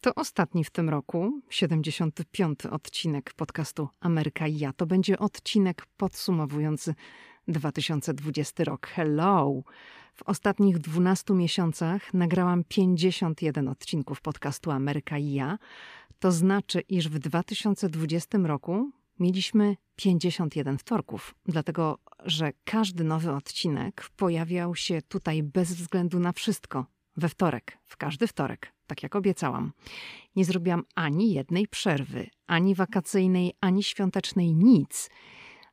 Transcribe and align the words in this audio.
To 0.00 0.14
ostatni 0.14 0.64
w 0.64 0.70
tym 0.70 0.88
roku, 0.88 1.40
75. 1.50 2.66
odcinek 2.66 3.32
podcastu 3.36 3.88
Ameryka 4.00 4.46
i 4.46 4.58
ja. 4.58 4.72
To 4.72 4.86
będzie 4.86 5.18
odcinek 5.18 5.86
podsumowujący 5.96 6.94
2020 7.48 8.64
rok. 8.64 8.86
Hello! 8.86 9.62
W 10.14 10.22
ostatnich 10.22 10.78
12 10.78 11.34
miesiącach 11.34 12.14
nagrałam 12.14 12.64
51 12.64 13.68
odcinków 13.68 14.20
podcastu 14.20 14.70
Ameryka 14.70 15.18
i 15.18 15.32
ja. 15.32 15.58
To 16.18 16.32
znaczy, 16.32 16.80
iż 16.80 17.08
w 17.08 17.18
2020 17.18 18.38
roku 18.38 18.90
mieliśmy 19.18 19.76
51 19.96 20.78
wtorków, 20.78 21.34
dlatego 21.46 21.98
że 22.24 22.52
każdy 22.64 23.04
nowy 23.04 23.32
odcinek 23.32 24.08
pojawiał 24.16 24.74
się 24.74 25.02
tutaj 25.02 25.42
bez 25.42 25.74
względu 25.74 26.18
na 26.18 26.32
wszystko 26.32 26.86
we 27.16 27.28
wtorek, 27.28 27.78
w 27.84 27.96
każdy 27.96 28.26
wtorek, 28.26 28.72
tak 28.88 29.02
jak 29.02 29.16
obiecałam. 29.16 29.72
Nie 30.36 30.44
zrobiłam 30.44 30.82
ani 30.94 31.32
jednej 31.32 31.68
przerwy, 31.68 32.26
ani 32.46 32.74
wakacyjnej, 32.74 33.52
ani 33.60 33.82
świątecznej, 33.82 34.54
nic. 34.54 35.10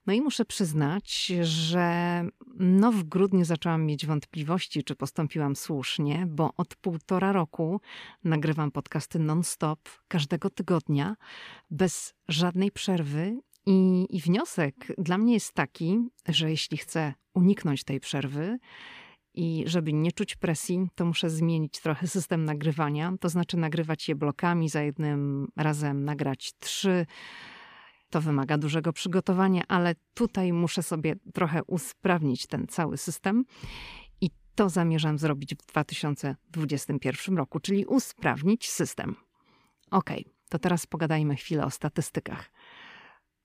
No 0.07 0.13
i 0.13 0.21
muszę 0.21 0.45
przyznać, 0.45 1.25
że 1.41 2.21
no 2.59 2.91
w 2.91 3.03
grudniu 3.03 3.45
zaczęłam 3.45 3.85
mieć 3.85 4.05
wątpliwości, 4.05 4.83
czy 4.83 4.95
postąpiłam 4.95 5.55
słusznie, 5.55 6.25
bo 6.29 6.53
od 6.57 6.75
półtora 6.75 7.31
roku 7.31 7.81
nagrywam 8.23 8.71
podcasty 8.71 9.19
non-stop, 9.19 9.79
każdego 10.07 10.49
tygodnia, 10.49 11.15
bez 11.71 12.13
żadnej 12.27 12.71
przerwy. 12.71 13.39
I, 13.65 14.07
I 14.09 14.21
wniosek 14.21 14.75
dla 14.97 15.17
mnie 15.17 15.33
jest 15.33 15.53
taki, 15.53 16.09
że 16.27 16.49
jeśli 16.49 16.77
chcę 16.77 17.13
uniknąć 17.33 17.83
tej 17.83 17.99
przerwy, 17.99 18.57
i 19.35 19.63
żeby 19.67 19.93
nie 19.93 20.11
czuć 20.11 20.35
presji, 20.35 20.87
to 20.95 21.05
muszę 21.05 21.29
zmienić 21.29 21.79
trochę 21.79 22.07
system 22.07 22.45
nagrywania, 22.45 23.13
to 23.19 23.29
znaczy 23.29 23.57
nagrywać 23.57 24.09
je 24.09 24.15
blokami, 24.15 24.69
za 24.69 24.81
jednym 24.81 25.47
razem 25.55 26.05
nagrać 26.05 26.53
trzy. 26.59 27.05
To 28.09 28.21
wymaga 28.21 28.57
dużego 28.57 28.93
przygotowania, 28.93 29.63
ale 29.67 29.95
tutaj 30.13 30.53
muszę 30.53 30.83
sobie 30.83 31.15
trochę 31.33 31.63
usprawnić 31.63 32.47
ten 32.47 32.67
cały 32.67 32.97
system. 32.97 33.45
I 34.21 34.29
to 34.55 34.69
zamierzam 34.69 35.17
zrobić 35.17 35.55
w 35.55 35.65
2021 35.65 37.37
roku, 37.37 37.59
czyli 37.59 37.85
usprawnić 37.85 38.69
system. 38.69 39.15
Ok, 39.91 40.09
to 40.49 40.59
teraz 40.59 40.85
pogadajmy 40.85 41.35
chwilę 41.35 41.65
o 41.65 41.71
statystykach. 41.71 42.51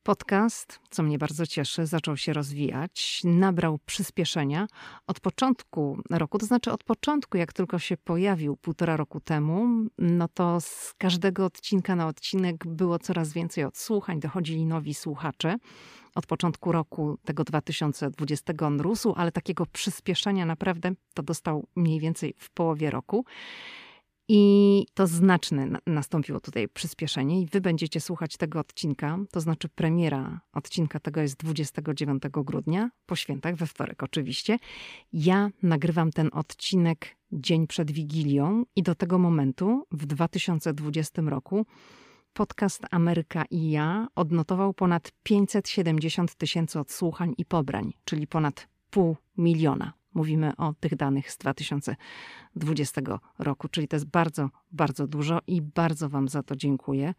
Podcast, 0.03 0.81
co 0.91 1.03
mnie 1.03 1.19
bardzo 1.19 1.47
cieszy, 1.47 1.87
zaczął 1.87 2.17
się 2.17 2.33
rozwijać, 2.33 3.21
nabrał 3.25 3.79
przyspieszenia 3.87 4.67
od 5.07 5.21
początku 5.21 5.99
roku, 6.11 6.39
to 6.39 6.47
znaczy 6.47 6.73
od 6.73 6.85
początku, 6.85 7.37
jak 7.37 7.53
tylko 7.53 7.79
się 7.79 7.97
pojawił 7.97 8.57
półtora 8.57 8.97
roku 8.97 9.21
temu, 9.21 9.87
no 9.99 10.29
to 10.29 10.61
z 10.61 10.95
każdego 10.99 11.45
odcinka 11.45 11.97
na 11.97 12.07
odcinek 12.07 12.67
było 12.67 12.99
coraz 12.99 13.33
więcej 13.33 13.65
odsłuchań, 13.65 14.21
dochodzili 14.21 14.67
nowi 14.67 14.95
słuchacze. 14.95 15.57
Od 16.15 16.27
początku 16.27 16.73
roku 16.73 17.19
tego 17.25 17.45
2020 17.45 18.53
on 18.61 18.81
rósł, 18.81 19.15
ale 19.17 19.33
takiego 19.33 19.67
przyspieszenia 19.67 20.47
naprawdę 20.47 20.93
to 21.15 21.23
dostał 21.23 21.67
mniej 21.77 22.01
więcej 22.01 22.35
w 22.39 22.51
połowie 22.51 22.91
roku. 22.91 23.25
I 24.33 24.87
to 24.95 25.07
znaczne 25.07 25.69
nastąpiło 25.87 26.41
tutaj 26.41 26.69
przyspieszenie, 26.69 27.41
i 27.41 27.47
wy 27.47 27.61
będziecie 27.61 28.01
słuchać 28.01 28.37
tego 28.37 28.61
odcinka, 28.61 29.19
to 29.31 29.41
znaczy 29.41 29.69
premiera 29.69 30.41
odcinka 30.53 31.01
tego 31.01 31.21
jest 31.21 31.37
29 31.37 32.23
grudnia, 32.33 32.91
po 33.07 33.17
świętach, 33.17 33.57
we 33.57 33.67
wtorek 33.67 34.03
oczywiście. 34.03 34.59
Ja 35.13 35.51
nagrywam 35.63 36.11
ten 36.11 36.31
odcinek 36.33 37.17
dzień 37.33 37.67
przed 37.67 37.91
Wigilią, 37.91 38.65
i 38.77 38.83
do 38.83 38.95
tego 38.95 39.19
momentu, 39.19 39.87
w 39.93 40.07
2020 40.07 41.23
roku, 41.23 41.67
podcast 42.33 42.83
Ameryka 42.91 43.45
i 43.51 43.71
ja 43.71 44.09
odnotował 44.15 44.75
ponad 44.75 45.13
570 45.23 46.35
tysięcy 46.35 46.81
odsłuchań 46.81 47.35
i 47.39 47.45
pobrań, 47.45 47.93
czyli 48.05 48.27
ponad 48.27 48.69
pół 48.91 49.17
miliona. 49.37 50.00
Mówimy 50.15 50.57
o 50.57 50.75
tych 50.81 50.97
danych 50.97 51.33
z 51.33 51.39
2020 51.39 53.01
roku, 53.39 53.69
czyli 53.69 53.89
to 53.89 53.97
jest 53.97 54.07
bardzo, 54.07 54.51
bardzo 54.73 55.07
dużo 55.07 55.39
i 55.47 55.63
bardzo 55.63 56.09
Wam 56.09 56.29
za 56.29 56.43
to 56.43 56.57
dziękuję, 56.57 57.15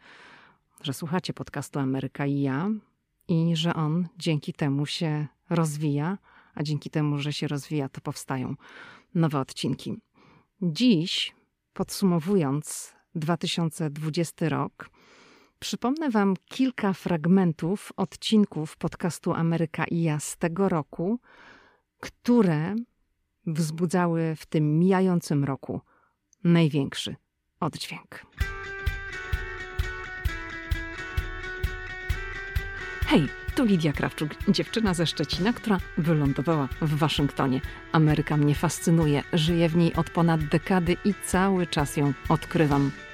że 0.81 0.93
słuchacie 0.93 1.33
podcastu 1.33 1.79
Ameryka 1.79 2.25
i 2.25 2.41
ja 2.41 2.69
i 3.27 3.55
że 3.55 3.73
on 3.73 4.07
dzięki 4.17 4.53
temu 4.53 4.85
się 4.85 5.27
rozwija, 5.49 6.17
a 6.55 6.63
dzięki 6.63 6.89
temu, 6.89 7.17
że 7.17 7.33
się 7.33 7.47
rozwija, 7.47 7.89
to 7.89 8.01
powstają 8.01 8.55
nowe 9.15 9.39
odcinki. 9.39 9.97
Dziś, 10.61 11.35
podsumowując 11.73 12.93
2020 13.15 14.49
rok, 14.49 14.89
przypomnę 15.59 16.09
Wam 16.09 16.33
kilka 16.45 16.93
fragmentów 16.93 17.93
odcinków 17.97 18.77
podcastu 18.77 19.33
Ameryka 19.33 19.85
i 19.85 20.01
ja 20.01 20.19
z 20.19 20.37
tego 20.37 20.69
roku 20.69 21.19
które 22.01 22.75
wzbudzały 23.47 24.35
w 24.35 24.45
tym 24.45 24.79
mijającym 24.79 25.43
roku 25.43 25.81
największy 26.43 27.15
oddźwięk. 27.59 28.25
Hej, 33.05 33.27
tu 33.55 33.65
Lidia 33.65 33.93
Krawczuk, 33.93 34.29
dziewczyna 34.47 34.93
ze 34.93 35.07
Szczecina, 35.07 35.53
która 35.53 35.77
wylądowała 35.97 36.67
w 36.81 36.95
Waszyngtonie. 36.95 37.61
Ameryka 37.91 38.37
mnie 38.37 38.55
fascynuje, 38.55 39.23
żyję 39.33 39.69
w 39.69 39.75
niej 39.75 39.93
od 39.93 40.09
ponad 40.09 40.43
dekady 40.45 40.97
i 41.05 41.13
cały 41.25 41.67
czas 41.67 41.97
ją 41.97 42.13
odkrywam. 42.29 42.91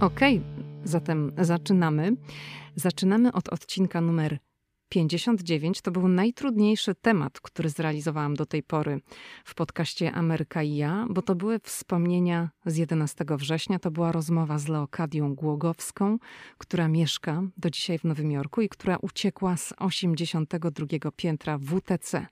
Okej, 0.00 0.38
okay, 0.38 0.88
zatem 0.88 1.32
zaczynamy. 1.38 2.12
Zaczynamy 2.76 3.32
od 3.32 3.48
odcinka 3.48 4.00
numer 4.00 4.38
59. 4.88 5.80
To 5.80 5.90
był 5.90 6.08
najtrudniejszy 6.08 6.94
temat, 6.94 7.40
który 7.40 7.70
zrealizowałam 7.70 8.34
do 8.34 8.46
tej 8.46 8.62
pory 8.62 9.00
w 9.44 9.54
podcaście 9.54 10.12
Ameryka 10.12 10.62
i 10.62 10.76
ja, 10.76 11.06
bo 11.10 11.22
to 11.22 11.34
były 11.34 11.58
wspomnienia 11.58 12.50
z 12.66 12.76
11 12.76 13.24
września. 13.28 13.78
To 13.78 13.90
była 13.90 14.12
rozmowa 14.12 14.58
z 14.58 14.68
Leokadią 14.68 15.34
Głogowską, 15.34 16.18
która 16.58 16.88
mieszka 16.88 17.42
do 17.56 17.70
dzisiaj 17.70 17.98
w 17.98 18.04
Nowym 18.04 18.30
Jorku 18.30 18.60
i 18.60 18.68
która 18.68 18.96
uciekła 18.96 19.56
z 19.56 19.72
82 19.78 21.10
piętra 21.16 21.58
WTC 21.58 22.26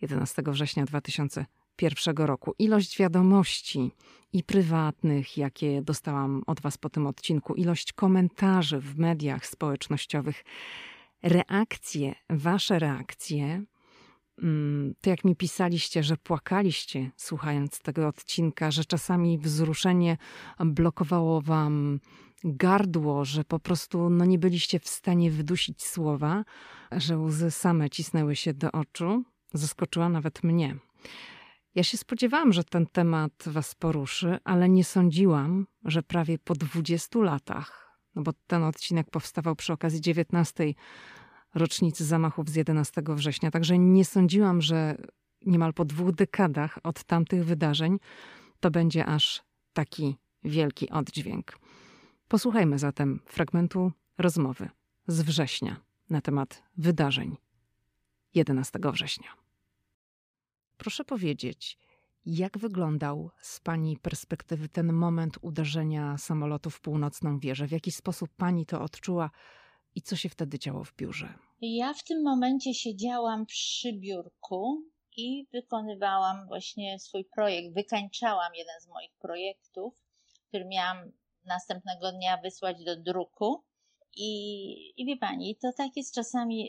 11 0.00 0.42
września 0.46 0.84
2000 0.84 1.46
pierwszego 1.76 2.26
roku. 2.26 2.54
Ilość 2.58 2.98
wiadomości 2.98 3.90
i 4.32 4.42
prywatnych, 4.42 5.36
jakie 5.36 5.82
dostałam 5.82 6.42
od 6.46 6.60
Was 6.60 6.78
po 6.78 6.90
tym 6.90 7.06
odcinku, 7.06 7.54
ilość 7.54 7.92
komentarzy 7.92 8.80
w 8.80 8.98
mediach 8.98 9.46
społecznościowych, 9.46 10.44
reakcje, 11.22 12.14
Wasze 12.30 12.78
reakcje, 12.78 13.64
mm, 14.42 14.94
to 15.00 15.10
jak 15.10 15.24
mi 15.24 15.36
pisaliście, 15.36 16.02
że 16.02 16.16
płakaliście 16.16 17.10
słuchając 17.16 17.78
tego 17.78 18.08
odcinka, 18.08 18.70
że 18.70 18.84
czasami 18.84 19.38
wzruszenie 19.38 20.16
blokowało 20.58 21.40
Wam 21.40 22.00
gardło, 22.44 23.24
że 23.24 23.44
po 23.44 23.58
prostu 23.58 24.10
no, 24.10 24.24
nie 24.24 24.38
byliście 24.38 24.80
w 24.80 24.88
stanie 24.88 25.30
wydusić 25.30 25.84
słowa, 25.84 26.44
że 26.92 27.18
łzy 27.18 27.50
same 27.50 27.90
cisnęły 27.90 28.36
się 28.36 28.54
do 28.54 28.72
oczu, 28.72 29.24
zaskoczyła 29.54 30.08
nawet 30.08 30.42
mnie. 30.42 30.76
Ja 31.74 31.82
się 31.82 31.96
spodziewałam, 31.96 32.52
że 32.52 32.64
ten 32.64 32.86
temat 32.86 33.32
Was 33.46 33.74
poruszy, 33.74 34.38
ale 34.44 34.68
nie 34.68 34.84
sądziłam, 34.84 35.66
że 35.84 36.02
prawie 36.02 36.38
po 36.38 36.54
20 36.54 37.18
latach, 37.18 37.98
no 38.14 38.22
bo 38.22 38.32
ten 38.46 38.62
odcinek 38.62 39.10
powstawał 39.10 39.56
przy 39.56 39.72
okazji 39.72 40.00
19. 40.00 40.74
rocznicy 41.54 42.04
zamachów 42.04 42.48
z 42.48 42.54
11 42.54 43.02
września, 43.08 43.50
także 43.50 43.78
nie 43.78 44.04
sądziłam, 44.04 44.62
że 44.62 44.96
niemal 45.46 45.74
po 45.74 45.84
dwóch 45.84 46.12
dekadach 46.12 46.78
od 46.82 47.04
tamtych 47.04 47.44
wydarzeń 47.44 47.98
to 48.60 48.70
będzie 48.70 49.06
aż 49.06 49.42
taki 49.72 50.16
wielki 50.44 50.90
oddźwięk. 50.90 51.58
Posłuchajmy 52.28 52.78
zatem 52.78 53.20
fragmentu 53.26 53.92
rozmowy 54.18 54.68
z 55.06 55.22
września 55.22 55.76
na 56.10 56.20
temat 56.20 56.62
wydarzeń 56.76 57.36
11 58.34 58.78
września. 58.92 59.43
Proszę 60.76 61.04
powiedzieć, 61.04 61.78
Jak 62.26 62.58
wyglądał 62.58 63.30
z 63.42 63.60
Pani 63.60 63.96
perspektywy 63.96 64.68
ten 64.68 64.92
moment 64.92 65.38
uderzenia 65.42 66.18
samolotu 66.18 66.70
w 66.70 66.80
północną 66.80 67.38
wieżę? 67.38 67.66
W 67.66 67.72
jaki 67.72 67.90
sposób 67.90 68.30
Pani 68.36 68.66
to 68.66 68.80
odczuła 68.82 69.30
i 69.94 70.02
co 70.02 70.16
się 70.16 70.28
wtedy 70.28 70.58
działo 70.58 70.84
w 70.84 70.94
biurze? 70.96 71.34
Ja 71.60 71.94
w 71.94 72.04
tym 72.04 72.22
momencie 72.22 72.74
siedziałam 72.74 73.46
przy 73.46 73.92
biurku 73.92 74.82
i 75.16 75.46
wykonywałam 75.52 76.46
właśnie 76.46 76.98
swój 76.98 77.24
projekt. 77.24 77.74
Wykańczałam 77.74 78.54
jeden 78.54 78.80
z 78.80 78.88
moich 78.88 79.12
projektów, 79.20 79.94
który 80.48 80.64
miałam 80.64 81.12
następnego 81.44 82.12
dnia 82.12 82.36
wysłać 82.36 82.84
do 82.84 83.02
druku. 83.02 83.64
I, 84.16 85.02
i 85.02 85.06
wie 85.06 85.16
pani, 85.16 85.56
to 85.56 85.72
tak 85.76 85.96
jest 85.96 86.14
czasami 86.14 86.68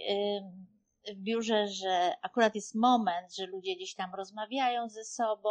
w 1.14 1.18
biurze, 1.18 1.68
że 1.68 2.14
akurat 2.22 2.56
jest 2.56 2.76
moment, 2.76 3.36
że 3.36 3.46
ludzie 3.46 3.76
gdzieś 3.76 3.96
tam 3.96 4.16
rozmawiają 4.16 4.90
ze 4.90 5.04
sobą, 5.04 5.50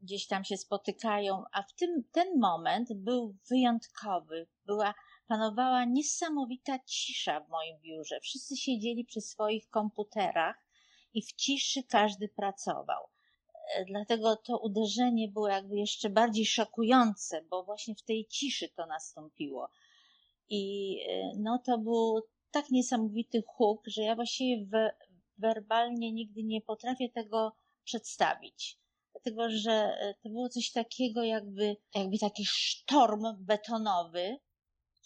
gdzieś 0.00 0.26
tam 0.26 0.44
się 0.44 0.56
spotykają, 0.56 1.44
a 1.52 1.62
w 1.62 1.74
tym 1.74 2.04
ten 2.12 2.40
moment 2.40 2.88
był 2.94 3.36
wyjątkowy. 3.50 4.46
Była, 4.66 4.94
panowała 5.26 5.84
niesamowita 5.84 6.78
cisza 6.78 7.40
w 7.40 7.48
moim 7.48 7.80
biurze. 7.80 8.20
Wszyscy 8.20 8.56
siedzieli 8.56 9.04
przy 9.04 9.20
swoich 9.20 9.68
komputerach 9.68 10.56
i 11.14 11.22
w 11.22 11.32
ciszy 11.32 11.82
każdy 11.82 12.28
pracował. 12.28 13.08
E, 13.74 13.84
dlatego 13.84 14.36
to 14.36 14.58
uderzenie 14.58 15.28
było 15.28 15.48
jakby 15.48 15.76
jeszcze 15.76 16.10
bardziej 16.10 16.46
szokujące, 16.46 17.42
bo 17.42 17.64
właśnie 17.64 17.94
w 17.94 18.02
tej 18.02 18.26
ciszy 18.26 18.68
to 18.68 18.86
nastąpiło. 18.86 19.68
I 20.48 20.96
e, 21.08 21.32
no 21.38 21.62
to 21.66 21.78
był 21.78 22.20
tak 22.52 22.70
niesamowity 22.70 23.42
huk, 23.46 23.82
że 23.86 24.02
ja 24.02 24.14
właściwie 24.14 24.66
we, 24.66 24.90
werbalnie 25.38 26.12
nigdy 26.12 26.42
nie 26.42 26.60
potrafię 26.60 27.08
tego 27.08 27.52
przedstawić. 27.84 28.78
Dlatego, 29.12 29.50
że 29.50 29.72
e, 29.72 30.14
to 30.22 30.28
było 30.28 30.48
coś 30.48 30.70
takiego, 30.70 31.22
jakby, 31.22 31.76
jakby 31.94 32.18
taki 32.18 32.44
sztorm 32.46 33.26
betonowy, 33.38 34.38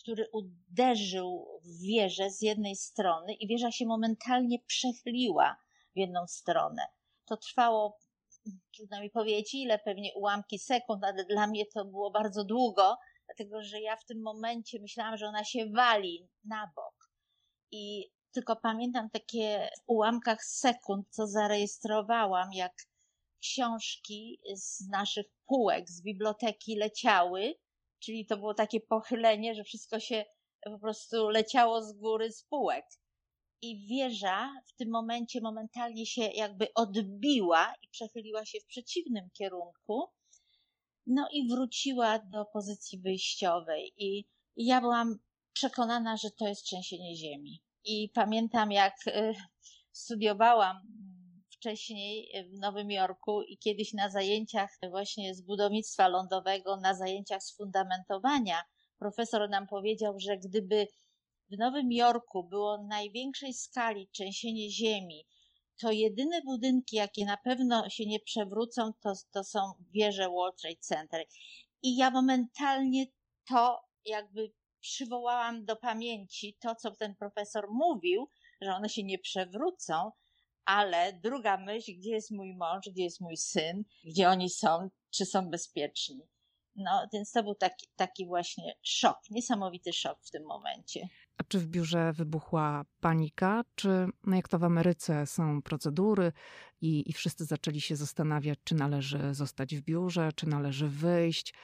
który 0.02 0.28
uderzył 0.32 1.60
w 1.64 1.82
wieżę 1.82 2.30
z 2.30 2.42
jednej 2.42 2.76
strony 2.76 3.34
i 3.34 3.46
wieża 3.46 3.72
się 3.72 3.86
momentalnie 3.86 4.58
przechyliła 4.66 5.56
w 5.94 5.98
jedną 5.98 6.26
stronę. 6.26 6.82
To 7.24 7.36
trwało, 7.36 7.98
trudno 8.76 9.00
mi 9.00 9.10
powiedzieć 9.10 9.54
ile, 9.54 9.78
pewnie 9.78 10.14
ułamki 10.14 10.58
sekund, 10.58 11.04
ale 11.04 11.24
dla 11.24 11.46
mnie 11.46 11.66
to 11.74 11.84
było 11.84 12.10
bardzo 12.10 12.44
długo, 12.44 12.96
dlatego 13.26 13.62
że 13.62 13.80
ja 13.80 13.96
w 13.96 14.04
tym 14.04 14.22
momencie 14.22 14.80
myślałam, 14.80 15.16
że 15.16 15.26
ona 15.26 15.44
się 15.44 15.66
wali 15.66 16.28
na 16.44 16.72
bok. 16.76 16.95
I 17.70 18.10
tylko 18.32 18.56
pamiętam 18.56 19.10
takie 19.10 19.70
w 19.76 19.82
ułamkach 19.86 20.44
sekund, 20.44 21.06
co 21.10 21.26
zarejestrowałam, 21.26 22.52
jak 22.52 22.72
książki 23.40 24.40
z 24.54 24.88
naszych 24.88 25.26
półek, 25.46 25.90
z 25.90 26.02
biblioteki 26.02 26.76
leciały, 26.76 27.54
czyli 27.98 28.26
to 28.26 28.36
było 28.36 28.54
takie 28.54 28.80
pochylenie, 28.80 29.54
że 29.54 29.64
wszystko 29.64 30.00
się 30.00 30.24
po 30.64 30.78
prostu 30.78 31.28
leciało 31.28 31.82
z 31.82 31.92
góry 31.92 32.32
z 32.32 32.44
półek. 32.44 32.86
I 33.62 33.86
wieża 33.86 34.50
w 34.66 34.76
tym 34.76 34.90
momencie 34.90 35.40
momentalnie 35.40 36.06
się 36.06 36.22
jakby 36.22 36.74
odbiła 36.74 37.74
i 37.82 37.88
przechyliła 37.88 38.44
się 38.44 38.58
w 38.60 38.66
przeciwnym 38.66 39.30
kierunku. 39.32 40.08
No 41.06 41.28
i 41.32 41.48
wróciła 41.48 42.18
do 42.18 42.44
pozycji 42.44 42.98
wyjściowej. 42.98 43.92
I, 43.96 44.28
ja 44.56 44.80
byłam 44.80 45.18
przekonana, 45.56 46.16
że 46.16 46.30
to 46.30 46.48
jest 46.48 46.64
trzęsienie 46.64 47.16
ziemi. 47.16 47.62
I 47.84 48.10
pamiętam, 48.14 48.72
jak 48.72 48.94
y, 49.06 49.34
studiowałam 49.92 50.76
wcześniej 51.50 52.32
w 52.52 52.58
Nowym 52.58 52.90
Jorku 52.90 53.42
i 53.42 53.58
kiedyś 53.58 53.92
na 53.92 54.10
zajęciach 54.10 54.70
właśnie 54.90 55.34
z 55.34 55.40
budownictwa 55.42 56.08
lądowego, 56.08 56.76
na 56.76 56.94
zajęciach 56.94 57.42
z 57.42 57.56
fundamentowania, 57.56 58.62
profesor 58.98 59.50
nam 59.50 59.66
powiedział, 59.66 60.14
że 60.20 60.36
gdyby 60.38 60.86
w 61.50 61.58
Nowym 61.58 61.92
Jorku 61.92 62.44
było 62.44 62.84
największej 62.88 63.54
skali 63.54 64.08
trzęsienie 64.08 64.70
ziemi, 64.70 65.26
to 65.80 65.92
jedyne 65.92 66.42
budynki, 66.42 66.96
jakie 66.96 67.24
na 67.24 67.36
pewno 67.36 67.88
się 67.88 68.06
nie 68.06 68.20
przewrócą, 68.20 68.92
to, 69.02 69.12
to 69.32 69.44
są 69.44 69.60
wieże 69.94 70.28
World 70.28 70.60
Trade 70.60 70.80
Center. 70.80 71.24
I 71.82 71.96
ja 71.96 72.10
momentalnie 72.10 73.06
to 73.48 73.80
jakby 74.04 74.52
przywołałam 74.86 75.64
do 75.64 75.76
pamięci 75.76 76.56
to, 76.60 76.74
co 76.74 76.90
ten 76.90 77.14
profesor 77.14 77.66
mówił, 77.70 78.28
że 78.60 78.74
one 78.74 78.88
się 78.88 79.04
nie 79.04 79.18
przewrócą, 79.18 80.10
ale 80.64 81.12
druga 81.12 81.56
myśl, 81.56 81.92
gdzie 81.98 82.10
jest 82.10 82.30
mój 82.30 82.56
mąż, 82.56 82.88
gdzie 82.92 83.02
jest 83.02 83.20
mój 83.20 83.36
syn, 83.36 83.84
gdzie 84.04 84.28
oni 84.28 84.50
są, 84.50 84.90
czy 85.10 85.26
są 85.26 85.50
bezpieczni. 85.50 86.20
No, 86.76 87.08
więc 87.12 87.32
to 87.32 87.42
był 87.42 87.54
taki, 87.54 87.86
taki 87.96 88.26
właśnie 88.26 88.74
szok, 88.82 89.18
niesamowity 89.30 89.92
szok 89.92 90.18
w 90.22 90.30
tym 90.30 90.46
momencie. 90.46 91.08
A 91.38 91.44
czy 91.44 91.58
w 91.58 91.66
biurze 91.66 92.12
wybuchła 92.12 92.84
panika, 93.00 93.64
czy 93.74 94.06
no 94.26 94.36
jak 94.36 94.48
to 94.48 94.58
w 94.58 94.64
Ameryce 94.64 95.26
są 95.26 95.62
procedury 95.62 96.32
i, 96.80 97.10
i 97.10 97.12
wszyscy 97.12 97.44
zaczęli 97.44 97.80
się 97.80 97.96
zastanawiać, 97.96 98.58
czy 98.64 98.74
należy 98.74 99.34
zostać 99.34 99.76
w 99.76 99.82
biurze, 99.82 100.30
czy 100.36 100.46
należy 100.46 100.88
wyjść? 100.88 101.54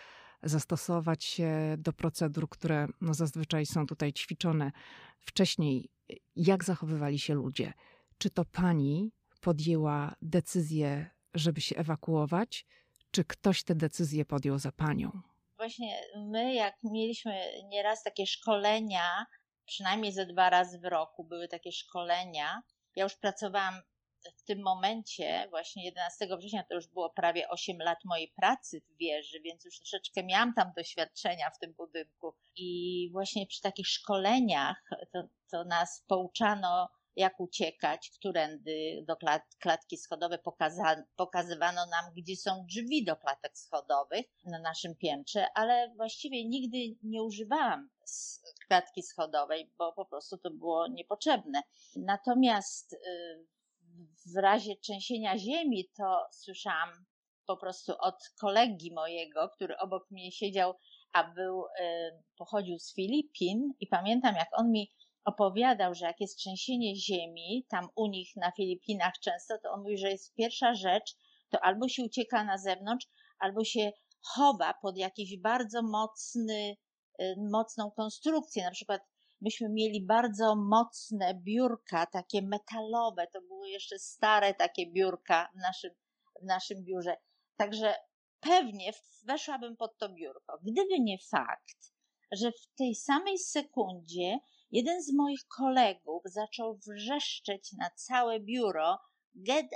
Zastosować 0.42 1.24
się 1.24 1.74
do 1.78 1.92
procedur, 1.92 2.48
które 2.48 2.86
no 3.00 3.14
zazwyczaj 3.14 3.66
są 3.66 3.86
tutaj 3.86 4.12
ćwiczone 4.12 4.72
wcześniej. 5.18 5.90
Jak 6.36 6.64
zachowywali 6.64 7.18
się 7.18 7.34
ludzie? 7.34 7.72
Czy 8.18 8.30
to 8.30 8.44
pani 8.44 9.12
podjęła 9.40 10.14
decyzję, 10.22 11.10
żeby 11.34 11.60
się 11.60 11.76
ewakuować, 11.76 12.66
czy 13.10 13.24
ktoś 13.24 13.62
te 13.62 13.74
decyzje 13.74 14.24
podjął 14.24 14.58
za 14.58 14.72
panią? 14.72 15.20
Właśnie 15.56 16.00
my, 16.16 16.54
jak 16.54 16.74
mieliśmy 16.82 17.40
nieraz 17.68 18.02
takie 18.02 18.26
szkolenia, 18.26 19.26
przynajmniej 19.66 20.12
ze 20.12 20.26
dwa 20.26 20.50
razy 20.50 20.78
w 20.78 20.84
roku 20.84 21.24
były 21.24 21.48
takie 21.48 21.72
szkolenia. 21.72 22.62
Ja 22.96 23.04
już 23.04 23.16
pracowałam 23.16 23.74
w 24.36 24.42
tym 24.42 24.62
momencie, 24.62 25.46
właśnie 25.50 25.84
11 25.84 26.26
września, 26.36 26.64
to 26.68 26.74
już 26.74 26.86
było 26.86 27.10
prawie 27.10 27.48
8 27.48 27.78
lat 27.78 27.98
mojej 28.04 28.32
pracy 28.36 28.80
w 28.80 28.96
wieży, 28.96 29.40
więc 29.40 29.64
już 29.64 29.78
troszeczkę 29.78 30.22
miałam 30.24 30.54
tam 30.54 30.72
doświadczenia 30.76 31.50
w 31.50 31.58
tym 31.58 31.72
budynku. 31.72 32.34
I 32.56 33.08
właśnie 33.12 33.46
przy 33.46 33.60
takich 33.60 33.88
szkoleniach 33.88 34.88
to, 35.12 35.22
to 35.50 35.64
nas 35.64 36.04
pouczano, 36.08 36.88
jak 37.16 37.40
uciekać, 37.40 38.10
którędy 38.10 39.04
do 39.08 39.16
klat, 39.16 39.42
klatki 39.58 39.96
schodowe 39.96 40.38
pokaza, 40.38 41.04
pokazywano 41.16 41.86
nam, 41.86 42.14
gdzie 42.16 42.36
są 42.36 42.66
drzwi 42.66 43.04
do 43.04 43.16
klatek 43.16 43.58
schodowych 43.58 44.26
na 44.44 44.58
naszym 44.58 44.96
piętrze, 44.96 45.46
ale 45.54 45.92
właściwie 45.96 46.44
nigdy 46.44 46.98
nie 47.02 47.22
używałam 47.22 47.90
klatki 48.68 49.02
schodowej, 49.02 49.72
bo 49.78 49.92
po 49.92 50.06
prostu 50.06 50.38
to 50.38 50.50
było 50.50 50.88
niepotrzebne. 50.88 51.62
Natomiast 51.96 52.92
y, 52.92 52.98
w 54.34 54.36
razie 54.36 54.76
trzęsienia 54.76 55.38
ziemi 55.38 55.88
to 55.96 56.26
słyszałam 56.32 56.90
po 57.46 57.56
prostu 57.56 57.92
od 58.00 58.14
kolegi 58.40 58.92
mojego, 58.92 59.48
który 59.48 59.78
obok 59.78 60.10
mnie 60.10 60.32
siedział, 60.32 60.74
a 61.12 61.24
był, 61.24 61.64
y, 61.64 62.22
pochodził 62.36 62.78
z 62.78 62.94
Filipin 62.94 63.72
i 63.80 63.86
pamiętam 63.86 64.34
jak 64.34 64.48
on 64.52 64.70
mi 64.70 64.90
opowiadał, 65.24 65.94
że 65.94 66.06
jak 66.06 66.20
jest 66.20 66.38
trzęsienie 66.38 66.96
ziemi, 66.96 67.66
tam 67.68 67.88
u 67.94 68.06
nich 68.06 68.36
na 68.36 68.52
Filipinach 68.52 69.14
często, 69.18 69.54
to 69.62 69.70
on 69.70 69.82
mówi, 69.82 69.98
że 69.98 70.10
jest 70.10 70.34
pierwsza 70.34 70.74
rzecz, 70.74 71.16
to 71.50 71.60
albo 71.64 71.88
się 71.88 72.02
ucieka 72.02 72.44
na 72.44 72.58
zewnątrz, 72.58 73.06
albo 73.38 73.64
się 73.64 73.92
chowa 74.20 74.74
pod 74.82 74.96
jakiś 74.96 75.38
bardzo 75.38 75.82
mocny, 75.82 76.76
y, 77.20 77.34
mocną 77.50 77.90
konstrukcję, 77.90 78.64
na 78.64 78.70
przykład 78.70 79.02
myśmy 79.42 79.68
mieli 79.68 80.06
bardzo 80.06 80.56
mocne 80.56 81.34
biurka, 81.34 82.06
takie 82.06 82.42
metalowe, 82.42 83.26
to 83.32 83.40
były 83.40 83.70
jeszcze 83.70 83.98
stare 83.98 84.54
takie 84.54 84.86
biurka 84.86 85.48
w 85.54 85.58
naszym, 85.60 85.90
w 86.42 86.44
naszym 86.44 86.84
biurze. 86.84 87.16
Także 87.56 87.94
pewnie 88.40 88.92
weszłabym 89.24 89.76
pod 89.76 89.98
to 89.98 90.08
biurko. 90.08 90.58
Gdyby 90.62 91.00
nie 91.00 91.18
fakt, 91.30 91.92
że 92.32 92.52
w 92.52 92.74
tej 92.78 92.94
samej 92.94 93.38
sekundzie 93.38 94.38
jeden 94.70 95.02
z 95.02 95.12
moich 95.12 95.46
kolegów 95.56 96.22
zaczął 96.24 96.78
wrzeszczeć 96.86 97.72
na 97.72 97.90
całe 97.90 98.40
biuro 98.40 98.98
get 99.34 99.70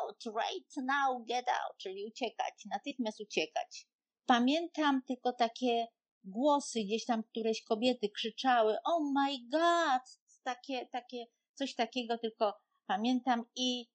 out, 0.00 0.24
right 0.26 0.76
now, 0.76 1.26
get 1.26 1.48
out, 1.48 1.76
czyli 1.78 2.04
uciekać, 2.06 2.54
natychmiast 2.70 3.20
uciekać. 3.20 3.86
Pamiętam 4.26 5.02
tylko 5.06 5.32
takie 5.32 5.86
głosy 6.24 6.84
gdzieś 6.84 7.04
tam 7.04 7.22
któreś 7.22 7.62
kobiety 7.62 8.08
krzyczały, 8.08 8.76
oh 8.84 9.04
my 9.14 9.48
god, 9.48 10.20
takie, 10.42 10.86
takie, 10.86 11.24
coś 11.54 11.74
takiego 11.74 12.18
tylko 12.18 12.58
pamiętam 12.86 13.44
i, 13.56 13.86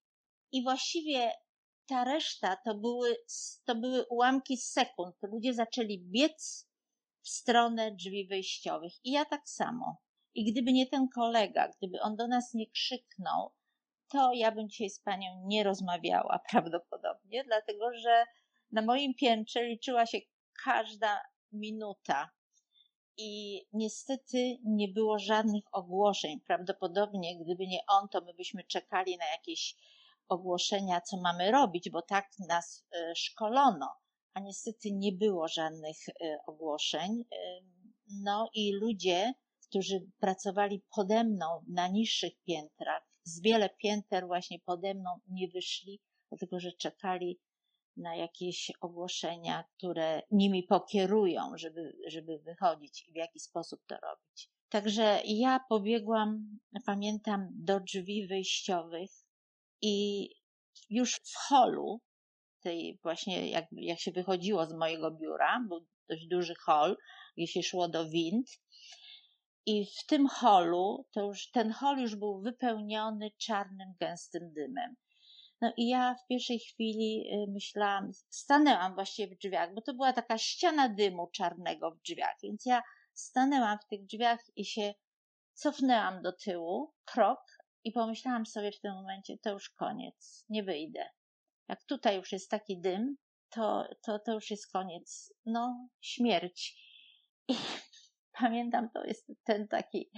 i 0.51 0.63
właściwie 0.63 1.31
ta 1.87 2.03
reszta 2.03 2.57
to 2.65 2.75
były, 2.75 3.15
to 3.65 3.75
były 3.75 4.05
ułamki 4.05 4.57
sekund. 4.57 5.15
Ludzie 5.21 5.53
zaczęli 5.53 5.99
biec 5.99 6.67
w 7.21 7.29
stronę 7.29 7.91
drzwi 7.91 8.27
wyjściowych 8.27 8.93
i 9.03 9.11
ja 9.11 9.25
tak 9.25 9.49
samo. 9.49 9.97
I 10.35 10.51
gdyby 10.51 10.73
nie 10.73 10.87
ten 10.87 11.07
kolega, 11.15 11.67
gdyby 11.77 12.01
on 12.01 12.15
do 12.15 12.27
nas 12.27 12.53
nie 12.53 12.67
krzyknął, 12.69 13.51
to 14.11 14.33
ja 14.33 14.51
bym 14.51 14.69
dzisiaj 14.69 14.89
z 14.89 14.99
panią 14.99 15.43
nie 15.45 15.63
rozmawiała 15.63 16.39
prawdopodobnie, 16.51 17.43
dlatego 17.43 17.93
że 17.93 18.25
na 18.71 18.81
moim 18.81 19.13
piętrze 19.15 19.63
liczyła 19.63 20.05
się 20.05 20.17
każda 20.63 21.21
minuta. 21.51 22.29
I 23.17 23.61
niestety 23.73 24.57
nie 24.63 24.87
było 24.87 25.19
żadnych 25.19 25.63
ogłoszeń. 25.71 26.39
Prawdopodobnie, 26.39 27.39
gdyby 27.39 27.67
nie 27.67 27.79
on, 27.87 28.09
to 28.09 28.21
my 28.21 28.33
byśmy 28.33 28.63
czekali 28.63 29.17
na 29.17 29.25
jakieś 29.25 29.75
ogłoszenia, 30.29 31.01
co 31.01 31.17
mamy 31.17 31.51
robić, 31.51 31.89
bo 31.89 32.01
tak 32.01 32.29
nas 32.49 32.85
e, 32.91 33.15
szkolono, 33.15 33.93
a 34.33 34.39
niestety 34.39 34.91
nie 34.91 35.11
było 35.11 35.47
żadnych 35.47 35.97
e, 36.09 36.37
ogłoszeń. 36.45 37.23
No 38.23 38.49
i 38.53 38.73
ludzie, 38.73 39.33
którzy 39.69 40.09
pracowali 40.19 40.83
pode 40.95 41.23
mną 41.23 41.63
na 41.67 41.87
niższych 41.87 42.33
piętrach, 42.47 43.03
z 43.23 43.41
wiele 43.41 43.69
pięter 43.69 44.27
właśnie 44.27 44.59
pode 44.59 44.93
mną 44.93 45.19
nie 45.27 45.47
wyszli, 45.47 45.99
dlatego 46.29 46.59
że 46.59 46.71
czekali 46.71 47.39
na 47.97 48.15
jakieś 48.15 48.71
ogłoszenia, 48.81 49.63
które 49.77 50.21
nimi 50.31 50.63
pokierują, 50.63 51.51
żeby, 51.55 51.97
żeby 52.07 52.39
wychodzić 52.39 53.07
i 53.07 53.11
w 53.11 53.15
jaki 53.15 53.39
sposób 53.39 53.81
to 53.87 53.95
robić. 53.95 54.49
Także 54.69 55.21
ja 55.25 55.59
pobiegłam, 55.69 56.59
pamiętam, 56.85 57.47
do 57.51 57.79
drzwi 57.79 58.27
wyjściowych 58.27 59.09
i 59.81 60.29
już 60.89 61.15
w 61.15 61.35
holu, 61.47 62.01
tej 62.61 62.99
właśnie 63.03 63.49
jak, 63.49 63.65
jak 63.71 63.99
się 63.99 64.11
wychodziło 64.11 64.65
z 64.65 64.73
mojego 64.73 65.11
biura, 65.11 65.65
był 65.67 65.85
dość 66.09 66.27
duży 66.27 66.55
hol, 66.55 66.97
gdzie 67.37 67.47
się 67.47 67.63
szło 67.63 67.87
do 67.87 68.09
wind, 68.09 68.47
i 69.65 69.85
w 69.85 70.05
tym 70.05 70.27
holu, 70.27 71.05
to 71.11 71.21
już 71.21 71.51
ten 71.51 71.71
hol 71.71 71.97
już 71.97 72.15
był 72.15 72.41
wypełniony 72.41 73.31
czarnym, 73.37 73.93
gęstym 73.99 74.53
dymem. 74.53 74.95
No 75.61 75.73
i 75.77 75.87
ja 75.87 76.15
w 76.15 76.27
pierwszej 76.27 76.59
chwili 76.59 77.29
y, 77.33 77.51
myślałam, 77.51 78.11
stanęłam 78.29 78.95
właściwie 78.95 79.35
w 79.35 79.39
drzwiach, 79.39 79.73
bo 79.73 79.81
to 79.81 79.93
była 79.93 80.13
taka 80.13 80.37
ściana 80.37 80.89
dymu 80.89 81.27
czarnego 81.27 81.91
w 81.91 82.01
drzwiach, 82.01 82.35
więc 82.43 82.65
ja 82.65 82.81
stanęłam 83.13 83.79
w 83.79 83.87
tych 83.87 84.05
drzwiach 84.05 84.39
i 84.55 84.65
się 84.65 84.93
cofnęłam 85.53 86.21
do 86.21 86.33
tyłu, 86.33 86.93
krok 87.05 87.39
i 87.83 87.91
pomyślałam 87.91 88.45
sobie 88.45 88.71
w 88.71 88.79
tym 88.79 88.93
momencie, 88.93 89.37
to 89.37 89.51
już 89.51 89.69
koniec, 89.69 90.45
nie 90.49 90.63
wyjdę. 90.63 91.09
Jak 91.67 91.83
tutaj 91.83 92.15
już 92.15 92.31
jest 92.31 92.49
taki 92.51 92.81
dym, 92.81 93.17
to, 93.49 93.87
to, 94.01 94.19
to 94.19 94.33
już 94.33 94.51
jest 94.51 94.71
koniec. 94.71 95.33
No, 95.45 95.89
śmierć. 96.01 96.77
I 97.47 97.55
pamiętam, 98.39 98.89
to 98.89 99.03
jest 99.03 99.31
ten 99.43 99.67
taki, 99.67 100.09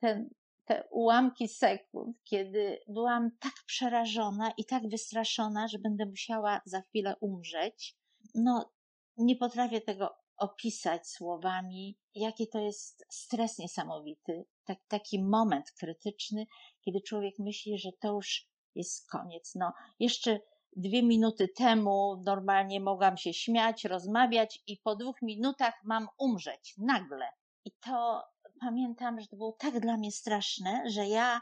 ten, 0.00 0.30
te 0.72 0.88
ułamki 0.90 1.48
sekund, 1.48 2.16
kiedy 2.24 2.80
byłam 2.88 3.30
tak 3.40 3.52
przerażona 3.66 4.52
i 4.56 4.64
tak 4.64 4.88
wystraszona, 4.88 5.68
że 5.68 5.78
będę 5.78 6.06
musiała 6.06 6.60
za 6.64 6.80
chwilę 6.80 7.16
umrzeć. 7.20 7.96
No, 8.34 8.72
nie 9.16 9.36
potrafię 9.36 9.80
tego 9.80 10.14
opisać 10.36 11.08
słowami, 11.08 11.98
jaki 12.14 12.48
to 12.48 12.58
jest 12.58 13.04
stres 13.10 13.58
niesamowity. 13.58 14.44
Tak, 14.64 14.78
taki 14.88 15.22
moment 15.22 15.72
krytyczny, 15.78 16.46
kiedy 16.84 17.00
człowiek 17.00 17.34
myśli, 17.38 17.78
że 17.78 17.90
to 18.00 18.12
już 18.12 18.48
jest 18.74 19.10
koniec. 19.10 19.54
No, 19.54 19.72
jeszcze 19.98 20.40
dwie 20.76 21.02
minuty 21.02 21.48
temu 21.48 22.22
normalnie 22.26 22.80
mogłam 22.80 23.16
się 23.16 23.34
śmiać, 23.34 23.84
rozmawiać 23.84 24.62
i 24.66 24.76
po 24.76 24.96
dwóch 24.96 25.22
minutach 25.22 25.74
mam 25.84 26.08
umrzeć 26.18 26.74
nagle. 26.78 27.28
I 27.64 27.72
to 27.72 28.22
pamiętam, 28.62 29.20
że 29.20 29.26
to 29.26 29.36
było 29.36 29.52
tak 29.52 29.80
dla 29.80 29.96
mnie 29.96 30.12
straszne, 30.12 30.82
że 30.90 31.06
ja 31.06 31.40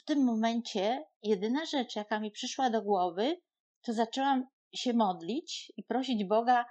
w 0.00 0.04
tym 0.04 0.24
momencie 0.24 1.04
jedyna 1.22 1.64
rzecz, 1.64 1.96
jaka 1.96 2.20
mi 2.20 2.30
przyszła 2.30 2.70
do 2.70 2.82
głowy, 2.82 3.36
to 3.82 3.92
zaczęłam 3.92 4.46
się 4.74 4.92
modlić 4.92 5.72
i 5.76 5.82
prosić 5.82 6.24
Boga. 6.24 6.64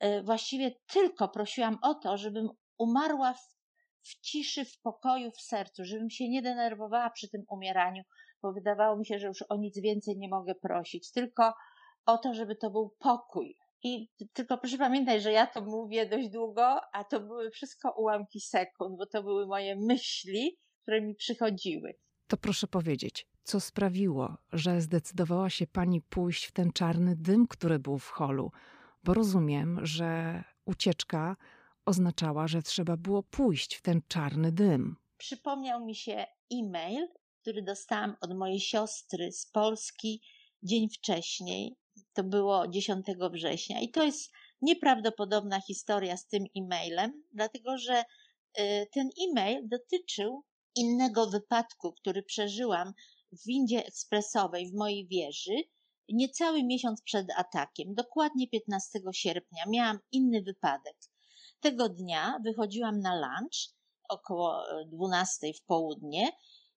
E, 0.00 0.22
właściwie 0.22 0.70
tylko 0.92 1.28
prosiłam 1.28 1.78
o 1.82 1.94
to, 1.94 2.16
żebym 2.16 2.48
umarła 2.78 3.34
w, 3.34 3.56
w 4.02 4.20
ciszy, 4.20 4.64
w 4.64 4.80
pokoju, 4.80 5.30
w 5.30 5.40
sercu, 5.40 5.84
żebym 5.84 6.10
się 6.10 6.28
nie 6.28 6.42
denerwowała 6.42 7.10
przy 7.10 7.28
tym 7.28 7.44
umieraniu, 7.48 8.02
bo 8.42 8.52
wydawało 8.52 8.96
mi 8.96 9.06
się, 9.06 9.18
że 9.18 9.26
już 9.26 9.42
o 9.48 9.56
nic 9.56 9.80
więcej 9.80 10.18
nie 10.18 10.28
mogę 10.28 10.54
prosić, 10.54 11.12
tylko 11.12 11.54
o 12.06 12.18
to, 12.18 12.34
żeby 12.34 12.56
to 12.56 12.70
był 12.70 12.96
pokój, 12.98 13.56
i 13.82 14.08
tylko 14.32 14.58
proszę 14.58 14.78
pamiętać, 14.78 15.22
że 15.22 15.32
ja 15.32 15.46
to 15.46 15.60
mówię 15.60 16.06
dość 16.06 16.28
długo, 16.28 16.80
a 16.92 17.04
to 17.04 17.20
były 17.20 17.50
wszystko 17.50 17.94
ułamki 17.98 18.40
sekund, 18.40 18.98
bo 18.98 19.06
to 19.06 19.22
były 19.22 19.46
moje 19.46 19.76
myśli, 19.76 20.58
które 20.82 21.00
mi 21.00 21.14
przychodziły. 21.14 21.94
To 22.26 22.36
proszę 22.36 22.66
powiedzieć, 22.66 23.28
co 23.44 23.60
sprawiło, 23.60 24.36
że 24.52 24.80
zdecydowała 24.80 25.50
się 25.50 25.66
pani 25.66 26.00
pójść 26.00 26.44
w 26.44 26.52
ten 26.52 26.72
czarny 26.72 27.16
dym, 27.16 27.46
który 27.46 27.78
był 27.78 27.98
w 27.98 28.08
holu? 28.08 28.50
Bo 29.04 29.14
rozumiem, 29.14 29.86
że 29.86 30.42
ucieczka 30.64 31.36
oznaczała, 31.84 32.48
że 32.48 32.62
trzeba 32.62 32.96
było 32.96 33.22
pójść 33.22 33.74
w 33.74 33.82
ten 33.82 34.02
czarny 34.08 34.52
dym. 34.52 34.96
Przypomniał 35.16 35.84
mi 35.84 35.94
się 35.94 36.26
e-mail, 36.52 37.08
który 37.40 37.62
dostałam 37.62 38.16
od 38.20 38.36
mojej 38.36 38.60
siostry 38.60 39.32
z 39.32 39.46
Polski 39.46 40.22
dzień 40.62 40.88
wcześniej, 40.88 41.76
to 42.12 42.24
było 42.24 42.68
10 42.68 43.06
września. 43.32 43.80
I 43.80 43.90
to 43.90 44.02
jest 44.04 44.32
nieprawdopodobna 44.62 45.60
historia 45.60 46.16
z 46.16 46.26
tym 46.26 46.44
e-mailem, 46.56 47.22
dlatego 47.32 47.78
że 47.78 48.04
y, 48.58 48.86
ten 48.92 49.10
e-mail 49.28 49.68
dotyczył 49.68 50.44
innego 50.74 51.30
wypadku, 51.30 51.92
który 51.92 52.22
przeżyłam 52.22 52.92
w 53.32 53.46
windzie 53.46 53.86
ekspresowej 53.86 54.70
w 54.70 54.74
mojej 54.74 55.06
wieży, 55.06 55.54
niecały 56.08 56.64
miesiąc 56.64 57.02
przed 57.02 57.26
atakiem, 57.36 57.94
dokładnie 57.94 58.48
15 58.48 59.00
sierpnia, 59.12 59.64
miałam 59.68 59.98
inny 60.12 60.42
wypadek. 60.42 60.96
Tego 61.60 61.88
dnia 61.88 62.38
wychodziłam 62.44 63.00
na 63.00 63.14
lunch 63.14 63.74
około 64.08 64.64
12 64.86 65.54
w 65.54 65.64
południe 65.64 66.32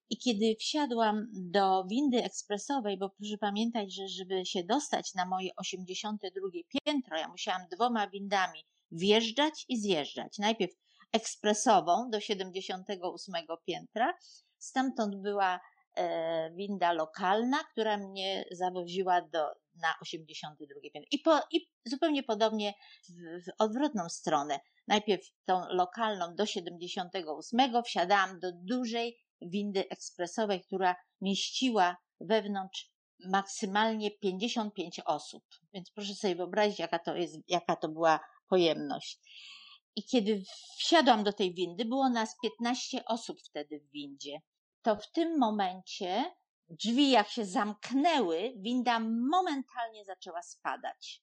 i 0.09 0.17
kiedy 0.17 0.55
wsiadłam 0.59 1.27
do 1.33 1.83
windy 1.89 2.23
ekspresowej, 2.23 2.97
bo 2.97 3.09
proszę 3.09 3.37
pamiętać, 3.37 3.93
że 3.93 4.07
żeby 4.07 4.45
się 4.45 4.63
dostać 4.63 5.13
na 5.13 5.25
moje 5.25 5.49
82 5.55 6.47
piętro, 6.85 7.17
ja 7.17 7.27
musiałam 7.27 7.61
dwoma 7.71 8.09
windami 8.09 8.65
wjeżdżać 8.91 9.65
i 9.69 9.77
zjeżdżać. 9.77 10.37
Najpierw 10.37 10.73
ekspresową 11.11 12.09
do 12.09 12.19
78 12.19 13.35
piętra, 13.65 14.13
stamtąd 14.57 15.15
była 15.15 15.59
e, 15.97 16.51
winda 16.55 16.93
lokalna, 16.93 17.57
która 17.71 17.97
mnie 17.97 18.45
zawoziła 18.51 19.21
do, 19.21 19.45
na 19.81 19.93
82 20.01 20.79
piętro. 20.81 21.07
I, 21.11 21.19
po, 21.19 21.39
i 21.51 21.67
zupełnie 21.85 22.23
podobnie 22.23 22.73
w, 23.09 23.11
w 23.45 23.51
odwrotną 23.59 24.09
stronę. 24.09 24.59
Najpierw 24.87 25.23
tą 25.45 25.61
lokalną 25.69 26.35
do 26.35 26.45
78 26.45 27.83
wsiadałam 27.83 28.39
do 28.39 28.51
dużej 28.53 29.24
windy 29.41 29.89
ekspresowej, 29.89 30.63
która 30.63 30.95
mieściła 31.21 31.97
wewnątrz 32.19 32.91
maksymalnie 33.19 34.11
55 34.11 35.01
osób. 35.05 35.43
Więc 35.73 35.91
proszę 35.91 36.15
sobie 36.15 36.35
wyobrazić, 36.35 36.79
jaka 36.79 36.99
to, 36.99 37.15
jest, 37.15 37.35
jaka 37.47 37.75
to 37.75 37.89
była 37.89 38.19
pojemność. 38.49 39.19
I 39.95 40.03
kiedy 40.03 40.43
wsiadłam 40.77 41.23
do 41.23 41.33
tej 41.33 41.53
windy, 41.53 41.85
było 41.85 42.09
nas 42.09 42.35
15 42.41 43.05
osób 43.05 43.41
wtedy 43.41 43.79
w 43.79 43.91
windzie. 43.91 44.41
To 44.81 44.95
w 44.95 45.11
tym 45.11 45.39
momencie 45.39 46.35
drzwi, 46.69 47.09
jak 47.09 47.29
się 47.29 47.45
zamknęły, 47.45 48.53
winda 48.57 48.99
momentalnie 49.29 50.05
zaczęła 50.05 50.41
spadać. 50.41 51.21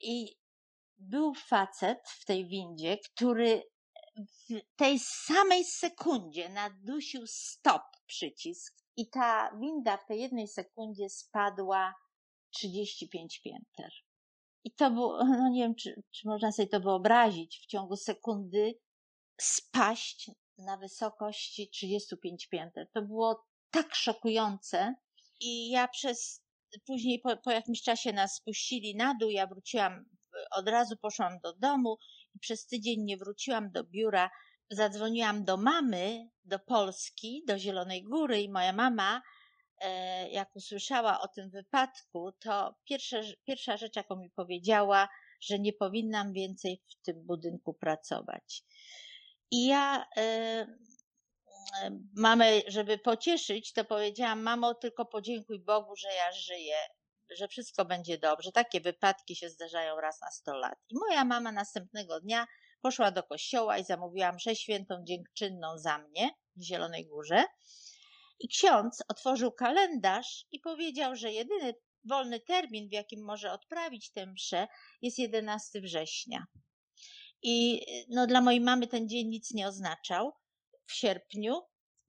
I 0.00 0.36
był 0.98 1.34
facet 1.34 1.98
w 2.08 2.24
tej 2.24 2.48
windzie, 2.48 2.98
który 2.98 3.62
w 4.18 4.76
tej 4.76 4.98
samej 4.98 5.64
sekundzie 5.64 6.48
nadusił 6.48 7.26
stop 7.26 7.82
przycisk 8.06 8.76
i 8.96 9.10
ta 9.10 9.56
winda 9.60 9.96
w 9.96 10.06
tej 10.06 10.20
jednej 10.20 10.48
sekundzie 10.48 11.08
spadła 11.08 11.94
35 12.50 13.40
pięter. 13.40 13.92
I 14.64 14.74
to 14.74 14.90
było, 14.90 15.24
no 15.24 15.48
nie 15.48 15.62
wiem, 15.62 15.74
czy, 15.74 16.02
czy 16.10 16.28
można 16.28 16.52
sobie 16.52 16.68
to 16.68 16.80
wyobrazić, 16.80 17.58
w 17.58 17.66
ciągu 17.66 17.96
sekundy 17.96 18.78
spaść 19.40 20.30
na 20.58 20.76
wysokości 20.76 21.70
35 21.70 22.46
pięter. 22.46 22.90
To 22.94 23.02
było 23.02 23.46
tak 23.70 23.94
szokujące. 23.94 24.94
I 25.40 25.70
ja 25.70 25.88
przez, 25.88 26.44
później 26.86 27.20
po, 27.20 27.36
po 27.36 27.50
jakimś 27.50 27.82
czasie 27.82 28.12
nas 28.12 28.34
spuścili 28.34 28.96
na 28.96 29.14
dół, 29.20 29.30
ja 29.30 29.46
wróciłam, 29.46 30.04
od 30.50 30.68
razu 30.68 30.96
poszłam 30.96 31.38
do 31.42 31.52
domu 31.52 31.96
przez 32.38 32.66
tydzień 32.66 33.04
nie 33.04 33.16
wróciłam 33.16 33.70
do 33.70 33.84
biura. 33.84 34.30
Zadzwoniłam 34.70 35.44
do 35.44 35.56
mamy, 35.56 36.28
do 36.44 36.58
Polski, 36.58 37.42
do 37.46 37.58
Zielonej 37.58 38.02
Góry 38.02 38.42
i 38.42 38.50
moja 38.50 38.72
mama, 38.72 39.22
e, 39.80 40.30
jak 40.30 40.56
usłyszała 40.56 41.20
o 41.20 41.28
tym 41.28 41.50
wypadku, 41.50 42.32
to 42.32 42.74
pierwsza, 42.84 43.16
pierwsza 43.44 43.76
rzecz, 43.76 43.96
jaką 43.96 44.16
mi 44.16 44.30
powiedziała, 44.30 45.08
że 45.40 45.58
nie 45.58 45.72
powinnam 45.72 46.32
więcej 46.32 46.82
w 46.86 47.02
tym 47.02 47.26
budynku 47.26 47.74
pracować. 47.74 48.62
I 49.50 49.66
ja 49.66 50.06
e, 50.16 50.20
e, 50.20 50.66
mamę, 52.16 52.46
żeby 52.66 52.98
pocieszyć, 52.98 53.72
to 53.72 53.84
powiedziałam: 53.84 54.42
Mamo, 54.42 54.74
tylko 54.74 55.04
podziękuj 55.04 55.60
Bogu, 55.60 55.96
że 55.96 56.08
ja 56.08 56.32
żyję, 56.32 56.76
że 57.36 57.48
wszystko 57.48 57.84
będzie 57.84 58.18
dobrze. 58.18 58.52
Takie 58.52 58.80
wypadki 58.80 59.36
się 59.36 59.50
zdarzają 59.50 60.00
raz 60.00 60.20
na 60.20 60.30
100 60.30 60.56
lat. 60.56 60.78
I 60.88 60.94
moja 60.98 61.24
mama 61.24 61.52
następnego 61.52 62.20
dnia 62.20 62.46
poszła 62.82 63.10
do 63.10 63.22
kościoła 63.22 63.78
i 63.78 63.84
zamówiła 63.84 64.32
mszę 64.32 64.56
świętą 64.56 65.04
dziękczynną 65.04 65.78
za 65.78 65.98
mnie 65.98 66.30
w 66.56 66.62
Zielonej 66.62 67.06
Górze. 67.06 67.44
I 68.40 68.48
ksiądz 68.48 69.02
otworzył 69.08 69.52
kalendarz 69.52 70.46
i 70.52 70.60
powiedział, 70.60 71.16
że 71.16 71.32
jedyny 71.32 71.74
wolny 72.04 72.40
termin, 72.40 72.88
w 72.88 72.92
jakim 72.92 73.24
może 73.24 73.52
odprawić 73.52 74.12
tę 74.12 74.26
mszę, 74.26 74.68
jest 75.02 75.18
11 75.18 75.80
września. 75.80 76.46
I 77.42 77.86
no, 78.08 78.26
dla 78.26 78.40
mojej 78.40 78.60
mamy 78.60 78.86
ten 78.86 79.08
dzień 79.08 79.28
nic 79.28 79.54
nie 79.54 79.68
oznaczał 79.68 80.32
w 80.86 80.92
sierpniu. 80.92 81.62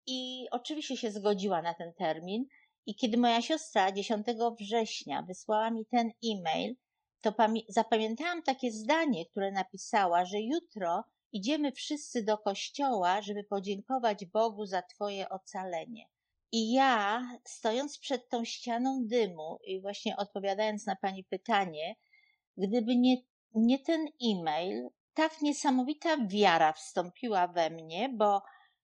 I 0.05 0.47
oczywiście 0.51 0.97
się 0.97 1.11
zgodziła 1.11 1.61
na 1.61 1.73
ten 1.73 1.93
termin. 1.93 2.45
I 2.89 2.96
kiedy 2.96 3.17
moja 3.17 3.41
siostra 3.41 3.91
10 3.91 4.27
września 4.60 5.22
wysłała 5.22 5.72
mi 5.72 5.86
ten 5.86 6.12
e-mail, 6.25 6.75
to 7.22 7.34
zapamiętałam 7.67 8.43
takie 8.43 8.72
zdanie, 8.72 9.25
które 9.25 9.51
napisała, 9.51 10.25
że 10.25 10.41
jutro 10.41 11.03
idziemy 11.31 11.72
wszyscy 11.72 12.24
do 12.24 12.38
kościoła, 12.38 13.22
żeby 13.22 13.43
podziękować 13.43 14.25
Bogu 14.25 14.65
za 14.65 14.81
Twoje 14.81 15.29
ocalenie. 15.29 16.05
I 16.51 16.72
ja, 16.72 17.22
stojąc 17.46 18.00
przed 18.00 18.29
tą 18.29 18.46
ścianą 18.46 19.05
dymu 19.05 19.60
i 19.63 19.81
właśnie 19.81 20.17
odpowiadając 20.17 20.86
na 20.86 20.96
Pani 20.96 21.24
pytanie, 21.24 21.96
gdyby 22.58 22.96
nie, 22.96 23.17
nie 23.55 23.79
ten 23.79 24.08
e-mail, 24.24 24.89
tak 25.13 25.41
niesamowita 25.41 26.17
wiara 26.27 26.74
wstąpiła 26.74 27.48
we 27.48 27.69
mnie, 27.69 28.10
bo 28.10 28.41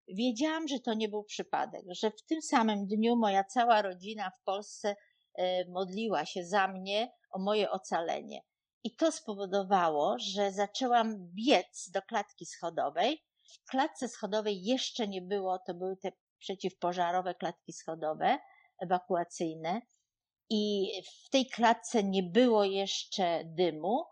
wiedziałam, 0.08 0.68
że 0.68 0.80
to 0.80 0.94
nie 0.94 1.10
był 1.10 1.24
przypadek, 1.24 1.82
że 2.02 2.12
w 2.12 2.26
tym 2.26 2.42
samym 2.42 2.88
dniu 2.88 3.16
moja 3.16 3.44
cała 3.44 3.82
rodzina 3.82 4.30
w 4.30 4.44
Polsce 4.44 4.96
e, 5.36 5.66
modliła 5.70 6.26
się 6.26 6.46
za 6.46 6.68
mnie 6.68 7.12
o 7.32 7.40
moje 7.40 7.72
ocalenie. 7.72 8.42
I 8.84 8.96
to 8.96 9.12
spowodowało, 9.12 10.16
że 10.20 10.52
zaczęłam 10.52 11.16
biec 11.34 11.90
do 11.94 12.02
klatki 12.02 12.46
schodowej. 12.46 13.24
W 13.66 13.70
klatce 13.70 14.08
schodowej 14.08 14.64
jeszcze 14.64 15.08
nie 15.08 15.22
było, 15.22 15.60
to 15.60 15.74
były 15.74 15.98
te 15.98 16.12
przeciwpożarowe 16.40 17.36
klatki 17.36 17.74
schodowe, 17.74 18.40
ewakuacyjne. 18.80 19.82
I 20.50 20.92
w 21.26 21.30
tej 21.30 21.46
klatce 21.46 22.04
nie 22.04 22.24
było 22.24 22.64
jeszcze 22.64 23.44
dymu. 23.46 24.06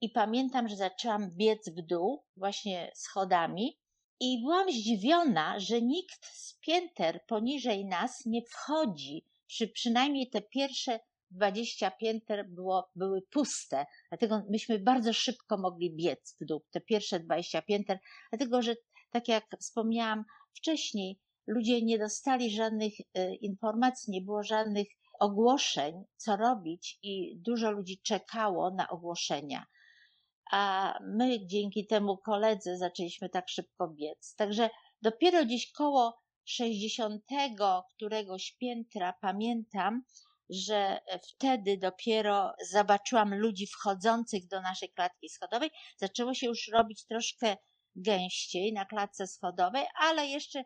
I 0.00 0.10
pamiętam, 0.10 0.68
że 0.68 0.76
zaczęłam 0.76 1.30
biec 1.30 1.68
w 1.68 1.82
dół, 1.82 2.24
właśnie 2.36 2.92
schodami. 2.94 3.78
I 4.20 4.40
byłam 4.42 4.72
zdziwiona, 4.72 5.60
że 5.60 5.82
nikt 5.82 6.26
z 6.26 6.58
pięter 6.60 7.24
poniżej 7.26 7.84
nas 7.84 8.26
nie 8.26 8.42
wchodzi. 8.42 9.24
Przy, 9.46 9.68
przynajmniej 9.68 10.30
te 10.30 10.42
pierwsze 10.42 11.00
20 11.30 11.90
pięter 11.90 12.48
było, 12.48 12.90
były 12.96 13.22
puste, 13.22 13.86
dlatego 14.08 14.42
myśmy 14.50 14.78
bardzo 14.78 15.12
szybko 15.12 15.58
mogli 15.58 15.96
biec 15.96 16.36
w 16.40 16.44
dół, 16.44 16.62
te 16.70 16.80
pierwsze 16.80 17.20
20 17.20 17.62
pięter, 17.62 17.98
dlatego 18.30 18.62
że, 18.62 18.74
tak 19.10 19.28
jak 19.28 19.44
wspomniałam 19.60 20.24
wcześniej, 20.54 21.18
ludzie 21.46 21.82
nie 21.82 21.98
dostali 21.98 22.50
żadnych 22.50 22.92
e, 23.14 23.34
informacji, 23.34 24.12
nie 24.12 24.20
było 24.20 24.42
żadnych 24.42 24.86
ogłoszeń, 25.20 26.04
co 26.16 26.36
robić, 26.36 26.98
i 27.02 27.36
dużo 27.36 27.70
ludzi 27.70 28.00
czekało 28.02 28.70
na 28.70 28.88
ogłoszenia. 28.88 29.66
A 30.50 30.94
my 31.02 31.46
dzięki 31.46 31.86
temu 31.86 32.18
koledze 32.18 32.78
zaczęliśmy 32.78 33.28
tak 33.28 33.48
szybko 33.48 33.88
biec. 33.88 34.34
Także 34.34 34.70
dopiero 35.02 35.44
gdzieś 35.44 35.72
koło 35.72 36.18
60 36.44 37.24
któregoś 37.94 38.56
piętra 38.60 39.12
pamiętam, 39.20 40.02
że 40.50 41.00
wtedy 41.22 41.78
dopiero 41.78 42.52
zobaczyłam 42.70 43.34
ludzi 43.34 43.66
wchodzących 43.66 44.46
do 44.46 44.60
naszej 44.60 44.92
klatki 44.92 45.28
schodowej. 45.28 45.70
Zaczęło 45.96 46.34
się 46.34 46.46
już 46.46 46.68
robić 46.72 47.06
troszkę 47.06 47.56
gęściej 47.96 48.72
na 48.72 48.84
klatce 48.84 49.26
schodowej, 49.26 49.84
ale 49.94 50.26
jeszcze 50.26 50.64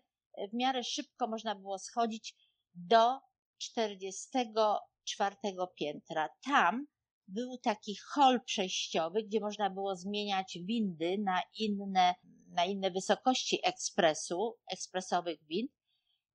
w 0.53 0.55
miarę 0.55 0.85
szybko 0.85 1.29
można 1.29 1.55
było 1.55 1.79
schodzić 1.79 2.35
do 2.75 3.19
44 3.59 5.37
piętra. 5.75 6.29
Tam 6.45 6.87
był 7.31 7.59
taki 7.59 7.97
hol 7.97 8.41
przejściowy, 8.45 9.23
gdzie 9.23 9.41
można 9.41 9.71
było 9.71 9.97
zmieniać 9.97 10.59
windy 10.63 11.19
na 11.19 11.43
inne, 11.59 12.15
na 12.49 12.65
inne 12.65 12.91
wysokości 12.91 13.59
ekspresu, 13.65 14.57
ekspresowych 14.73 15.39
wind. 15.47 15.73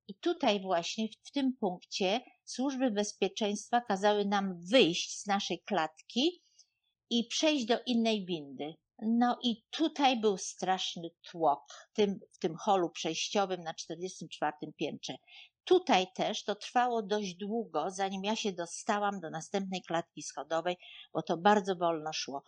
I 0.08 0.14
tutaj 0.14 0.60
właśnie 0.60 1.08
w 1.24 1.30
tym 1.30 1.56
punkcie 1.60 2.20
służby 2.44 2.90
bezpieczeństwa 2.90 3.80
kazały 3.80 4.24
nam 4.24 4.60
wyjść 4.70 5.20
z 5.20 5.26
naszej 5.26 5.62
klatki 5.62 6.42
i 7.10 7.24
przejść 7.24 7.66
do 7.66 7.78
innej 7.86 8.26
windy. 8.26 8.74
No 9.02 9.38
i 9.42 9.62
tutaj 9.70 10.20
był 10.20 10.38
straszny 10.38 11.10
tłok 11.30 11.60
w 11.90 11.96
tym, 11.96 12.20
w 12.32 12.38
tym 12.38 12.56
holu 12.56 12.90
przejściowym 12.90 13.60
na 13.60 13.74
44 13.74 14.72
piętrze. 14.76 15.16
Tutaj 15.66 16.06
też 16.14 16.44
to 16.44 16.54
trwało 16.54 17.02
dość 17.02 17.34
długo, 17.34 17.90
zanim 17.90 18.24
ja 18.24 18.36
się 18.36 18.52
dostałam 18.52 19.20
do 19.20 19.30
następnej 19.30 19.82
klatki 19.82 20.22
schodowej, 20.22 20.76
bo 21.12 21.22
to 21.22 21.36
bardzo 21.36 21.76
wolno 21.76 22.12
szło. 22.12 22.42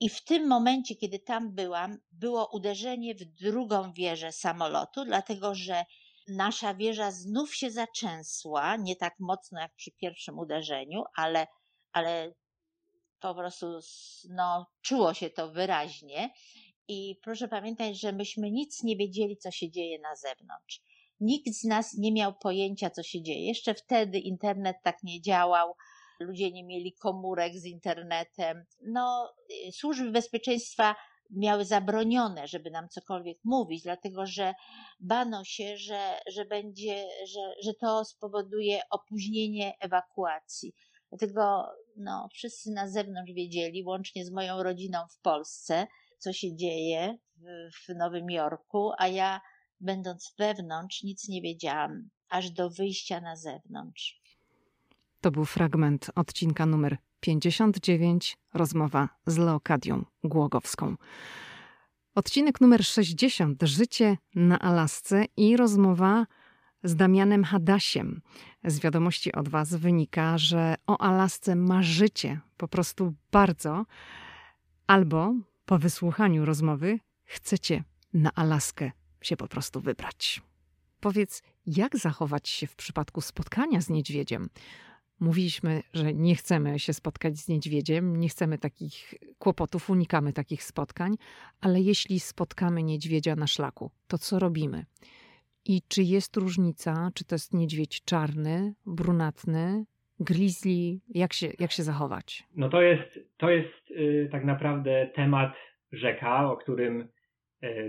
I 0.00 0.08
w 0.08 0.24
tym 0.24 0.48
momencie, 0.48 0.96
kiedy 0.96 1.18
tam 1.18 1.54
byłam, 1.54 1.98
było 2.12 2.50
uderzenie 2.52 3.14
w 3.14 3.24
drugą 3.24 3.92
wieżę 3.92 4.32
samolotu, 4.32 5.04
dlatego 5.04 5.54
że 5.54 5.84
nasza 6.28 6.74
wieża 6.74 7.10
znów 7.10 7.54
się 7.54 7.70
zaczęsła, 7.70 8.76
nie 8.76 8.96
tak 8.96 9.14
mocno 9.20 9.60
jak 9.60 9.74
przy 9.74 9.90
pierwszym 9.90 10.38
uderzeniu, 10.38 11.04
ale, 11.16 11.46
ale 11.92 12.34
po 13.20 13.34
prostu 13.34 13.78
no, 14.30 14.66
czuło 14.82 15.14
się 15.14 15.30
to 15.30 15.50
wyraźnie. 15.50 16.30
I 16.88 17.20
proszę 17.22 17.48
pamiętać, 17.48 18.00
że 18.00 18.12
myśmy 18.12 18.50
nic 18.50 18.82
nie 18.82 18.96
wiedzieli, 18.96 19.36
co 19.36 19.50
się 19.50 19.70
dzieje 19.70 19.98
na 19.98 20.16
zewnątrz. 20.16 20.80
Nikt 21.24 21.54
z 21.54 21.64
nas 21.64 21.94
nie 21.98 22.12
miał 22.12 22.34
pojęcia, 22.34 22.90
co 22.90 23.02
się 23.02 23.22
dzieje. 23.22 23.46
Jeszcze 23.46 23.74
wtedy 23.74 24.18
internet 24.18 24.76
tak 24.82 25.02
nie 25.02 25.22
działał, 25.22 25.74
ludzie 26.20 26.52
nie 26.52 26.64
mieli 26.64 26.92
komórek 26.92 27.52
z 27.54 27.64
internetem. 27.64 28.64
No, 28.86 29.34
y, 29.68 29.72
służby 29.72 30.10
bezpieczeństwa 30.10 30.94
miały 31.30 31.64
zabronione, 31.64 32.48
żeby 32.48 32.70
nam 32.70 32.88
cokolwiek 32.88 33.38
mówić, 33.44 33.82
dlatego 33.82 34.26
że 34.26 34.54
bano 35.00 35.44
się, 35.44 35.76
że, 35.76 36.18
że 36.32 36.44
będzie, 36.44 37.08
że, 37.26 37.54
że 37.64 37.74
to 37.80 38.04
spowoduje 38.04 38.80
opóźnienie 38.90 39.72
ewakuacji. 39.80 40.72
Dlatego 41.08 41.66
no, 41.96 42.28
wszyscy 42.32 42.70
na 42.72 42.88
zewnątrz 42.88 43.32
wiedzieli, 43.32 43.84
łącznie 43.84 44.24
z 44.24 44.30
moją 44.30 44.62
rodziną 44.62 44.98
w 45.10 45.20
Polsce, 45.20 45.86
co 46.18 46.32
się 46.32 46.56
dzieje 46.56 47.18
w, 47.36 47.44
w 47.86 47.94
Nowym 47.96 48.30
Jorku, 48.30 48.90
a 48.98 49.08
ja, 49.08 49.40
będąc 49.84 50.34
wewnątrz, 50.38 51.02
nic 51.02 51.28
nie 51.28 51.42
wiedziałam, 51.42 52.08
aż 52.28 52.50
do 52.50 52.70
wyjścia 52.70 53.20
na 53.20 53.36
zewnątrz. 53.36 54.20
To 55.20 55.30
był 55.30 55.44
fragment 55.44 56.10
odcinka 56.14 56.66
numer 56.66 56.96
59, 57.20 58.36
rozmowa 58.54 59.08
z 59.26 59.38
Leokadią 59.38 60.04
Głogowską. 60.24 60.96
Odcinek 62.14 62.60
numer 62.60 62.84
60, 62.84 63.62
Życie 63.62 64.16
na 64.34 64.58
Alasce 64.58 65.24
i 65.36 65.56
rozmowa 65.56 66.26
z 66.82 66.96
Damianem 66.96 67.44
Hadasiem. 67.44 68.20
Z 68.64 68.80
wiadomości 68.80 69.32
od 69.32 69.48
Was 69.48 69.74
wynika, 69.74 70.38
że 70.38 70.74
o 70.86 71.00
Alasce 71.00 71.56
marzycie 71.56 72.40
po 72.56 72.68
prostu 72.68 73.14
bardzo, 73.32 73.86
albo 74.86 75.34
po 75.66 75.78
wysłuchaniu 75.78 76.44
rozmowy 76.44 76.98
chcecie 77.24 77.84
na 78.14 78.30
Alaskę 78.34 78.92
się 79.26 79.36
po 79.36 79.48
prostu 79.48 79.80
wybrać. 79.80 80.42
Powiedz, 81.00 81.42
jak 81.66 81.96
zachować 81.96 82.48
się 82.48 82.66
w 82.66 82.76
przypadku 82.76 83.20
spotkania 83.20 83.80
z 83.80 83.90
niedźwiedziem? 83.90 84.48
Mówiliśmy, 85.20 85.82
że 85.94 86.14
nie 86.14 86.34
chcemy 86.34 86.78
się 86.78 86.92
spotkać 86.92 87.38
z 87.38 87.48
niedźwiedziem, 87.48 88.16
nie 88.16 88.28
chcemy 88.28 88.58
takich 88.58 89.14
kłopotów, 89.38 89.90
unikamy 89.90 90.32
takich 90.32 90.62
spotkań, 90.62 91.16
ale 91.60 91.80
jeśli 91.80 92.20
spotkamy 92.20 92.82
niedźwiedzia 92.82 93.36
na 93.36 93.46
szlaku, 93.46 93.90
to 94.08 94.18
co 94.18 94.38
robimy? 94.38 94.84
I 95.64 95.82
czy 95.88 96.02
jest 96.02 96.36
różnica, 96.36 97.10
czy 97.14 97.24
to 97.24 97.34
jest 97.34 97.54
niedźwiedź 97.54 98.04
czarny, 98.04 98.74
brunatny, 98.86 99.84
grizzly? 100.20 101.00
Jak 101.08 101.32
się, 101.32 101.52
jak 101.58 101.72
się 101.72 101.82
zachować? 101.82 102.44
No 102.56 102.68
to 102.68 102.82
jest, 102.82 103.18
to 103.36 103.50
jest 103.50 103.90
yy, 103.90 104.28
tak 104.32 104.44
naprawdę 104.44 105.10
temat 105.14 105.54
rzeka, 105.92 106.50
o 106.50 106.56
którym 106.56 107.08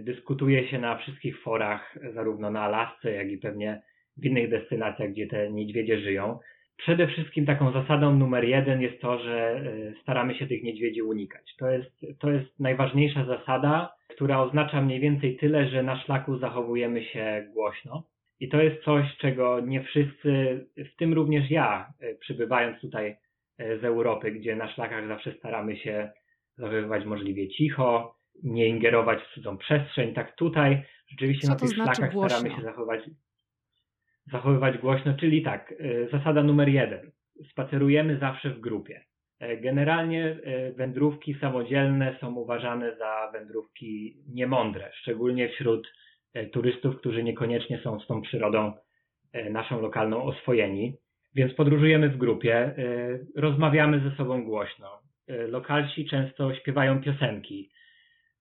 dyskutuje 0.01 0.67
się 0.67 0.79
na 0.79 0.97
wszystkich 0.97 1.41
forach, 1.41 1.97
zarówno 2.13 2.51
na 2.51 2.61
Alasce, 2.61 3.11
jak 3.11 3.31
i 3.31 3.38
pewnie 3.38 3.81
w 4.17 4.25
innych 4.25 4.49
destynacjach, 4.49 5.11
gdzie 5.11 5.27
te 5.27 5.51
niedźwiedzie 5.51 5.99
żyją. 5.99 6.39
Przede 6.77 7.07
wszystkim 7.07 7.45
taką 7.45 7.71
zasadą 7.71 8.15
numer 8.15 8.43
jeden 8.43 8.81
jest 8.81 9.01
to, 9.01 9.19
że 9.19 9.61
y, 9.65 9.93
staramy 10.01 10.35
się 10.35 10.47
tych 10.47 10.63
niedźwiedzi 10.63 11.01
unikać. 11.01 11.55
To 11.59 11.69
jest, 11.69 12.05
to 12.19 12.31
jest 12.31 12.59
najważniejsza 12.59 13.25
zasada, 13.25 13.95
która 14.07 14.41
oznacza 14.41 14.81
mniej 14.81 14.99
więcej 14.99 15.38
tyle, 15.38 15.67
że 15.67 15.83
na 15.83 15.99
szlaku 15.99 16.38
zachowujemy 16.38 17.03
się 17.03 17.47
głośno. 17.53 18.03
I 18.39 18.49
to 18.49 18.61
jest 18.61 18.83
coś, 18.83 19.17
czego 19.17 19.59
nie 19.59 19.83
wszyscy, 19.83 20.65
w 20.77 20.95
tym 20.95 21.13
również 21.13 21.51
ja, 21.51 21.93
y, 22.03 22.17
przybywając 22.19 22.81
tutaj 22.81 23.15
z 23.59 23.83
Europy, 23.83 24.31
gdzie 24.31 24.55
na 24.55 24.73
szlakach 24.73 25.07
zawsze 25.07 25.31
staramy 25.31 25.77
się 25.77 26.11
zachowywać 26.57 27.05
możliwie 27.05 27.49
cicho, 27.49 28.15
nie 28.45 28.67
ingerować 28.67 29.19
w 29.23 29.34
cudzą 29.34 29.58
przestrzeń. 29.58 30.13
Tak 30.13 30.36
tutaj 30.36 30.84
rzeczywiście 31.08 31.47
Co 31.47 31.53
na 31.53 31.60
tych 31.60 31.69
znaczy 31.69 31.95
szlakach 31.95 32.13
głośno? 32.13 32.39
staramy 32.39 32.55
się 32.55 32.62
zachować, 32.63 33.01
zachowywać 34.31 34.77
głośno, 34.77 35.13
czyli 35.13 35.41
tak, 35.43 35.71
y, 35.71 36.08
zasada 36.12 36.43
numer 36.43 36.69
jeden. 36.69 37.12
Spacerujemy 37.51 38.17
zawsze 38.19 38.49
w 38.49 38.60
grupie. 38.60 39.03
E, 39.39 39.58
Generalnie 39.58 40.25
e, 40.43 40.71
wędrówki 40.71 41.34
samodzielne 41.41 42.17
są 42.21 42.36
uważane 42.36 42.97
za 42.97 43.29
wędrówki 43.34 44.17
niemądre, 44.34 44.91
szczególnie 44.93 45.49
wśród 45.49 45.93
e, 46.34 46.45
turystów, 46.45 46.97
którzy 46.97 47.23
niekoniecznie 47.23 47.79
są 47.84 47.99
z 47.99 48.08
tą 48.08 48.21
przyrodą 48.21 48.73
e, 49.34 49.49
naszą 49.49 49.81
lokalną 49.81 50.23
oswojeni. 50.23 50.93
Więc 51.36 51.53
podróżujemy 51.53 52.10
w 52.10 52.17
grupie, 52.17 52.55
e, 52.55 52.73
rozmawiamy 53.36 54.10
ze 54.10 54.15
sobą 54.15 54.43
głośno. 54.43 54.99
E, 55.27 55.47
Lokalsi 55.47 56.05
często 56.05 56.55
śpiewają 56.55 57.01
piosenki. 57.01 57.69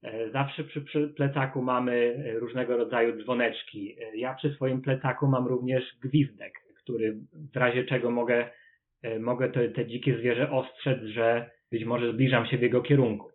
E, 0.04 0.30
Zawsze 0.30 0.64
przy, 0.64 1.08
plecaku 1.16 1.62
mamy 1.62 2.24
e, 2.26 2.38
różnego 2.38 2.76
rodzaju 2.76 3.22
dzwoneczki. 3.22 3.96
E, 4.00 4.16
Ja 4.16 4.34
przy 4.34 4.50
swoim 4.54 4.82
plecaku 4.82 5.26
mam 5.26 5.46
również 5.46 5.84
gwizdek, 6.02 6.52
który 6.82 7.16
w 7.54 7.56
razie 7.56 7.84
czego 7.84 8.10
mogę, 8.10 8.50
mogę 9.20 9.48
te, 9.48 9.68
te 9.68 9.86
dzikie 9.86 10.18
zwierzę 10.18 10.50
ostrzec, 10.50 11.02
że 11.02 11.50
być 11.70 11.84
może 11.84 12.12
zbliżam 12.12 12.46
się 12.46 12.58
w 12.58 12.62
jego 12.62 12.82
kierunku. 12.82 13.30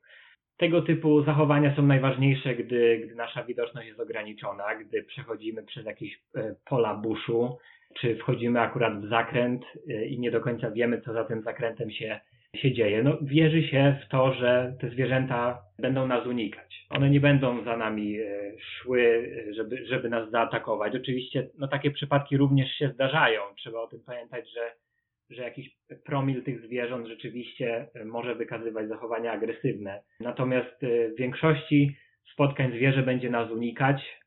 Tego 0.57 0.81
typu 0.81 1.23
zachowania 1.23 1.75
są 1.75 1.85
najważniejsze, 1.85 2.55
gdy, 2.55 3.01
gdy 3.05 3.15
nasza 3.15 3.43
widoczność 3.43 3.87
jest 3.87 3.99
ograniczona, 3.99 4.75
gdy 4.75 5.03
przechodzimy 5.03 5.63
przez 5.63 5.85
jakieś 5.85 6.19
pola 6.65 6.95
buszu, 6.95 7.57
czy 7.99 8.15
wchodzimy 8.15 8.61
akurat 8.61 9.01
w 9.01 9.09
zakręt 9.09 9.65
i 10.09 10.19
nie 10.19 10.31
do 10.31 10.41
końca 10.41 10.71
wiemy, 10.71 11.01
co 11.01 11.13
za 11.13 11.23
tym 11.25 11.41
zakrętem 11.41 11.91
się, 11.91 12.19
się 12.55 12.71
dzieje. 12.71 13.03
No, 13.03 13.17
wierzy 13.21 13.63
się 13.63 13.95
w 14.05 14.09
to, 14.09 14.33
że 14.33 14.73
te 14.81 14.89
zwierzęta 14.89 15.61
będą 15.79 16.07
nas 16.07 16.27
unikać. 16.27 16.85
One 16.89 17.09
nie 17.09 17.19
będą 17.19 17.63
za 17.63 17.77
nami 17.77 18.19
e, 18.19 18.25
szły, 18.59 19.31
e, 19.49 19.53
żeby, 19.53 19.85
żeby 19.85 20.09
nas 20.09 20.31
zaatakować. 20.31 20.95
Oczywiście 20.95 21.49
no, 21.57 21.67
takie 21.67 21.91
przypadki 21.91 22.37
również 22.37 22.71
się 22.71 22.89
zdarzają. 22.89 23.41
Trzeba 23.57 23.79
o 23.79 23.87
tym 23.87 23.99
pamiętać, 24.05 24.51
że, 24.53 24.71
że 25.29 25.43
jakiś 25.43 25.69
promil 26.05 26.43
tych 26.43 26.61
zwierząt 26.61 27.07
rzeczywiście 27.07 27.87
e, 27.93 28.05
może 28.05 28.35
wykazywać 28.35 28.87
zachowania 28.87 29.31
agresywne. 29.31 30.03
Natomiast 30.19 30.81
w 30.81 31.15
większości 31.17 31.95
spotkań 32.33 32.71
zwierzę 32.71 33.03
będzie 33.03 33.29
nas 33.29 33.51
unikać 33.51 34.19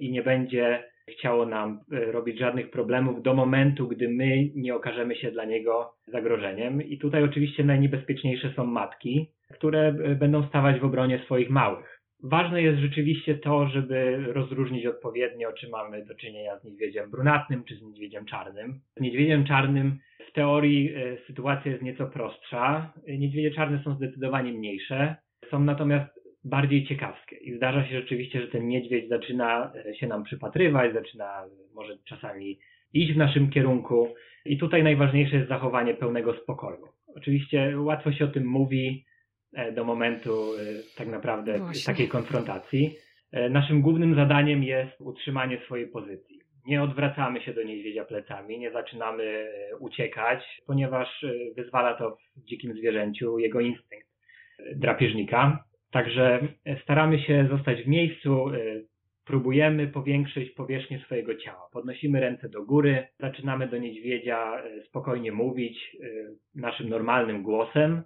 i 0.00 0.10
nie 0.10 0.22
będzie 0.22 0.84
chciało 1.08 1.46
nam 1.46 1.80
e, 1.92 2.12
robić 2.12 2.38
żadnych 2.38 2.70
problemów 2.70 3.22
do 3.22 3.34
momentu, 3.34 3.88
gdy 3.88 4.08
my 4.08 4.50
nie 4.54 4.74
okażemy 4.74 5.16
się 5.16 5.30
dla 5.30 5.44
niego 5.44 5.94
zagrożeniem. 6.06 6.82
I 6.82 6.98
tutaj 6.98 7.22
oczywiście 7.22 7.64
najniebezpieczniejsze 7.64 8.52
są 8.56 8.66
matki, 8.66 9.28
które 9.52 9.88
e, 9.88 10.14
będą 10.14 10.48
stawać 10.48 10.80
w 10.80 10.84
obronie 10.84 11.18
swoich 11.24 11.50
małych. 11.50 11.98
Ważne 12.22 12.62
jest 12.62 12.78
rzeczywiście 12.78 13.34
to, 13.34 13.68
żeby 13.68 14.24
rozróżnić 14.26 14.86
odpowiednio, 14.86 15.52
czy 15.52 15.68
mamy 15.68 16.04
do 16.04 16.14
czynienia 16.14 16.58
z 16.58 16.64
niedźwiedziem 16.64 17.10
brunatnym, 17.10 17.64
czy 17.64 17.76
z 17.76 17.82
niedźwiedziem 17.82 18.24
czarnym. 18.24 18.80
Z 18.96 19.00
niedźwiedziem 19.00 19.44
czarnym 19.44 19.98
w 20.28 20.32
teorii 20.32 20.94
e, 20.94 21.16
sytuacja 21.26 21.70
jest 21.70 21.82
nieco 21.82 22.06
prostsza. 22.06 22.92
Niedźwiedzie 23.08 23.50
czarne 23.50 23.82
są 23.84 23.94
zdecydowanie 23.94 24.52
mniejsze, 24.52 25.16
są 25.50 25.60
natomiast 25.60 26.17
bardziej 26.44 26.86
ciekawskie. 26.86 27.36
I 27.36 27.56
zdarza 27.56 27.86
się 27.86 28.00
rzeczywiście, 28.00 28.40
że 28.40 28.48
ten 28.48 28.68
niedźwiedź 28.68 29.08
zaczyna 29.08 29.72
e, 29.86 29.94
się 29.94 30.06
nam 30.06 30.24
przypatrywać, 30.24 30.92
zaczyna 30.92 31.44
e, 31.44 31.48
może 31.74 31.98
czasami 32.04 32.58
iść 32.94 33.12
w 33.12 33.16
naszym 33.16 33.50
kierunku. 33.50 34.14
I 34.44 34.58
tutaj 34.58 34.82
najważniejsze 34.82 35.36
jest 35.36 35.48
zachowanie 35.48 35.94
pełnego 35.94 36.34
spokoju. 36.34 36.88
Oczywiście 37.16 37.80
łatwo 37.80 38.12
się 38.12 38.24
o 38.24 38.28
tym 38.28 38.46
mówi 38.46 39.04
e, 39.52 39.72
do 39.72 39.84
momentu 39.84 40.52
tak 40.96 41.08
naprawdę 41.08 41.58
Właśnie. 41.58 41.92
takiej 41.92 42.08
konfrontacji. 42.08 42.94
Naszym 43.50 43.82
głównym 43.82 44.14
zadaniem 44.14 44.64
jest 44.64 45.00
utrzymanie 45.00 45.60
swojej 45.64 45.86
pozycji. 45.86 46.40
Nie 46.66 46.82
odwracamy 46.82 47.40
się 47.40 47.54
do 47.54 47.62
niedźwiedzia 47.62 48.04
plecami, 48.04 48.58
nie 48.58 48.72
zaczynamy 48.72 49.50
uciekać, 49.78 50.62
ponieważ 50.66 51.24
wyzwala 51.56 51.94
to 51.94 52.16
w 52.36 52.44
dzikim 52.44 52.74
zwierzęciu 52.74 53.38
jego 53.38 53.60
instynkt 53.60 54.08
drapieżnika. 54.76 55.64
Także 55.90 56.48
e, 56.64 56.80
staramy 56.82 57.18
się 57.18 57.48
zostać 57.50 57.82
w 57.82 57.88
miejscu, 57.88 58.48
e, 58.48 58.58
próbujemy 59.24 59.86
powiększyć 59.86 60.50
powierzchnię 60.50 60.98
swojego 60.98 61.34
ciała. 61.34 61.68
Podnosimy 61.72 62.20
ręce 62.20 62.48
do 62.48 62.64
góry, 62.64 63.06
zaczynamy 63.20 63.68
do 63.68 63.78
niedźwiedzia 63.78 64.62
e, 64.62 64.82
spokojnie 64.82 65.32
mówić 65.32 65.96
naszym 66.54 66.88
normalnym 66.88 67.42
głosem. 67.42 68.02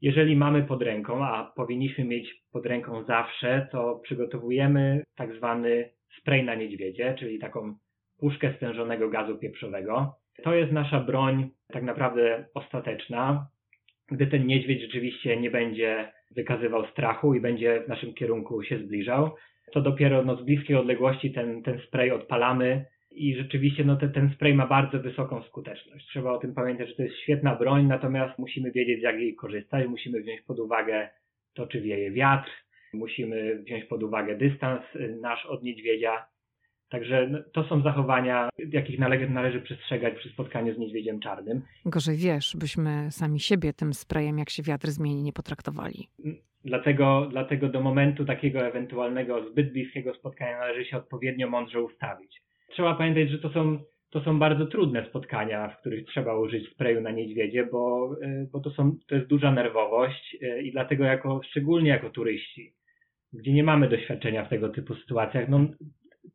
Jeżeli 0.00 0.36
mamy 0.36 0.62
pod 0.62 0.82
ręką, 0.82 1.24
a 1.24 1.52
powinniśmy 1.56 2.04
mieć 2.04 2.34
pod 2.52 2.66
ręką 2.66 3.04
zawsze, 3.04 3.68
to 3.72 4.00
przygotowujemy 4.04 5.04
tak 5.16 5.36
zwany 5.36 5.90
spray 6.20 6.44
na 6.44 6.54
niedźwiedzie, 6.54 7.14
czyli 7.18 7.38
taką 7.38 7.74
puszkę 8.18 8.54
stężonego 8.56 9.08
gazu 9.08 9.38
pieprzowego. 9.38 10.14
To 10.42 10.54
jest 10.54 10.72
nasza 10.72 11.00
broń 11.00 11.50
tak 11.72 11.82
naprawdę 11.82 12.44
ostateczna. 12.54 13.46
Gdy 14.10 14.26
ten 14.26 14.46
niedźwiedź 14.46 14.82
rzeczywiście 14.82 15.36
nie 15.36 15.50
będzie 15.50 16.12
wykazywał 16.36 16.86
strachu 16.86 17.34
i 17.34 17.40
będzie 17.40 17.80
w 17.80 17.88
naszym 17.88 18.14
kierunku 18.14 18.62
się 18.62 18.78
zbliżał, 18.78 19.34
to 19.72 19.80
dopiero 19.80 20.24
no, 20.24 20.36
z 20.36 20.44
bliskiej 20.44 20.76
odległości 20.76 21.32
ten, 21.32 21.62
ten 21.62 21.80
spray 21.86 22.10
odpalamy 22.10 22.84
i 23.10 23.36
rzeczywiście 23.36 23.84
no, 23.84 23.96
te, 23.96 24.08
ten 24.08 24.30
spray 24.34 24.54
ma 24.54 24.66
bardzo 24.66 24.98
wysoką 25.00 25.42
skuteczność. 25.42 26.06
Trzeba 26.06 26.32
o 26.32 26.38
tym 26.38 26.54
pamiętać, 26.54 26.88
że 26.88 26.94
to 26.94 27.02
jest 27.02 27.16
świetna 27.16 27.54
broń, 27.54 27.86
natomiast 27.86 28.38
musimy 28.38 28.70
wiedzieć, 28.70 29.02
jak 29.02 29.16
jej 29.16 29.34
korzystać. 29.34 29.86
Musimy 29.88 30.20
wziąć 30.20 30.40
pod 30.40 30.58
uwagę 30.58 31.08
to, 31.54 31.66
czy 31.66 31.80
wieje 31.80 32.10
wiatr, 32.10 32.50
musimy 32.92 33.62
wziąć 33.62 33.84
pod 33.84 34.02
uwagę 34.02 34.36
dystans 34.36 34.82
y, 34.96 35.18
nasz 35.20 35.46
od 35.46 35.62
niedźwiedzia. 35.62 36.26
Także 36.90 37.28
no, 37.30 37.38
to 37.52 37.64
są 37.64 37.82
zachowania, 37.82 38.48
jakich 38.72 38.98
nale- 38.98 39.30
należy 39.30 39.60
przestrzegać 39.60 40.14
przy 40.14 40.28
spotkaniu 40.28 40.74
z 40.74 40.78
niedźwiedziem 40.78 41.20
czarnym. 41.20 41.62
Gorzej 41.84 42.16
wiesz, 42.16 42.56
byśmy 42.56 43.10
sami 43.10 43.40
siebie 43.40 43.72
tym 43.72 43.94
sprayem, 43.94 44.38
jak 44.38 44.50
się 44.50 44.62
wiatr 44.62 44.88
zmieni, 44.88 45.22
nie 45.22 45.32
potraktowali. 45.32 46.08
Dlatego, 46.64 47.28
dlatego 47.30 47.68
do 47.68 47.80
momentu 47.80 48.24
takiego 48.24 48.60
ewentualnego 48.66 49.50
zbyt 49.50 49.72
bliskiego 49.72 50.14
spotkania 50.14 50.58
należy 50.58 50.84
się 50.84 50.96
odpowiednio 50.96 51.50
mądrze 51.50 51.82
ustawić. 51.82 52.42
Trzeba 52.70 52.94
pamiętać, 52.94 53.30
że 53.30 53.38
to 53.38 53.50
są, 53.50 53.78
to 54.10 54.20
są 54.20 54.38
bardzo 54.38 54.66
trudne 54.66 55.06
spotkania, 55.08 55.68
w 55.68 55.80
których 55.80 56.06
trzeba 56.06 56.38
użyć 56.38 56.68
sprayu 56.70 57.00
na 57.00 57.10
niedźwiedzie, 57.10 57.66
bo, 57.72 58.14
y, 58.22 58.48
bo 58.52 58.60
to, 58.60 58.70
są, 58.70 58.96
to 59.08 59.14
jest 59.14 59.26
duża 59.26 59.52
nerwowość 59.52 60.36
y, 60.42 60.62
i 60.62 60.72
dlatego 60.72 61.04
jako, 61.04 61.40
szczególnie 61.50 61.90
jako 61.90 62.10
turyści, 62.10 62.72
gdzie 63.32 63.52
nie 63.52 63.64
mamy 63.64 63.88
doświadczenia 63.88 64.44
w 64.44 64.48
tego 64.48 64.68
typu 64.68 64.94
sytuacjach, 64.94 65.48
no, 65.48 65.66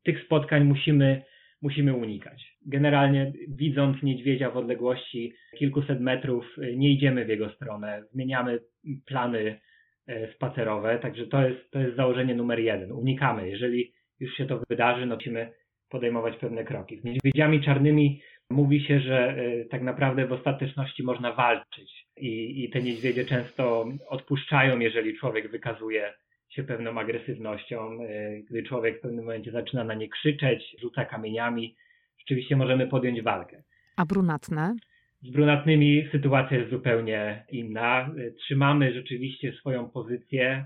tych 0.03 0.25
spotkań 0.25 0.63
musimy, 0.63 1.21
musimy 1.61 1.93
unikać. 1.93 2.57
Generalnie 2.65 3.33
widząc 3.47 4.03
niedźwiedzia 4.03 4.49
w 4.49 4.57
odległości 4.57 5.33
kilkuset 5.57 6.01
metrów, 6.01 6.45
y, 6.57 6.77
nie 6.77 6.93
idziemy 6.93 7.25
w 7.25 7.29
jego 7.29 7.49
stronę, 7.49 8.03
zmieniamy 8.11 8.59
plany 9.05 9.59
e, 10.07 10.33
spacerowe, 10.33 10.99
także 10.99 11.27
to 11.27 11.47
jest, 11.47 11.71
to 11.71 11.79
jest 11.79 11.95
założenie 11.95 12.35
numer 12.35 12.59
jeden. 12.59 12.91
Unikamy. 12.91 13.49
Jeżeli 13.49 13.93
już 14.19 14.33
się 14.35 14.45
to 14.45 14.63
wydarzy, 14.69 15.05
no 15.05 15.15
musimy 15.15 15.51
podejmować 15.89 16.37
pewne 16.37 16.63
kroki. 16.63 16.99
Z 16.99 17.03
niedźwiedziami 17.03 17.61
czarnymi 17.61 18.21
mówi 18.49 18.85
się, 18.85 18.99
że 18.99 19.29
e, 19.29 19.65
tak 19.65 19.81
naprawdę 19.81 20.27
w 20.27 20.31
ostateczności 20.31 21.03
można 21.03 21.33
walczyć 21.33 22.07
i, 22.17 22.63
i 22.63 22.69
te 22.69 22.81
niedźwiedzie 22.81 23.25
często 23.25 23.85
odpuszczają, 24.09 24.79
jeżeli 24.79 25.17
człowiek 25.17 25.51
wykazuje 25.51 26.13
się 26.55 26.63
pewną 26.63 26.99
agresywnością, 26.99 27.97
e, 28.01 28.39
gdy 28.49 28.63
człowiek 28.63 28.97
w 28.97 29.01
pewnym 29.01 29.25
momencie 29.25 29.51
zaczyna 29.51 29.83
na 29.83 29.93
nie 29.93 30.09
krzyczeć, 30.09 30.75
rzuca 30.81 31.05
kamieniami, 31.05 31.75
rzeczywiście 32.19 32.55
możemy 32.55 32.87
podjąć 32.87 33.21
walkę. 33.21 33.63
A 33.97 34.05
brunatne? 34.05 34.75
Z 35.23 35.29
brunatnymi 35.29 36.07
sytuacja 36.11 36.57
jest 36.57 36.71
zupełnie 36.71 37.45
inna. 37.51 38.09
Y, 38.17 38.35
Trzymamy 38.39 38.93
rzeczywiście 38.93 39.53
swoją 39.53 39.89
pozycję, 39.89 40.65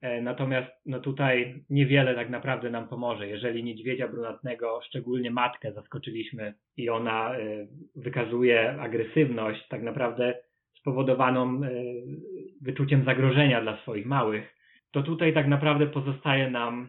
e, 0.00 0.22
natomiast 0.22 0.70
no 0.86 1.00
tutaj 1.00 1.64
niewiele 1.70 2.14
tak 2.14 2.30
naprawdę 2.30 2.70
nam 2.70 2.88
pomoże. 2.88 3.28
Jeżeli 3.28 3.64
niedźwiedzia 3.64 4.08
brunatnego, 4.08 4.80
szczególnie 4.86 5.30
matkę, 5.30 5.72
zaskoczyliśmy 5.72 6.54
i 6.76 6.90
ona 6.90 7.36
e, 7.36 7.66
wykazuje 7.96 8.80
agresywność, 8.80 9.68
tak 9.68 9.82
naprawdę 9.82 10.34
spowodowaną 10.80 11.64
e, 11.64 11.70
wyczuciem 12.62 13.04
zagrożenia 13.04 13.60
dla 13.60 13.82
swoich 13.82 14.06
małych, 14.06 14.54
to 14.94 15.02
tutaj 15.02 15.34
tak 15.34 15.46
naprawdę 15.46 15.86
pozostaje 15.86 16.50
nam 16.50 16.88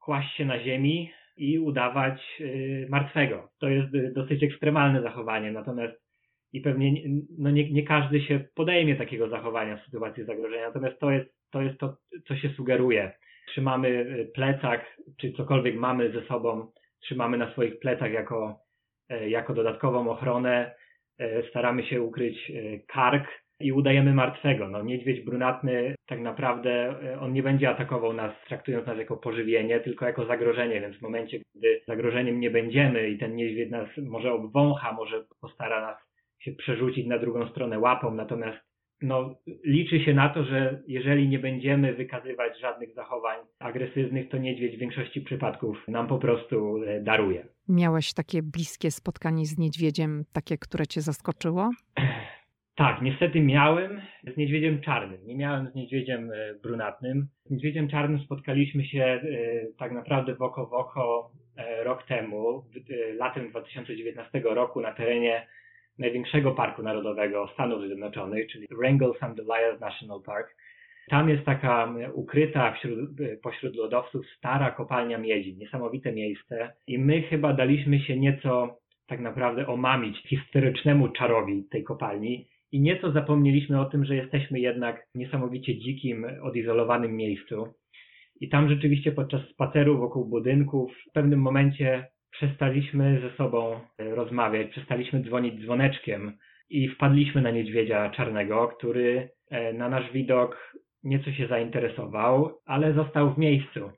kłaść 0.00 0.36
się 0.36 0.44
na 0.44 0.64
ziemi 0.64 1.12
i 1.36 1.58
udawać 1.58 2.36
y, 2.40 2.86
martwego. 2.90 3.48
To 3.60 3.68
jest 3.68 3.94
y, 3.94 4.12
dosyć 4.14 4.42
ekstremalne 4.42 5.02
zachowanie, 5.02 5.52
natomiast 5.52 5.94
i 6.52 6.60
pewnie 6.60 6.92
nie, 6.92 7.22
no 7.38 7.50
nie, 7.50 7.70
nie 7.70 7.82
każdy 7.82 8.20
się 8.20 8.44
podejmie 8.54 8.96
takiego 8.96 9.28
zachowania 9.28 9.76
w 9.76 9.84
sytuacji 9.84 10.24
zagrożenia, 10.24 10.66
natomiast 10.66 10.98
to 10.98 11.10
jest, 11.10 11.30
to 11.50 11.62
jest 11.62 11.78
to, 11.78 11.96
co 12.28 12.36
się 12.36 12.48
sugeruje. 12.48 13.12
Trzymamy 13.46 13.88
y, 13.88 14.30
plecak, 14.34 14.96
czy 15.16 15.32
cokolwiek 15.32 15.76
mamy 15.76 16.12
ze 16.12 16.26
sobą, 16.26 16.72
trzymamy 17.00 17.38
na 17.38 17.52
swoich 17.52 17.78
plecach 17.78 18.12
jako, 18.12 18.60
jako 19.28 19.54
dodatkową 19.54 20.10
ochronę. 20.10 20.74
staramy 21.50 21.86
się 21.86 22.02
ukryć 22.02 22.52
kark 22.88 23.28
i 23.60 23.72
udajemy 23.72 24.14
martwego. 24.14 24.68
No, 24.68 24.82
niedźwiedź 24.82 25.24
brunatny 25.24 25.94
tak 26.06 26.20
naprawdę 26.20 26.94
on 27.20 27.32
nie 27.32 27.42
będzie 27.42 27.70
atakował 27.70 28.12
nas, 28.12 28.32
traktując 28.46 28.86
nas 28.86 28.98
jako 28.98 29.16
pożywienie, 29.16 29.80
tylko 29.80 30.06
jako 30.06 30.26
zagrożenie, 30.26 30.80
więc 30.80 30.96
w 30.96 31.02
momencie, 31.02 31.38
gdy 31.54 31.80
zagrożeniem 31.86 32.40
nie 32.40 32.50
będziemy 32.50 33.08
i 33.08 33.18
ten 33.18 33.36
niedźwiedź 33.36 33.70
nas 33.70 33.88
może 34.02 34.32
obwącha, 34.32 34.92
może 34.92 35.24
postara 35.40 35.80
nas 35.80 35.96
się 36.38 36.52
przerzucić 36.52 37.06
na 37.06 37.18
drugą 37.18 37.48
stronę 37.48 37.78
łapą, 37.78 38.14
natomiast 38.14 38.58
no, 39.02 39.34
liczy 39.64 40.00
się 40.00 40.14
na 40.14 40.28
to, 40.28 40.44
że 40.44 40.82
jeżeli 40.86 41.28
nie 41.28 41.38
będziemy 41.38 41.94
wykazywać 41.94 42.60
żadnych 42.60 42.94
zachowań 42.94 43.38
agresywnych, 43.58 44.28
to 44.28 44.38
niedźwiedź 44.38 44.76
w 44.76 44.80
większości 44.80 45.20
przypadków 45.20 45.88
nam 45.88 46.08
po 46.08 46.18
prostu 46.18 46.82
e, 46.86 47.00
daruje. 47.00 47.46
Miałeś 47.68 48.14
takie 48.14 48.42
bliskie 48.42 48.90
spotkanie 48.90 49.46
z 49.46 49.58
niedźwiedziem, 49.58 50.24
takie, 50.32 50.58
które 50.58 50.86
cię 50.86 51.00
zaskoczyło? 51.00 51.70
Tak, 52.78 53.02
niestety 53.02 53.40
miałem 53.40 54.00
z 54.34 54.36
niedźwiedziem 54.36 54.80
czarnym. 54.80 55.18
Nie 55.26 55.36
miałem 55.36 55.70
z 55.70 55.74
niedźwiedziem 55.74 56.30
e, 56.32 56.54
brunatnym. 56.62 57.28
Z 57.44 57.50
niedźwiedziem 57.50 57.88
czarnym 57.88 58.20
spotkaliśmy 58.20 58.84
się 58.84 59.02
e, 59.02 59.20
tak 59.78 59.92
naprawdę 59.92 60.34
w 60.34 60.42
oko 60.42 60.66
w 60.66 60.72
oko 60.72 61.30
rok 61.84 62.02
temu, 62.02 62.64
latem 63.16 63.50
2019 63.50 64.40
roku 64.44 64.80
na 64.80 64.92
terenie 64.92 65.46
największego 65.98 66.52
parku 66.52 66.82
narodowego 66.82 67.48
Stanów 67.54 67.82
Zjednoczonych, 67.82 68.50
czyli 68.50 68.66
Wrangell 68.70 69.14
St. 69.14 69.40
Elias 69.40 69.80
National 69.80 70.22
Park. 70.22 70.56
Tam 71.10 71.28
jest 71.28 71.44
taka 71.44 71.94
ukryta 72.14 72.72
wśród, 72.72 73.10
pośród 73.42 73.76
lodowców 73.76 74.26
stara 74.36 74.70
kopalnia 74.70 75.18
miedzi, 75.18 75.56
niesamowite 75.56 76.12
miejsce 76.12 76.72
i 76.86 76.98
my 76.98 77.22
chyba 77.22 77.52
daliśmy 77.52 78.00
się 78.00 78.16
nieco 78.16 78.78
tak 79.06 79.20
naprawdę 79.20 79.66
omamić 79.66 80.18
historycznemu 80.28 81.08
czarowi 81.08 81.64
tej 81.70 81.84
kopalni 81.84 82.46
i 82.72 82.80
nieco 82.80 83.12
zapomnieliśmy 83.12 83.80
o 83.80 83.84
tym, 83.84 84.04
że 84.04 84.16
jesteśmy 84.16 84.60
jednak 84.60 85.06
w 85.14 85.18
niesamowicie 85.18 85.78
dzikim, 85.78 86.26
odizolowanym 86.42 87.16
miejscu. 87.16 87.74
I 88.40 88.48
tam 88.48 88.68
rzeczywiście 88.68 89.12
podczas 89.12 89.48
spaceru 89.48 89.98
wokół 89.98 90.24
budynków 90.24 90.92
w 91.08 91.12
pewnym 91.12 91.40
momencie 91.40 92.06
przestaliśmy 92.30 93.20
ze 93.20 93.36
sobą 93.36 93.80
e, 93.98 94.14
rozmawiać, 94.14 94.70
przestaliśmy 94.70 95.22
dzwonić 95.22 95.62
dzwoneczkiem 95.62 96.32
i 96.70 96.88
wpadliśmy 96.88 97.42
na 97.42 97.50
niedźwiedzia 97.50 98.10
czarnego, 98.10 98.68
który 98.68 99.30
e, 99.50 99.72
na 99.72 99.88
nasz 99.88 100.12
widok 100.12 100.74
nieco 101.04 101.32
się 101.32 101.46
zainteresował, 101.46 102.58
ale 102.66 102.92
został 102.92 103.34
w 103.34 103.38
miejscu. 103.38 103.90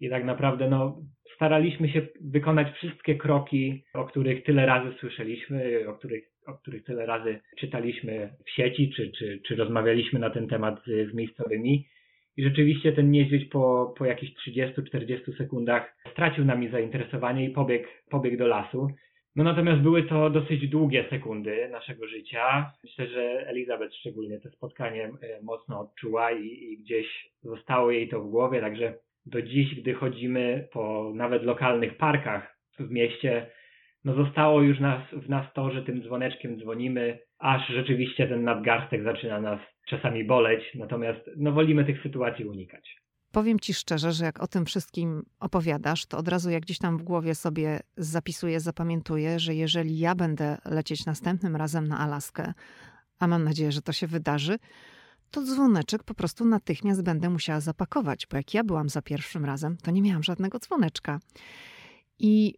I 0.00 0.10
tak 0.10 0.24
naprawdę 0.24 0.70
no, 0.70 1.02
staraliśmy 1.34 1.88
się 1.88 2.06
wykonać 2.20 2.74
wszystkie 2.74 3.14
kroki, 3.14 3.84
o 3.94 4.04
których 4.04 4.44
tyle 4.44 4.66
razy 4.66 4.96
słyszeliśmy, 4.98 5.88
o 5.88 5.94
których, 5.94 6.24
o 6.46 6.54
których 6.54 6.84
tyle 6.84 7.06
razy 7.06 7.40
czytaliśmy 7.58 8.30
w 8.46 8.50
sieci, 8.50 8.92
czy, 8.96 9.10
czy, 9.10 9.40
czy 9.46 9.56
rozmawialiśmy 9.56 10.18
na 10.18 10.30
ten 10.30 10.48
temat 10.48 10.80
z, 10.86 11.10
z 11.10 11.14
miejscowymi. 11.14 11.86
I 12.36 12.44
rzeczywiście 12.44 12.92
ten 12.92 13.10
niedźwiedź 13.10 13.48
po, 13.48 13.94
po 13.98 14.04
jakichś 14.04 14.32
30-40 14.48 15.36
sekundach 15.38 15.96
stracił 16.12 16.44
nami 16.44 16.68
zainteresowanie 16.68 17.44
i 17.44 17.50
pobiegł, 17.50 17.88
pobiegł 18.10 18.36
do 18.36 18.46
lasu. 18.46 18.88
No 19.36 19.44
natomiast 19.44 19.80
były 19.80 20.02
to 20.02 20.30
dosyć 20.30 20.68
długie 20.68 21.04
sekundy 21.10 21.68
naszego 21.68 22.06
życia. 22.06 22.72
Myślę, 22.84 23.06
że 23.06 23.48
Elizabeth 23.48 23.94
szczególnie 23.94 24.40
to 24.40 24.50
spotkanie 24.50 25.04
e, 25.04 25.42
mocno 25.42 25.80
odczuła 25.80 26.32
i, 26.32 26.46
i 26.46 26.78
gdzieś 26.78 27.30
zostało 27.42 27.90
jej 27.90 28.08
to 28.08 28.20
w 28.20 28.30
głowie, 28.30 28.60
także 28.60 28.94
do 29.26 29.42
dziś, 29.42 29.74
gdy 29.74 29.94
chodzimy 29.94 30.68
po 30.72 31.12
nawet 31.14 31.42
lokalnych 31.42 31.96
parkach 31.96 32.56
w 32.78 32.90
mieście, 32.90 33.50
no 34.04 34.14
zostało 34.14 34.62
już 34.62 34.80
nas, 34.80 35.02
w 35.12 35.28
nas 35.28 35.46
to, 35.54 35.70
że 35.70 35.82
tym 35.82 36.02
dzwoneczkiem 36.02 36.60
dzwonimy, 36.60 37.18
aż 37.38 37.68
rzeczywiście 37.68 38.28
ten 38.28 38.44
nadgarstek 38.44 39.04
zaczyna 39.04 39.40
nas 39.40 39.60
czasami 39.88 40.24
boleć, 40.24 40.62
natomiast 40.74 41.20
no, 41.36 41.52
wolimy 41.52 41.84
tych 41.84 42.02
sytuacji 42.02 42.44
unikać. 42.44 42.96
Powiem 43.32 43.60
ci 43.60 43.74
szczerze, 43.74 44.12
że 44.12 44.24
jak 44.24 44.42
o 44.42 44.46
tym 44.46 44.66
wszystkim 44.66 45.22
opowiadasz, 45.40 46.06
to 46.06 46.18
od 46.18 46.28
razu 46.28 46.50
jak 46.50 46.62
gdzieś 46.62 46.78
tam 46.78 46.98
w 46.98 47.02
głowie 47.02 47.34
sobie 47.34 47.80
zapisuję, 47.96 48.60
zapamiętuję, 48.60 49.38
że 49.38 49.54
jeżeli 49.54 49.98
ja 49.98 50.14
będę 50.14 50.56
lecieć 50.64 51.06
następnym 51.06 51.56
razem 51.56 51.88
na 51.88 51.98
Alaskę, 51.98 52.52
a 53.18 53.26
mam 53.26 53.44
nadzieję, 53.44 53.72
że 53.72 53.82
to 53.82 53.92
się 53.92 54.06
wydarzy, 54.06 54.58
to 55.30 55.42
dzwoneczek 55.42 56.04
po 56.04 56.14
prostu 56.14 56.44
natychmiast 56.44 57.04
będę 57.04 57.30
musiała 57.30 57.60
zapakować, 57.60 58.26
bo 58.30 58.36
jak 58.36 58.54
ja 58.54 58.64
byłam 58.64 58.88
za 58.88 59.02
pierwszym 59.02 59.44
razem, 59.44 59.76
to 59.76 59.90
nie 59.90 60.02
miałam 60.02 60.22
żadnego 60.22 60.58
dzwoneczka. 60.58 61.20
I 62.18 62.54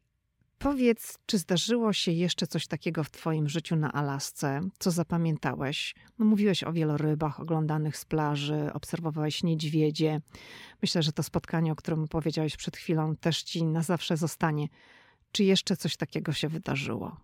Powiedz, 0.62 1.18
czy 1.26 1.38
zdarzyło 1.38 1.92
się 1.92 2.12
jeszcze 2.12 2.46
coś 2.46 2.66
takiego 2.66 3.04
w 3.04 3.10
Twoim 3.10 3.48
życiu 3.48 3.76
na 3.76 3.92
Alasce, 3.92 4.60
co 4.78 4.90
zapamiętałeś? 4.90 5.94
No, 6.18 6.24
mówiłeś 6.24 6.64
o 6.64 6.72
wielorybach 6.72 7.40
oglądanych 7.40 7.96
z 7.96 8.04
plaży, 8.04 8.60
obserwowałeś 8.74 9.42
niedźwiedzie. 9.42 10.20
Myślę, 10.82 11.02
że 11.02 11.12
to 11.12 11.22
spotkanie, 11.22 11.72
o 11.72 11.76
którym 11.76 12.08
powiedziałeś 12.08 12.56
przed 12.56 12.76
chwilą, 12.76 13.16
też 13.16 13.42
Ci 13.42 13.64
na 13.64 13.80
zawsze 13.80 14.16
zostanie. 14.16 14.66
Czy 15.32 15.44
jeszcze 15.44 15.76
coś 15.76 15.96
takiego 15.96 16.32
się 16.32 16.48
wydarzyło? 16.48 17.16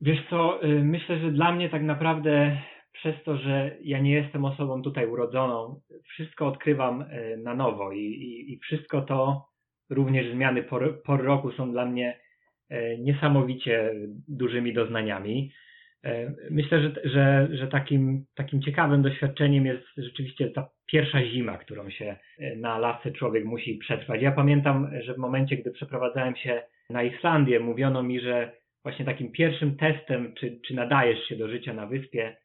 Wiesz 0.00 0.20
co, 0.30 0.64
y, 0.64 0.84
myślę, 0.84 1.18
że 1.18 1.32
dla 1.32 1.52
mnie 1.52 1.70
tak 1.70 1.82
naprawdę 1.82 2.62
przez 2.92 3.14
to, 3.24 3.36
że 3.36 3.76
ja 3.82 4.00
nie 4.00 4.12
jestem 4.12 4.44
osobą 4.44 4.82
tutaj 4.82 5.06
urodzoną, 5.06 5.80
wszystko 6.04 6.46
odkrywam 6.46 7.02
y, 7.02 7.36
na 7.36 7.54
nowo 7.54 7.92
i, 7.92 8.04
i, 8.04 8.52
i 8.52 8.58
wszystko 8.58 9.02
to, 9.02 9.48
również 9.90 10.34
zmiany 10.34 10.62
por, 10.62 11.02
por 11.02 11.24
roku 11.24 11.52
są 11.52 11.72
dla 11.72 11.86
mnie 11.86 12.29
niesamowicie 12.98 13.92
dużymi 14.28 14.72
doznaniami. 14.72 15.52
E, 16.04 16.34
myślę, 16.50 16.82
że, 16.82 16.92
że, 17.04 17.48
że 17.52 17.68
takim, 17.68 18.24
takim 18.34 18.62
ciekawym 18.62 19.02
doświadczeniem 19.02 19.66
jest 19.66 19.86
rzeczywiście 19.96 20.50
ta 20.50 20.68
pierwsza 20.86 21.24
zima, 21.24 21.58
którą 21.58 21.90
się 21.90 22.16
e, 22.38 22.56
na 22.56 22.78
lasce 22.78 23.12
człowiek 23.12 23.44
musi 23.44 23.74
przetrwać. 23.74 24.22
Ja 24.22 24.32
pamiętam, 24.32 24.90
że 25.02 25.14
w 25.14 25.18
momencie, 25.18 25.56
gdy 25.56 25.70
przeprowadzałem 25.70 26.36
się 26.36 26.62
na 26.90 27.02
Islandię, 27.02 27.60
mówiono 27.60 28.02
mi, 28.02 28.20
że 28.20 28.52
właśnie 28.82 29.04
takim 29.04 29.32
pierwszym 29.32 29.76
testem, 29.76 30.34
czy, 30.34 30.60
czy 30.66 30.74
nadajesz 30.74 31.24
się 31.28 31.36
do 31.36 31.48
życia 31.48 31.74
na 31.74 31.86
wyspie, 31.86 32.36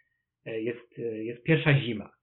jest, 0.45 0.97
jest 0.97 1.43
pierwsza 1.43 1.79
zima. 1.79 2.14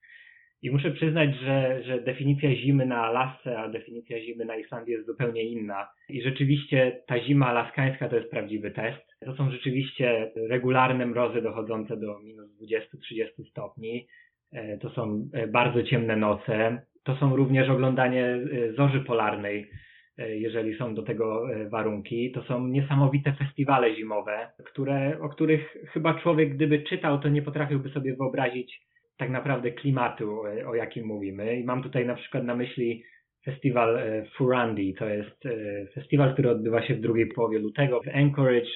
I 0.63 0.71
muszę 0.71 0.91
przyznać, 0.91 1.37
że, 1.37 1.83
że 1.85 2.01
definicja 2.01 2.55
zimy 2.55 2.87
na 2.87 3.05
Alasce, 3.05 3.59
a 3.59 3.69
definicja 3.69 4.21
zimy 4.21 4.45
na 4.45 4.57
Islandii 4.57 4.93
jest 4.93 5.07
zupełnie 5.07 5.43
inna. 5.43 5.89
I 6.09 6.23
rzeczywiście 6.23 7.03
ta 7.07 7.21
zima 7.21 7.47
alaskańska 7.47 8.09
to 8.09 8.17
jest 8.17 8.31
prawdziwy 8.31 8.71
test. 8.71 9.03
To 9.25 9.37
są 9.37 9.51
rzeczywiście 9.51 10.33
regularne 10.49 11.07
mrozy 11.07 11.43
dochodzące 11.43 11.97
do 11.97 12.21
minus 12.21 12.51
20-30 12.61 13.51
stopni. 13.51 14.07
E, 14.53 14.79
to 14.79 14.91
są 14.91 15.29
e, 15.33 15.47
bardzo 15.47 15.83
ciemne 15.83 16.17
noce. 16.17 16.83
To 17.05 17.17
są 17.17 17.37
również 17.37 17.69
oglądanie 17.69 18.25
e, 18.25 18.73
zorzy 18.73 19.01
polarnej, 19.01 19.71
jeżeli 20.19 20.79
są 20.79 20.95
do 20.95 21.03
tego 21.03 21.47
warunki. 21.71 22.33
To 22.33 22.43
są 22.43 22.69
niesamowite 22.69 23.33
festiwale 23.33 23.97
zimowe, 23.97 24.51
które, 24.65 25.19
o 25.21 25.29
których 25.29 25.77
chyba 25.93 26.21
człowiek, 26.21 26.55
gdyby 26.55 26.83
czytał, 26.83 27.19
to 27.19 27.29
nie 27.29 27.43
potrafiłby 27.43 27.91
sobie 27.91 28.17
wyobrazić 28.17 28.81
tak 29.23 29.31
naprawdę 29.31 29.71
klimatu, 29.71 30.47
e, 30.47 30.67
o 30.69 30.75
jakim 30.75 31.07
mówimy. 31.07 31.57
I 31.57 31.65
mam 31.65 31.83
tutaj 31.83 32.07
na 32.07 32.15
przykład 32.15 32.45
na 32.45 32.55
myśli 32.55 33.03
festiwal 33.45 33.97
e, 33.97 34.25
Furandi. 34.37 34.95
To 34.95 35.09
jest 35.09 35.47
e, 35.47 35.87
festiwal, 35.95 36.33
który 36.33 36.51
odbywa 36.51 36.83
się 36.87 36.95
w 36.95 37.01
drugiej 37.01 37.27
połowie 37.27 37.59
lutego 37.59 38.01
w 38.03 38.09
Anchorage. 38.09 38.71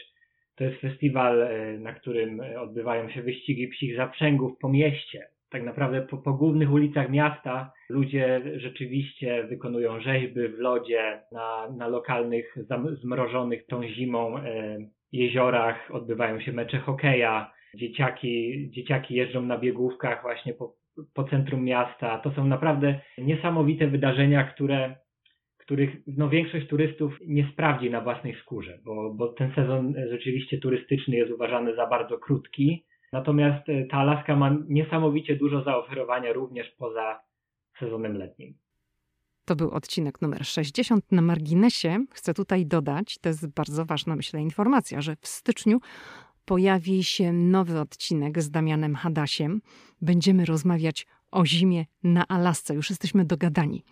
To 0.57 0.65
jest 0.65 0.81
festiwal, 0.81 1.49
na 1.79 1.93
którym 1.93 2.41
odbywają 2.59 3.11
się 3.11 3.23
wyścigi 3.23 3.69
psich 3.69 3.97
zaprzęgów 3.97 4.59
po 4.61 4.69
mieście. 4.69 5.27
Tak 5.51 5.63
naprawdę 5.63 6.03
po, 6.03 6.19
po 6.19 6.33
głównych 6.33 6.73
ulicach 6.73 7.11
miasta 7.11 7.73
ludzie 7.91 8.43
rzeczywiście 8.57 9.45
wykonują 9.45 10.01
rzeźby 10.01 10.49
w 10.49 10.59
lodzie 10.59 11.21
na, 11.33 11.69
na 11.77 11.89
lokalnych, 11.89 12.57
zmrożonych 13.03 13.67
tą 13.67 13.89
zimą 13.89 14.35
jeziorach. 15.13 15.91
Odbywają 15.91 16.41
się 16.41 16.53
mecze 16.53 16.79
hokeja 16.79 17.56
dzieciaki, 17.77 18.71
dzieciaki 18.71 19.15
jeżdżą 19.15 19.43
na 19.43 19.59
biegówkach 19.59 20.23
właśnie 20.23 20.55
po, 20.55 20.75
po 21.15 21.25
centrum 21.25 21.65
miasta. 21.65 22.19
To 22.19 22.31
są 22.31 22.45
naprawdę 22.45 23.01
niesamowite 23.19 23.87
wydarzenia, 23.87 24.45
które, 24.45 24.97
których 25.59 25.91
no, 26.07 26.29
większość 26.29 26.67
turystów 26.67 27.19
nie 27.27 27.49
sprawdzi 27.53 27.91
na 27.91 28.01
własnej 28.01 28.35
skórze, 28.43 28.79
bo, 28.85 29.15
bo 29.15 29.29
ten 29.29 29.53
sezon 29.55 29.95
rzeczywiście 30.11 30.59
turystyczny 30.59 31.17
jest 31.17 31.33
uważany 31.33 31.77
za 31.77 31.87
bardzo 31.87 32.19
krótki. 32.19 32.85
Natomiast 33.13 33.69
e, 33.69 33.85
ta 33.85 33.97
Alaska 33.97 34.37
ma 34.37 34.57
niesamowicie 34.69 35.37
dużo 35.37 35.63
zaoferowania 35.63 36.33
również 36.33 36.71
poza 36.79 37.21
sezonem 37.79 38.19
letnim. 38.19 38.55
To 39.47 39.57
był 39.57 39.71
odcinek 39.71 40.23
numer 40.23 40.47
60. 40.47 41.13
Na 41.13 41.23
marginesie 41.23 42.05
chcę 42.13 42.35
tutaj 42.35 42.67
dodać, 42.67 43.19
to 43.19 43.29
jest 43.29 43.55
bardzo 43.55 43.85
ważna, 43.85 44.17
myślę, 44.17 44.41
informacja, 44.41 45.01
że 45.01 45.17
w 45.21 45.27
styczniu 45.27 45.79
pojawi 46.47 47.05
się 47.05 47.33
nowy 47.33 47.81
odcinek 47.81 48.43
z 48.43 48.51
Damianem 48.51 48.95
Hadasiem. 48.95 49.63
Będziemy 50.03 50.45
rozmawiać 50.45 51.07
o 51.31 51.47
zimie 51.47 51.87
na 52.03 52.29
Alasce. 52.29 52.75
Już 52.75 52.91
jesteśmy 52.91 53.25
dogadani. 53.25 53.85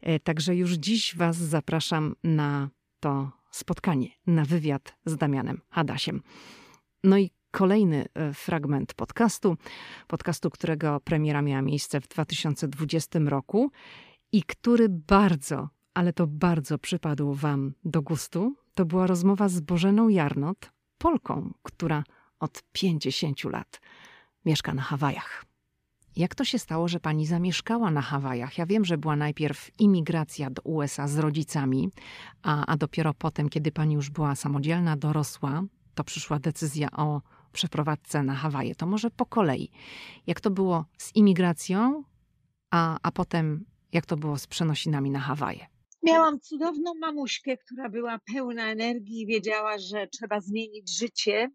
E, 0.00 0.20
także 0.20 0.56
już 0.56 0.72
dziś 0.72 1.16
Was 1.16 1.36
zapraszam 1.36 2.14
na 2.24 2.70
to 3.00 3.30
spotkanie, 3.50 4.08
na 4.26 4.44
wywiad 4.44 4.94
z 5.04 5.16
Damianem 5.16 5.60
Hadasiem. 5.70 6.22
No 7.04 7.18
i 7.18 7.30
kolejny 7.50 8.06
e, 8.14 8.34
fragment 8.34 8.94
podcastu, 8.94 9.56
podcastu, 10.06 10.50
którego 10.50 11.00
premiera 11.00 11.42
miała 11.42 11.62
miejsce 11.62 12.00
w 12.00 12.08
2020 12.08 13.18
roku 13.18 13.70
i 14.32 14.42
który 14.42 14.88
bardzo, 14.88 15.68
ale 15.94 16.12
to 16.12 16.26
bardzo 16.26 16.78
przypadł 16.78 17.34
Wam 17.34 17.74
do 17.84 18.02
gustu. 18.02 18.54
To 18.74 18.84
była 18.84 19.06
rozmowa 19.06 19.48
z 19.48 19.60
Bożeną 19.60 20.08
Jarnot, 20.08 20.77
Polką, 20.98 21.52
która 21.62 22.04
od 22.40 22.62
50 22.72 23.44
lat 23.44 23.80
mieszka 24.44 24.74
na 24.74 24.82
Hawajach. 24.82 25.44
Jak 26.16 26.34
to 26.34 26.44
się 26.44 26.58
stało, 26.58 26.88
że 26.88 27.00
pani 27.00 27.26
zamieszkała 27.26 27.90
na 27.90 28.02
Hawajach? 28.02 28.58
Ja 28.58 28.66
wiem, 28.66 28.84
że 28.84 28.98
była 28.98 29.16
najpierw 29.16 29.70
imigracja 29.78 30.50
do 30.50 30.62
USA 30.62 31.08
z 31.08 31.18
rodzicami, 31.18 31.90
a, 32.42 32.66
a 32.66 32.76
dopiero 32.76 33.14
potem, 33.14 33.48
kiedy 33.48 33.72
pani 33.72 33.94
już 33.94 34.10
była 34.10 34.34
samodzielna, 34.34 34.96
dorosła, 34.96 35.62
to 35.94 36.04
przyszła 36.04 36.38
decyzja 36.38 36.90
o 36.90 37.22
przeprowadzce 37.52 38.22
na 38.22 38.34
Hawaje. 38.34 38.74
To 38.74 38.86
może 38.86 39.10
po 39.10 39.26
kolei. 39.26 39.70
Jak 40.26 40.40
to 40.40 40.50
było 40.50 40.84
z 40.98 41.16
imigracją, 41.16 42.04
a, 42.70 42.98
a 43.02 43.10
potem 43.10 43.64
jak 43.92 44.06
to 44.06 44.16
było 44.16 44.38
z 44.38 44.46
przenosinami 44.46 45.10
na 45.10 45.20
Hawaje? 45.20 45.66
Miałam 46.02 46.40
cudowną 46.40 46.94
mamuśkę, 46.94 47.56
która 47.56 47.88
była 47.88 48.18
pełna 48.34 48.70
energii 48.72 49.22
i 49.22 49.26
wiedziała, 49.26 49.78
że 49.78 50.06
trzeba 50.06 50.40
zmienić 50.40 50.98
życie, 50.98 51.48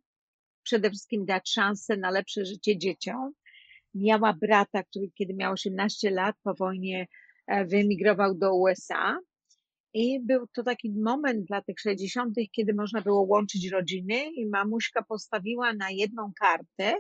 przede 0.64 0.90
wszystkim 0.90 1.26
dać 1.26 1.50
szansę 1.50 1.98
na 1.98 2.12
lepsze 2.12 2.46
życie 2.46 2.78
dzieciom. 2.78 3.32
Miała 3.96 4.34
brata, 4.34 4.84
który 4.84 5.12
kiedy 5.18 5.34
miał 5.34 5.54
18 5.54 6.12
lat 6.12 6.36
po 6.44 6.54
wojnie 6.54 7.08
e, 7.48 7.66
wyemigrował 7.66 8.36
do 8.36 8.56
USA 8.56 9.20
i 9.94 10.20
był 10.20 10.48
to 10.48 10.64
taki 10.64 10.92
moment 10.92 11.48
w 11.48 11.50
latach 11.50 11.76
60., 11.80 12.36
kiedy 12.52 12.74
można 12.74 13.02
było 13.02 13.22
łączyć 13.22 13.72
rodziny, 13.72 14.24
i 14.36 14.50
mamuśka 14.50 15.04
postawiła 15.04 15.74
na 15.74 15.90
jedną 15.92 16.32
kartę, 16.40 17.00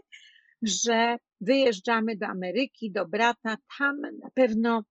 że 0.62 1.17
wyjeżdżamy 1.41 2.15
do 2.15 2.25
Ameryki, 2.25 2.91
do 2.91 3.08
brata, 3.08 3.58
tam 3.77 4.01
na 4.01 4.29
pewno 4.34 4.84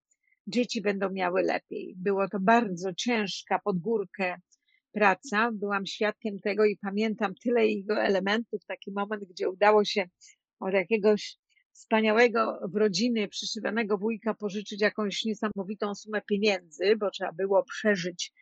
dzieci 0.46 0.82
będą 0.82 1.10
miały 1.10 1.42
lepiej. 1.42 1.94
Było 1.96 2.28
to 2.28 2.40
bardzo 2.40 2.94
ciężka 2.94 3.58
pod 3.58 3.78
górkę 3.78 4.36
praca. 4.92 5.50
Byłam 5.52 5.86
świadkiem 5.86 6.38
tego 6.38 6.64
i 6.64 6.76
pamiętam 6.76 7.34
tyle 7.34 7.66
jego 7.66 8.02
elementów, 8.02 8.64
taki 8.66 8.92
moment, 8.92 9.24
gdzie 9.24 9.50
udało 9.50 9.84
się 9.84 10.04
od 10.60 10.74
jakiegoś 10.74 11.36
wspaniałego 11.72 12.60
w 12.72 12.76
rodziny 12.76 13.28
przyszywanego 13.28 13.98
wujka 13.98 14.34
pożyczyć 14.34 14.80
jakąś 14.80 15.24
niesamowitą 15.24 15.94
sumę 15.94 16.22
pieniędzy, 16.28 16.96
bo 16.96 17.10
trzeba 17.10 17.32
było 17.32 17.64
przeżyć 17.64 18.32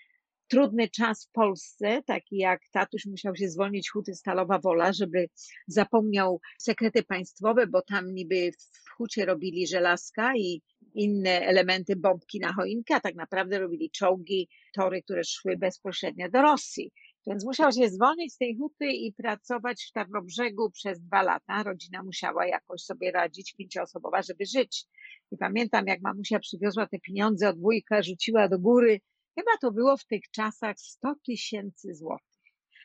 trudny 0.49 0.89
czas 0.89 1.27
w 1.27 1.33
Polsce, 1.33 2.03
taki 2.07 2.37
jak 2.37 2.61
tatuś 2.73 3.07
musiał 3.07 3.37
się 3.37 3.49
zwolnić 3.49 3.91
huty 3.91 4.15
Stalowa 4.15 4.59
Wola, 4.59 4.93
żeby 4.93 5.27
zapomniał 5.67 6.41
sekrety 6.59 7.03
państwowe, 7.03 7.67
bo 7.67 7.83
tam 7.83 8.15
niby 8.15 8.53
w 8.85 8.91
hucie 8.97 9.25
robili 9.25 9.67
żelazka 9.67 10.33
i 10.37 10.63
inne 10.95 11.47
elementy 11.47 11.97
bombki 11.97 12.41
na 12.41 12.53
choinkę, 12.53 13.01
tak 13.01 13.15
naprawdę 13.15 13.59
robili 13.59 13.91
czołgi, 13.91 14.49
tory, 14.75 15.03
które 15.03 15.25
szły 15.25 15.57
bezpośrednio 15.57 16.31
do 16.31 16.43
Rosji. 16.43 16.93
Więc 17.27 17.45
musiał 17.45 17.73
się 17.73 17.89
zwolnić 17.89 18.35
z 18.35 18.37
tej 18.37 18.57
huty 18.57 18.87
i 18.87 19.13
pracować 19.13 19.87
w 19.89 19.93
Tarnobrzegu 19.93 20.71
przez 20.71 21.01
dwa 21.01 21.23
lata. 21.23 21.63
Rodzina 21.63 22.03
musiała 22.03 22.47
jakoś 22.47 22.83
sobie 22.83 23.13
radzić, 23.13 23.55
pięcioosobowa, 23.55 24.23
żeby 24.23 24.47
żyć. 24.47 24.85
I 25.33 25.37
pamiętam, 25.37 25.87
jak 25.87 26.01
mamusia 26.01 26.39
przywiozła 26.39 26.87
te 26.87 26.99
pieniądze 26.99 27.49
od 27.49 27.61
wujka, 27.61 28.03
rzuciła 28.03 28.49
do 28.49 28.59
góry. 28.59 29.01
Chyba 29.39 29.51
to 29.61 29.73
było 29.73 29.97
w 29.97 30.05
tych 30.05 30.23
czasach 30.31 30.77
100 30.79 31.15
tysięcy 31.27 31.95
złotych. 31.95 32.27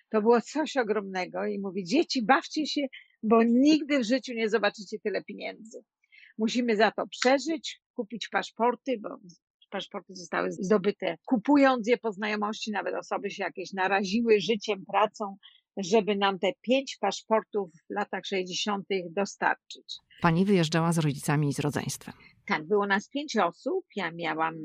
To 0.09 0.21
było 0.21 0.41
coś 0.41 0.77
ogromnego 0.77 1.45
i 1.45 1.59
mówi, 1.59 1.83
dzieci, 1.83 2.25
bawcie 2.25 2.65
się, 2.65 2.81
bo 3.23 3.43
nigdy 3.43 3.99
w 3.99 4.03
życiu 4.03 4.33
nie 4.33 4.49
zobaczycie 4.49 4.97
tyle 4.99 5.23
pieniędzy. 5.23 5.83
Musimy 6.37 6.75
za 6.75 6.91
to 6.91 7.07
przeżyć, 7.07 7.81
kupić 7.95 8.29
paszporty, 8.29 8.99
bo 9.01 9.09
paszporty 9.69 10.15
zostały 10.15 10.51
zdobyte 10.51 11.17
kupując 11.25 11.87
je 11.87 11.97
po 11.97 12.11
znajomości, 12.11 12.71
nawet 12.71 12.95
osoby 12.95 13.31
się 13.31 13.43
jakieś 13.43 13.73
naraziły 13.73 14.39
życiem, 14.39 14.85
pracą, 14.91 15.37
żeby 15.77 16.15
nam 16.15 16.39
te 16.39 16.51
pięć 16.61 16.97
paszportów 17.01 17.69
w 17.89 17.93
latach 17.93 18.25
60. 18.25 18.85
dostarczyć. 19.09 19.95
Pani 20.21 20.45
wyjeżdżała 20.45 20.93
z 20.93 20.97
rodzicami 20.97 21.49
i 21.49 21.53
z 21.53 21.59
rodzeństwem. 21.59 22.13
Tak, 22.47 22.67
było 22.67 22.87
nas 22.87 23.09
pięć 23.09 23.37
osób. 23.37 23.85
Ja 23.95 24.11
miałam 24.11 24.55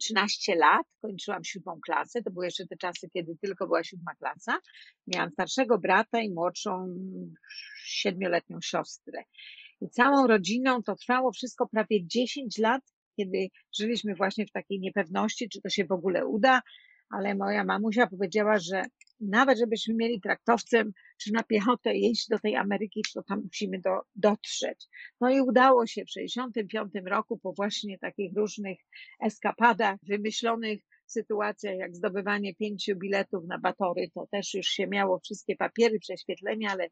13 0.00 0.54
lat, 0.54 0.86
kończyłam 1.02 1.44
siódmą 1.44 1.80
klasę. 1.86 2.22
To 2.22 2.30
były 2.30 2.44
jeszcze 2.44 2.66
te 2.66 2.76
czasy, 2.76 3.08
kiedy 3.12 3.36
tylko 3.42 3.66
była 3.66 3.84
siódma 3.84 4.14
klasa. 4.14 4.58
Miałam 5.06 5.30
starszego 5.30 5.78
brata 5.78 6.20
i 6.20 6.30
młodszą 6.30 6.86
siedmioletnią 7.84 8.58
siostrę. 8.62 9.22
I 9.80 9.90
całą 9.90 10.26
rodziną 10.26 10.82
to 10.82 10.96
trwało 10.96 11.32
wszystko 11.32 11.68
prawie 11.68 12.06
10 12.06 12.58
lat, 12.58 12.82
kiedy 13.16 13.48
żyliśmy 13.78 14.14
właśnie 14.14 14.46
w 14.46 14.52
takiej 14.52 14.80
niepewności, 14.80 15.48
czy 15.48 15.60
to 15.60 15.68
się 15.68 15.84
w 15.84 15.92
ogóle 15.92 16.26
uda, 16.26 16.62
ale 17.10 17.34
moja 17.34 17.64
mamusia 17.64 18.06
powiedziała, 18.06 18.58
że 18.58 18.82
nawet 19.20 19.58
żebyśmy 19.58 19.94
mieli 19.94 20.20
traktowcem 20.20 20.92
czy 21.22 21.32
na 21.32 21.42
piechotę 21.42 21.96
jeść 21.96 22.28
do 22.28 22.38
tej 22.38 22.56
Ameryki, 22.56 23.02
to 23.14 23.22
tam 23.22 23.42
musimy 23.44 23.80
do, 23.80 23.90
dotrzeć. 24.16 24.86
No 25.20 25.30
i 25.30 25.40
udało 25.40 25.86
się 25.86 26.04
w 26.04 26.10
65 26.10 26.92
roku 27.06 27.38
po 27.38 27.52
właśnie 27.52 27.98
takich 27.98 28.36
różnych 28.36 28.78
eskapadach, 29.20 29.96
wymyślonych 30.02 30.80
sytuacjach, 31.06 31.76
jak 31.76 31.96
zdobywanie 31.96 32.54
pięciu 32.54 32.96
biletów 32.96 33.44
na 33.46 33.58
batory, 33.58 34.10
to 34.14 34.26
też 34.30 34.54
już 34.54 34.66
się 34.66 34.86
miało 34.86 35.18
wszystkie 35.18 35.56
papiery, 35.56 35.98
prześwietlenia, 35.98 36.70
ale 36.70 36.88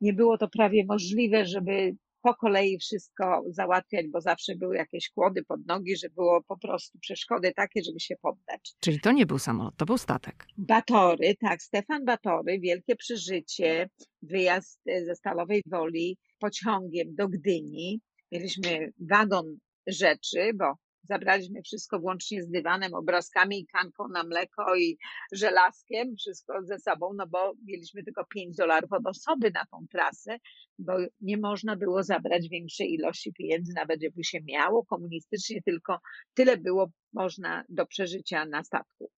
nie 0.00 0.12
było 0.12 0.38
to 0.38 0.48
prawie 0.48 0.84
możliwe, 0.84 1.46
żeby 1.46 1.96
po 2.22 2.34
kolei 2.34 2.78
wszystko 2.78 3.42
załatwiać, 3.48 4.06
bo 4.08 4.20
zawsze 4.20 4.56
były 4.56 4.76
jakieś 4.76 5.10
kłody 5.10 5.44
pod 5.44 5.66
nogi, 5.66 5.96
że 5.96 6.08
było 6.10 6.42
po 6.42 6.58
prostu 6.58 6.98
przeszkody 6.98 7.52
takie, 7.56 7.82
żeby 7.82 8.00
się 8.00 8.14
poddać. 8.22 8.74
Czyli 8.80 9.00
to 9.00 9.12
nie 9.12 9.26
był 9.26 9.38
samolot, 9.38 9.76
to 9.76 9.86
był 9.86 9.98
statek. 9.98 10.46
Batory, 10.58 11.34
tak, 11.40 11.62
Stefan 11.62 12.04
Batory, 12.04 12.60
wielkie 12.60 12.96
przeżycie, 12.96 13.88
wyjazd 14.22 14.80
ze 15.06 15.14
Stalowej 15.14 15.62
Woli 15.66 16.18
pociągiem 16.38 17.14
do 17.14 17.28
Gdyni. 17.28 18.00
Mieliśmy 18.32 18.92
wagon 19.10 19.58
rzeczy, 19.86 20.50
bo 20.54 20.74
Zabraliśmy 21.02 21.62
wszystko 21.62 22.00
włącznie 22.00 22.42
z 22.42 22.50
dywanem, 22.50 22.94
obrazkami, 22.94 23.66
kanką 23.66 24.08
na 24.08 24.24
mleko 24.24 24.76
i 24.76 24.98
żelazkiem, 25.32 26.16
wszystko 26.16 26.62
ze 26.62 26.78
sobą, 26.78 27.12
no 27.16 27.26
bo 27.26 27.52
mieliśmy 27.66 28.04
tylko 28.04 28.24
5 28.24 28.56
dolarów 28.56 28.92
od 28.92 29.06
osoby 29.06 29.50
na 29.54 29.66
tą 29.70 29.86
trasę, 29.90 30.36
bo 30.78 30.92
nie 31.20 31.36
można 31.36 31.76
było 31.76 32.02
zabrać 32.02 32.48
większej 32.48 32.94
ilości 32.94 33.32
pieniędzy, 33.32 33.72
nawet 33.76 34.02
żeby 34.02 34.24
się 34.24 34.38
miało 34.44 34.84
komunistycznie, 34.84 35.62
tylko 35.62 35.98
tyle 36.34 36.56
było 36.56 36.90
można 37.12 37.64
do 37.68 37.86
przeżycia 37.86 38.46
na 38.46 38.64
statku. 38.64 39.10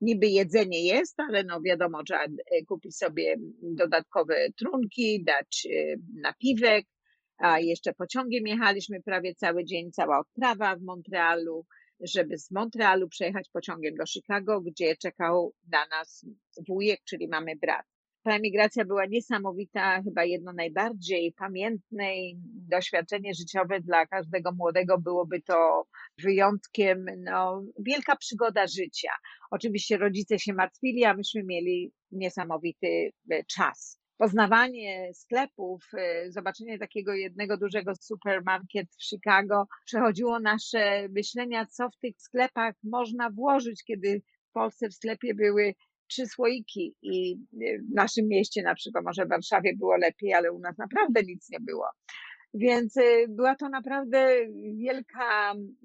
Niby 0.00 0.26
jedzenie 0.26 0.84
jest, 0.84 1.20
ale 1.20 1.44
no 1.44 1.60
wiadomo, 1.60 2.02
trzeba 2.04 2.24
e, 2.24 2.28
kupić 2.68 2.96
sobie 2.96 3.36
dodatkowe 3.62 4.46
trunki, 4.58 5.24
dać 5.24 5.66
e, 5.66 5.96
napiwek, 6.20 6.86
a 7.38 7.60
jeszcze 7.60 7.92
pociągiem 7.92 8.46
jechaliśmy 8.46 9.02
prawie 9.02 9.34
cały 9.34 9.64
dzień, 9.64 9.92
cała 9.92 10.18
odprawa 10.18 10.76
w 10.76 10.82
Montrealu, 10.82 11.66
żeby 12.00 12.38
z 12.38 12.50
Montrealu 12.50 13.08
przejechać 13.08 13.48
pociągiem 13.52 13.94
do 13.94 14.06
Chicago, 14.06 14.60
gdzie 14.60 14.96
czekał 14.96 15.52
na 15.72 15.86
nas 15.86 16.26
wujek, 16.68 17.00
czyli 17.04 17.28
mamy 17.28 17.56
brat. 17.56 17.86
Ta 18.22 18.36
emigracja 18.36 18.84
była 18.84 19.06
niesamowita, 19.06 20.02
chyba 20.02 20.24
jedno 20.24 20.52
najbardziej 20.52 21.32
pamiętne 21.32 22.16
i 22.16 22.36
doświadczenie 22.70 23.34
życiowe 23.34 23.80
dla 23.80 24.06
każdego 24.06 24.52
młodego 24.52 24.98
byłoby 24.98 25.42
to 25.42 25.86
wyjątkiem, 26.22 27.06
no, 27.18 27.62
wielka 27.78 28.16
przygoda 28.16 28.66
życia. 28.66 29.10
Oczywiście 29.50 29.96
rodzice 29.96 30.38
się 30.38 30.54
martwili, 30.54 31.04
a 31.04 31.14
myśmy 31.14 31.42
mieli 31.44 31.92
niesamowity 32.12 33.10
e, 33.30 33.44
czas 33.44 34.03
poznawanie 34.18 35.14
sklepów, 35.14 35.84
y, 35.94 36.32
zobaczenie 36.32 36.78
takiego 36.78 37.14
jednego 37.14 37.56
dużego 37.56 37.92
supermarket 38.00 38.88
w 38.98 39.04
Chicago 39.04 39.66
przechodziło 39.84 40.40
nasze 40.40 41.08
myślenia, 41.08 41.66
co 41.66 41.90
w 41.90 41.98
tych 41.98 42.14
sklepach 42.18 42.74
można 42.84 43.30
włożyć, 43.30 43.84
kiedy 43.84 44.22
w 44.50 44.52
Polsce 44.52 44.88
w 44.88 44.94
sklepie 44.94 45.34
były 45.34 45.74
trzy 46.06 46.26
słoiki 46.26 46.94
i 47.02 47.32
y, 47.62 47.82
w 47.90 47.94
naszym 47.94 48.28
mieście, 48.28 48.62
na 48.62 48.74
przykład 48.74 49.04
może 49.04 49.26
w 49.26 49.28
Warszawie 49.28 49.76
było 49.76 49.96
lepiej, 49.96 50.34
ale 50.34 50.52
u 50.52 50.58
nas 50.58 50.78
naprawdę 50.78 51.22
nic 51.22 51.50
nie 51.50 51.60
było. 51.60 51.86
Więc 52.54 52.96
y, 52.96 53.26
była 53.28 53.56
to 53.56 53.68
naprawdę 53.68 54.36
wielka 54.76 55.52
mm, 55.52 55.76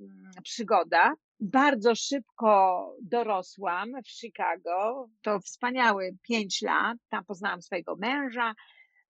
przygoda 0.44 1.14
bardzo 1.40 1.96
szybko 1.96 2.86
dorosłam 3.02 3.90
w 4.06 4.10
Chicago. 4.10 5.08
To 5.22 5.40
wspaniałe 5.40 6.10
pięć 6.28 6.62
lat. 6.62 6.98
Tam 7.10 7.26
poznałam 7.26 7.62
swojego 7.62 7.96
męża. 7.96 8.54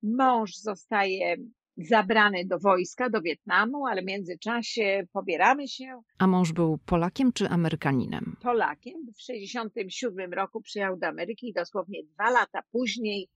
Mąż 0.04 0.56
zostaje 0.56 1.36
zabrany 1.78 2.46
do 2.46 2.60
wojska, 2.60 3.10
do 3.10 3.22
Wietnamu, 3.22 3.88
ale 3.88 4.02
w 4.02 4.06
międzyczasie 4.06 5.04
pobieramy 5.14 5.68
się. 5.68 6.02
A 6.18 6.28
mąż 6.28 6.52
był 6.52 6.78
Polakiem 6.86 7.34
czy 7.34 7.50
Amerykaninem? 7.50 8.36
Polakiem. 8.42 8.94
W 8.94 9.26
1967 9.28 10.34
roku 10.34 10.62
przyjechał 10.62 10.98
do 10.98 11.08
Ameryki 11.08 11.50
i 11.50 11.54
dosłownie 11.54 12.04
dwa 12.04 12.30
lata 12.30 12.60
później 12.72 13.30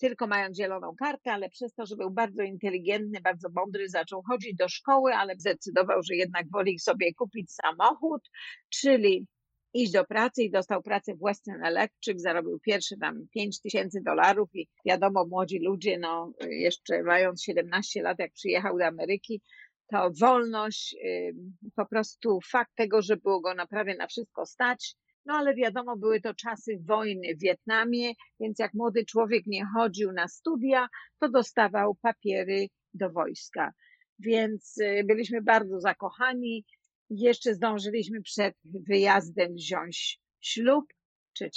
tylko 0.00 0.26
mając 0.26 0.56
zieloną 0.56 0.94
kartę, 0.96 1.32
ale 1.32 1.50
przez 1.50 1.74
to, 1.74 1.86
że 1.86 1.96
był 1.96 2.10
bardzo 2.10 2.42
inteligentny, 2.42 3.20
bardzo 3.20 3.48
mądry, 3.54 3.88
zaczął 3.88 4.22
chodzić 4.22 4.54
do 4.56 4.68
szkoły, 4.68 5.14
ale 5.14 5.34
zdecydował, 5.38 6.02
że 6.02 6.14
jednak 6.14 6.50
woli 6.50 6.78
sobie 6.78 7.14
kupić 7.14 7.52
samochód, 7.52 8.30
czyli 8.68 9.26
iść 9.74 9.92
do 9.92 10.04
pracy 10.04 10.42
i 10.42 10.50
dostał 10.50 10.82
pracę 10.82 11.14
w 11.14 11.24
Western 11.26 11.64
Electric, 11.64 12.22
zarobił 12.22 12.58
pierwsze 12.60 12.96
tam 12.96 13.26
5 13.34 13.60
tysięcy 13.60 14.00
dolarów 14.04 14.48
i 14.54 14.68
wiadomo, 14.86 15.26
młodzi 15.26 15.58
ludzie, 15.58 15.98
no 15.98 16.32
jeszcze 16.50 17.02
mając 17.02 17.42
17 17.42 18.02
lat, 18.02 18.18
jak 18.18 18.32
przyjechał 18.32 18.78
do 18.78 18.86
Ameryki, 18.86 19.40
to 19.90 20.10
wolność, 20.20 20.96
po 21.76 21.86
prostu 21.86 22.38
fakt 22.50 22.70
tego, 22.74 23.02
że 23.02 23.16
było 23.16 23.40
go 23.40 23.54
naprawdę 23.54 23.94
na 23.94 24.06
wszystko 24.06 24.46
stać, 24.46 24.96
no 25.26 25.34
ale 25.34 25.54
wiadomo, 25.54 25.96
były 25.96 26.20
to 26.20 26.34
czasy 26.34 26.78
wojny 26.84 27.34
w 27.34 27.40
Wietnamie, 27.40 28.12
więc 28.40 28.58
jak 28.58 28.74
młody 28.74 29.04
człowiek 29.04 29.46
nie 29.46 29.66
chodził 29.74 30.12
na 30.12 30.28
studia, 30.28 30.88
to 31.20 31.28
dostawał 31.28 31.94
papiery 31.94 32.66
do 32.94 33.10
wojska. 33.10 33.72
Więc 34.18 34.78
y, 34.78 35.04
byliśmy 35.04 35.42
bardzo 35.42 35.80
zakochani. 35.80 36.64
Jeszcze 37.10 37.54
zdążyliśmy 37.54 38.22
przed 38.22 38.54
wyjazdem 38.64 39.54
wziąć 39.54 40.20
ślub 40.40 40.84
3 41.32 41.50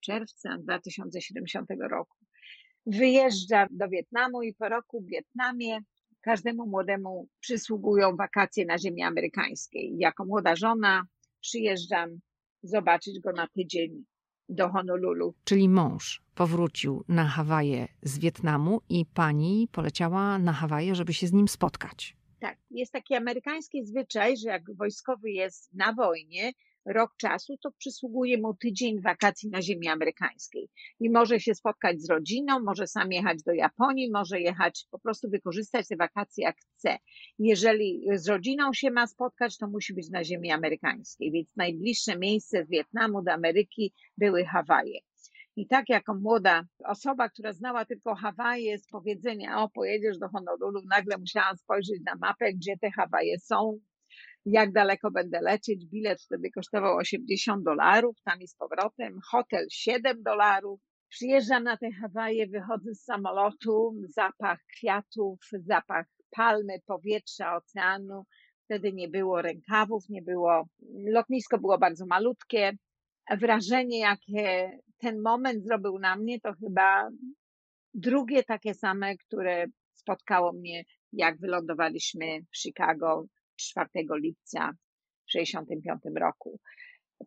czerwca 0.00 0.58
2070 0.58 1.68
roku. 1.90 2.16
Wyjeżdża 2.86 3.66
do 3.70 3.88
Wietnamu 3.88 4.42
i 4.42 4.54
po 4.54 4.68
roku 4.68 5.00
w 5.00 5.06
Wietnamie 5.06 5.78
każdemu 6.20 6.66
młodemu 6.66 7.28
przysługują 7.40 8.16
wakacje 8.16 8.64
na 8.64 8.78
ziemi 8.78 9.02
amerykańskiej. 9.02 9.94
Jako 9.98 10.24
młoda 10.24 10.56
żona 10.56 11.06
przyjeżdżam 11.40 12.20
zobaczyć 12.62 13.20
go 13.20 13.32
na 13.32 13.46
tydzień 13.46 14.04
do 14.48 14.68
Honolulu. 14.68 15.34
Czyli 15.44 15.68
mąż 15.68 16.22
powrócił 16.34 17.04
na 17.08 17.24
Hawaje 17.24 17.88
z 18.02 18.18
Wietnamu 18.18 18.80
i 18.88 19.06
pani 19.06 19.68
poleciała 19.72 20.38
na 20.38 20.52
Hawaje, 20.52 20.94
żeby 20.94 21.14
się 21.14 21.26
z 21.26 21.32
nim 21.32 21.48
spotkać. 21.48 22.16
Tak, 22.40 22.58
jest 22.70 22.92
taki 22.92 23.14
amerykański 23.14 23.86
zwyczaj, 23.86 24.36
że 24.36 24.48
jak 24.48 24.76
wojskowy 24.76 25.30
jest 25.30 25.74
na 25.74 25.92
wojnie, 25.92 26.52
rok 26.86 27.16
czasu, 27.16 27.56
to 27.62 27.70
przysługuje 27.78 28.38
mu 28.38 28.54
tydzień 28.54 29.00
wakacji 29.00 29.50
na 29.50 29.62
ziemi 29.62 29.88
amerykańskiej. 29.88 30.68
I 31.00 31.10
może 31.10 31.40
się 31.40 31.54
spotkać 31.54 32.02
z 32.02 32.10
rodziną, 32.10 32.60
może 32.60 32.86
sam 32.86 33.12
jechać 33.12 33.42
do 33.42 33.52
Japonii, 33.52 34.10
może 34.10 34.40
jechać, 34.40 34.86
po 34.90 34.98
prostu 34.98 35.30
wykorzystać 35.30 35.88
te 35.88 35.96
wakacje 35.96 36.44
jak 36.44 36.56
chce. 36.56 36.98
Jeżeli 37.38 38.06
z 38.14 38.28
rodziną 38.28 38.72
się 38.72 38.90
ma 38.90 39.06
spotkać, 39.06 39.58
to 39.58 39.68
musi 39.68 39.94
być 39.94 40.10
na 40.10 40.24
ziemi 40.24 40.50
amerykańskiej. 40.50 41.32
Więc 41.32 41.56
najbliższe 41.56 42.18
miejsce 42.18 42.64
z 42.64 42.68
Wietnamu 42.68 43.22
do 43.22 43.32
Ameryki 43.32 43.94
były 44.18 44.44
Hawaje. 44.44 45.00
I 45.56 45.66
tak 45.66 45.88
jako 45.88 46.14
młoda 46.14 46.64
osoba, 46.84 47.28
która 47.28 47.52
znała 47.52 47.84
tylko 47.84 48.14
Hawaje 48.14 48.78
z 48.78 48.86
powiedzenia, 48.86 49.62
o 49.62 49.68
pojedziesz 49.68 50.18
do 50.18 50.28
Honolulu, 50.28 50.82
nagle 50.90 51.18
musiałam 51.18 51.56
spojrzeć 51.56 52.00
na 52.06 52.14
mapę, 52.14 52.52
gdzie 52.52 52.78
te 52.78 52.90
Hawaje 52.90 53.38
są, 53.38 53.80
jak 54.44 54.72
daleko 54.72 55.10
będę 55.10 55.40
lecieć. 55.40 55.86
Bilet 55.86 56.22
wtedy 56.22 56.50
kosztował 56.50 56.96
80 56.96 57.64
dolarów, 57.64 58.16
tam 58.24 58.40
i 58.40 58.48
z 58.48 58.54
powrotem, 58.54 59.18
hotel 59.30 59.66
7 59.70 60.22
dolarów. 60.22 60.80
Przyjeżdżam 61.08 61.62
na 61.62 61.76
te 61.76 61.90
Hawaje, 61.92 62.46
wychodzę 62.46 62.94
z 62.94 63.04
samolotu, 63.04 63.94
zapach 64.08 64.58
kwiatów, 64.76 65.38
zapach 65.52 66.06
palmy, 66.30 66.80
powietrza, 66.86 67.56
oceanu. 67.56 68.24
Wtedy 68.64 68.92
nie 68.92 69.08
było 69.08 69.42
rękawów, 69.42 70.04
nie 70.08 70.22
było, 70.22 70.68
lotnisko 71.06 71.58
było 71.58 71.78
bardzo 71.78 72.06
malutkie. 72.06 72.72
Wrażenie, 73.30 73.98
jakie 73.98 74.78
ten 74.98 75.22
moment 75.22 75.64
zrobił 75.64 75.98
na 75.98 76.16
mnie, 76.16 76.40
to 76.40 76.52
chyba 76.52 77.10
drugie 77.94 78.44
takie 78.44 78.74
same, 78.74 79.16
które 79.16 79.66
spotkało 79.92 80.52
mnie, 80.52 80.84
jak 81.12 81.40
wylądowaliśmy 81.40 82.40
w 82.52 82.56
Chicago 82.56 83.24
4 83.62 83.88
lipca 83.94 84.72
w 85.22 85.32
1965 85.32 86.16
roku. 86.20 86.60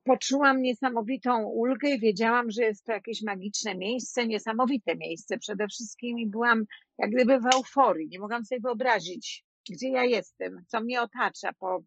Poczułam 0.03 0.61
niesamowitą 0.61 1.43
ulgę 1.43 1.89
i 1.89 1.99
wiedziałam, 1.99 2.51
że 2.51 2.63
jest 2.63 2.85
to 2.85 2.91
jakieś 2.91 3.21
magiczne 3.21 3.75
miejsce, 3.75 4.27
niesamowite 4.27 4.95
miejsce. 4.95 5.37
Przede 5.37 5.67
wszystkim 5.67 6.29
byłam 6.29 6.65
jak 6.97 7.11
gdyby 7.11 7.39
w 7.39 7.55
euforii. 7.55 8.07
Nie 8.09 8.19
mogłam 8.19 8.45
sobie 8.45 8.61
wyobrazić, 8.61 9.45
gdzie 9.69 9.89
ja 9.89 10.03
jestem, 10.03 10.65
co 10.67 10.81
mnie 10.81 11.01
otacza. 11.01 11.53
Po, 11.59 11.83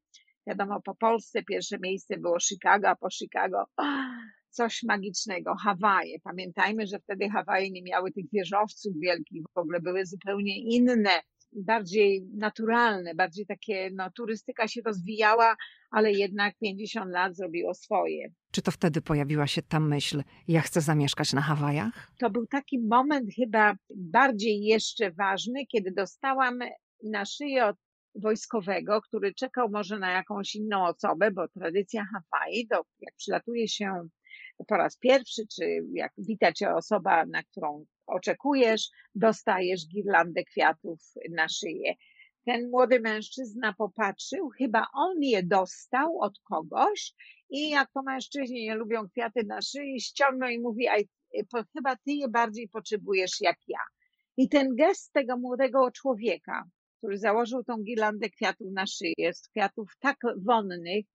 wiadomo, 0.46 0.82
po 0.82 0.94
Polsce 0.94 1.42
pierwsze 1.42 1.78
miejsce 1.78 2.18
było 2.18 2.40
Chicago, 2.40 2.88
a 2.88 2.96
po 2.96 3.10
Chicago 3.10 3.64
coś 4.50 4.82
magicznego. 4.82 5.54
Hawaje. 5.64 6.20
Pamiętajmy, 6.20 6.86
że 6.86 6.98
wtedy 6.98 7.28
Hawaje 7.28 7.70
nie 7.70 7.82
miały 7.82 8.12
tych 8.12 8.24
wieżowców 8.32 8.92
wielkich, 9.00 9.42
w 9.54 9.58
ogóle 9.58 9.80
były 9.80 10.06
zupełnie 10.06 10.58
inne 10.58 11.20
bardziej 11.52 12.26
naturalne, 12.34 13.14
bardziej 13.14 13.46
takie, 13.46 13.90
no 13.94 14.10
turystyka 14.10 14.68
się 14.68 14.80
rozwijała, 14.84 15.56
ale 15.90 16.12
jednak 16.12 16.54
50 16.58 17.10
lat 17.10 17.36
zrobiło 17.36 17.74
swoje. 17.74 18.28
Czy 18.52 18.62
to 18.62 18.70
wtedy 18.70 19.00
pojawiła 19.02 19.46
się 19.46 19.62
ta 19.62 19.80
myśl, 19.80 20.22
ja 20.48 20.60
chcę 20.60 20.80
zamieszkać 20.80 21.32
na 21.32 21.40
Hawajach? 21.40 22.12
To 22.18 22.30
był 22.30 22.46
taki 22.46 22.78
moment 22.78 23.30
chyba 23.36 23.76
bardziej 23.96 24.60
jeszcze 24.62 25.10
ważny, 25.10 25.66
kiedy 25.66 25.90
dostałam 25.92 26.58
na 27.02 27.24
szyję 27.24 27.66
od 27.66 27.76
wojskowego, 28.14 29.00
który 29.00 29.34
czekał 29.34 29.68
może 29.70 29.98
na 29.98 30.10
jakąś 30.10 30.54
inną 30.54 30.86
osobę, 30.86 31.30
bo 31.30 31.48
tradycja 31.48 32.04
Hawai, 32.04 32.66
to 32.70 32.82
jak 33.00 33.14
przylatuje 33.16 33.68
się 33.68 34.08
po 34.68 34.76
raz 34.76 34.98
pierwszy, 34.98 35.42
czy 35.56 35.64
jak 35.92 36.12
wita 36.18 36.52
cię 36.52 36.74
osoba, 36.74 37.26
na 37.26 37.42
którą 37.42 37.84
oczekujesz, 38.08 38.90
dostajesz 39.14 39.86
girlandę 39.86 40.44
kwiatów 40.44 41.00
na 41.30 41.48
szyję. 41.48 41.94
Ten 42.44 42.70
młody 42.70 43.00
mężczyzna 43.00 43.74
popatrzył, 43.78 44.48
chyba 44.48 44.86
on 44.94 45.22
je 45.22 45.42
dostał 45.42 46.20
od 46.20 46.38
kogoś 46.38 47.14
i 47.50 47.70
jak 47.70 47.92
to 47.92 48.02
mężczyźni 48.02 48.64
nie 48.64 48.74
lubią 48.74 49.08
kwiaty 49.08 49.44
na 49.44 49.62
szyi, 49.62 50.00
ściągnął 50.00 50.48
i 50.48 50.60
mówi, 50.60 50.88
a 50.88 50.94
chyba 51.76 51.96
ty 51.96 52.12
je 52.12 52.28
bardziej 52.28 52.68
potrzebujesz 52.68 53.40
jak 53.40 53.56
ja. 53.68 53.78
I 54.36 54.48
ten 54.48 54.76
gest 54.76 55.12
tego 55.12 55.36
młodego 55.36 55.90
człowieka, 55.90 56.64
który 56.98 57.18
założył 57.18 57.64
tą 57.64 57.82
girlandę 57.82 58.30
kwiatów 58.30 58.66
na 58.72 58.86
szyję, 58.86 59.34
z 59.34 59.48
kwiatów 59.48 59.88
tak 60.00 60.16
wonnych, 60.36 61.06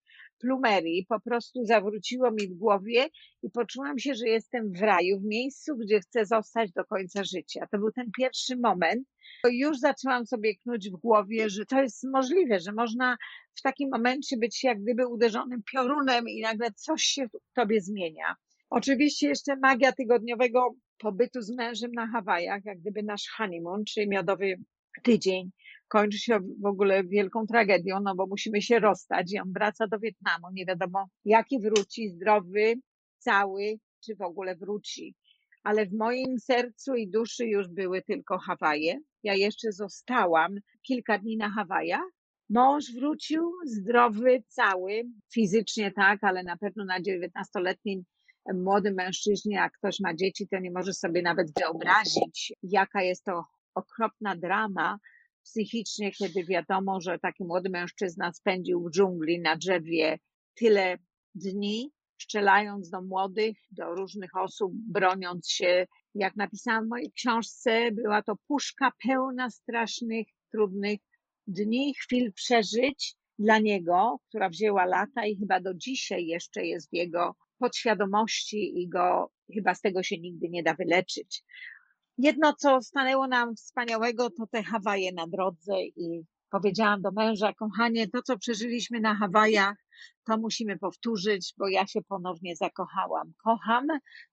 plumerii 0.44 1.06
po 1.10 1.20
prostu 1.20 1.66
zawróciło 1.66 2.32
mi 2.32 2.48
w 2.48 2.54
głowie 2.54 3.08
i 3.44 3.50
poczułam 3.50 4.00
się, 4.00 4.16
że 4.16 4.28
jestem 4.28 4.72
w 4.72 4.82
raju, 4.82 5.20
w 5.20 5.24
miejscu, 5.24 5.78
gdzie 5.78 6.00
chcę 6.00 6.26
zostać 6.26 6.72
do 6.72 6.86
końca 6.86 7.24
życia. 7.24 7.68
To 7.72 7.78
był 7.78 7.92
ten 7.92 8.12
pierwszy 8.18 8.58
moment. 8.58 9.08
Już 9.52 9.80
zaczęłam 9.80 10.26
sobie 10.26 10.56
knuć 10.56 10.90
w 10.90 10.98
głowie, 10.98 11.50
że 11.50 11.66
to 11.66 11.82
jest 11.82 12.04
możliwe, 12.04 12.60
że 12.60 12.72
można 12.72 13.18
w 13.56 13.62
takim 13.62 13.90
momencie 13.92 14.38
być 14.38 14.64
jak 14.64 14.82
gdyby 14.82 15.08
uderzonym 15.08 15.62
piorunem 15.72 16.30
i 16.30 16.42
nagle 16.42 16.72
coś 16.72 17.04
się 17.04 17.28
w 17.28 17.54
tobie 17.56 17.82
zmienia. 17.82 18.36
Oczywiście 18.70 19.28
jeszcze 19.28 19.56
magia 19.56 19.92
tygodniowego 19.92 20.76
pobytu 20.98 21.42
z 21.42 21.56
mężem 21.56 21.92
na 21.92 22.08
Hawajach, 22.08 22.66
jak 22.66 22.80
gdyby 22.80 23.04
nasz 23.04 23.28
honeymoon, 23.38 23.84
czyli 23.86 24.10
miodowy 24.10 24.56
tydzień 25.04 25.52
kończy 25.94 26.18
się 26.18 26.40
w 26.62 26.66
ogóle 26.66 27.04
wielką 27.04 27.46
tragedią, 27.48 28.00
no 28.04 28.16
bo 28.16 28.28
musimy 28.28 28.62
się 28.62 28.80
rozstać 28.80 29.34
i 29.34 29.40
on 29.40 29.54
wraca 29.54 29.88
do 29.88 30.00
Wietnamu. 30.00 30.48
Nie 30.54 30.66
wiadomo, 30.66 31.08
jaki 31.26 31.60
wróci, 31.60 32.10
zdrowy, 32.10 32.74
cały, 33.18 33.80
czy 34.06 34.16
w 34.16 34.22
ogóle 34.22 34.56
wróci. 34.56 35.16
Ale 35.64 35.86
w 35.86 35.94
moim 35.94 36.40
sercu 36.40 36.96
i 36.96 37.10
duszy 37.10 37.46
już 37.46 37.68
były 37.68 38.02
tylko 38.02 38.38
Hawaje. 38.38 39.00
Ja 39.24 39.34
jeszcze 39.34 39.72
zostałam 39.72 40.56
kilka 40.88 41.20
dni 41.20 41.38
na 41.38 41.50
Hawajach. 41.50 42.10
Mąż 42.50 42.84
wrócił 42.96 43.52
zdrowy, 43.66 44.44
cały, 44.48 45.04
fizycznie 45.34 45.92
tak, 45.92 46.24
ale 46.24 46.44
na 46.44 46.58
pewno 46.58 46.86
na 46.86 47.00
19-letnim 47.00 48.02
młodym 48.54 48.94
mężczyźnie, 48.94 49.56
jak 49.56 49.74
ktoś 49.74 50.00
ma 50.00 50.14
dzieci, 50.14 50.48
to 50.48 50.60
nie 50.60 50.72
może 50.72 50.94
sobie 50.94 51.22
nawet 51.22 51.48
wyobrazić, 51.60 52.54
jaka 52.64 53.02
jest 53.02 53.24
to 53.24 53.44
okropna 53.76 54.36
drama, 54.36 55.00
psychicznie, 55.44 56.12
kiedy 56.12 56.44
wiadomo, 56.44 57.02
że 57.02 57.20
taki 57.20 57.44
młody 57.44 57.70
mężczyzna 57.70 58.34
spędził 58.34 58.84
w 58.84 58.92
dżungli 58.92 59.42
na 59.42 59.56
drzewie 59.56 60.20
tyle 60.56 60.98
dni, 61.36 61.92
strzelając 62.22 62.90
do 62.90 63.02
młodych, 63.02 63.58
do 63.72 63.96
różnych 63.96 64.36
osób, 64.38 64.72
broniąc 64.76 65.50
się. 65.50 65.88
Jak 66.16 66.36
napisałam 66.36 66.86
w 66.86 66.90
mojej 66.90 67.12
książce, 67.12 67.92
była 67.92 68.22
to 68.22 68.36
puszka 68.48 68.92
pełna 69.08 69.50
strasznych, 69.50 70.28
trudnych 70.52 71.00
dni, 71.48 71.94
chwil 71.96 72.34
przeżyć 72.34 73.16
dla 73.40 73.60
niego, 73.60 74.20
która 74.30 74.50
wzięła 74.50 74.86
lata 74.86 75.26
i 75.26 75.38
chyba 75.38 75.60
do 75.60 75.74
dzisiaj 75.74 76.26
jeszcze 76.26 76.66
jest 76.66 76.90
w 76.90 76.94
jego 76.94 77.36
podświadomości 77.58 78.82
i 78.82 78.90
go 78.90 79.32
chyba 79.54 79.76
z 79.76 79.82
tego 79.82 80.04
się 80.04 80.18
nigdy 80.18 80.50
nie 80.50 80.64
da 80.64 80.74
wyleczyć. 80.74 81.44
Jedno, 82.18 82.54
co 82.54 82.82
stanęło 82.82 83.28
nam 83.28 83.56
wspaniałego, 83.56 84.30
to 84.30 84.48
te 84.48 84.64
Hawaje 84.64 85.14
na 85.14 85.28
drodze 85.28 85.82
i 85.84 86.24
powiedziałam 86.50 87.02
do 87.02 87.12
męża, 87.12 87.54
kochanie, 87.54 88.08
to 88.08 88.22
co 88.22 88.38
przeżyliśmy 88.38 89.00
na 89.00 89.16
Hawajach, 89.16 89.78
to 90.24 90.38
musimy 90.38 90.80
powtórzyć, 90.80 91.54
bo 91.58 91.68
ja 91.68 91.88
się 91.88 92.02
ponownie 92.02 92.56
zakochałam. 92.56 93.34
Kocham 93.44 93.88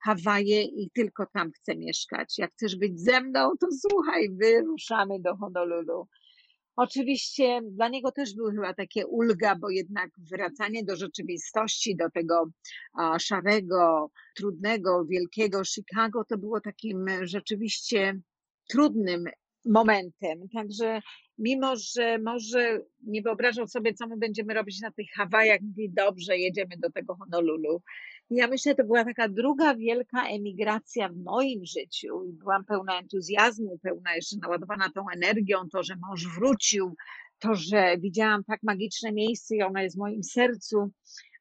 Hawaje 0.04 0.62
i 0.62 0.90
tylko 0.90 1.26
tam 1.26 1.50
chcę 1.52 1.76
mieszkać. 1.76 2.38
Jak 2.38 2.52
chcesz 2.52 2.76
być 2.76 3.00
ze 3.00 3.20
mną, 3.20 3.52
to 3.60 3.66
słuchaj, 3.88 4.28
wyruszamy 4.30 5.20
do 5.20 5.36
Honolulu. 5.36 6.08
Oczywiście 6.82 7.60
dla 7.62 7.88
niego 7.88 8.12
też 8.12 8.34
był 8.34 8.50
chyba 8.50 8.74
takie 8.74 9.06
ulga, 9.06 9.56
bo 9.56 9.70
jednak 9.70 10.10
wracanie 10.30 10.84
do 10.84 10.96
rzeczywistości, 10.96 11.96
do 11.96 12.10
tego 12.10 12.50
szarego, 13.18 14.10
trudnego, 14.36 15.04
wielkiego 15.04 15.64
Chicago, 15.64 16.24
to 16.24 16.38
było 16.38 16.60
takim 16.60 17.06
rzeczywiście 17.22 18.20
trudnym 18.68 19.24
momentem. 19.64 20.48
Także 20.54 21.00
mimo, 21.38 21.76
że 21.76 22.18
może 22.18 22.80
nie 23.02 23.22
wyobrażał 23.22 23.68
sobie, 23.68 23.94
co 23.94 24.06
my 24.06 24.16
będziemy 24.16 24.54
robić 24.54 24.80
na 24.80 24.90
tych 24.90 25.06
Hawajach, 25.16 25.60
mówi, 25.60 25.90
dobrze, 25.92 26.38
jedziemy 26.38 26.76
do 26.78 26.90
tego 26.90 27.16
Honolulu. 27.16 27.82
Ja 28.30 28.46
myślę, 28.46 28.74
to 28.74 28.84
była 28.84 29.04
taka 29.04 29.28
druga 29.28 29.74
wielka 29.74 30.28
emigracja 30.28 31.08
w 31.08 31.16
moim 31.16 31.64
życiu. 31.64 32.08
Byłam 32.32 32.64
pełna 32.64 32.98
entuzjazmu, 32.98 33.78
pełna 33.82 34.14
jeszcze 34.14 34.36
naładowana 34.42 34.90
tą 34.94 35.04
energią, 35.14 35.68
to, 35.72 35.82
że 35.82 35.94
mąż 35.96 36.26
wrócił, 36.26 36.94
to, 37.38 37.54
że 37.54 37.98
widziałam 37.98 38.44
tak 38.44 38.62
magiczne 38.62 39.12
miejsce 39.12 39.56
i 39.56 39.62
ono 39.62 39.80
jest 39.80 39.96
w 39.96 39.98
moim 39.98 40.22
sercu. 40.22 40.90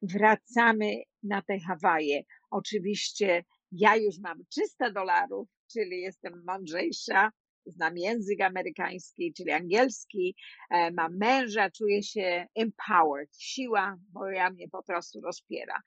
Wracamy 0.02 0.96
na 1.24 1.42
te 1.42 1.60
Hawaje. 1.60 2.24
Oczywiście 2.50 3.44
ja 3.72 3.96
już 3.96 4.20
mam 4.20 4.46
300 4.50 4.92
dolarów, 4.92 5.50
czyli 5.72 6.02
jestem 6.02 6.44
mądrzejsza, 6.48 7.32
znam 7.72 7.98
język 7.98 8.42
amerykański, 8.42 9.34
czyli 9.34 9.52
angielski, 9.52 10.36
e, 10.72 10.92
mam 10.92 11.18
męża, 11.18 11.70
czuję 11.72 12.04
się 12.04 12.46
empowered, 12.56 13.30
siła 13.38 13.96
moja 14.14 14.50
mnie 14.50 14.68
po 14.72 14.84
prostu 14.84 15.22
rozpiera. 15.22 15.82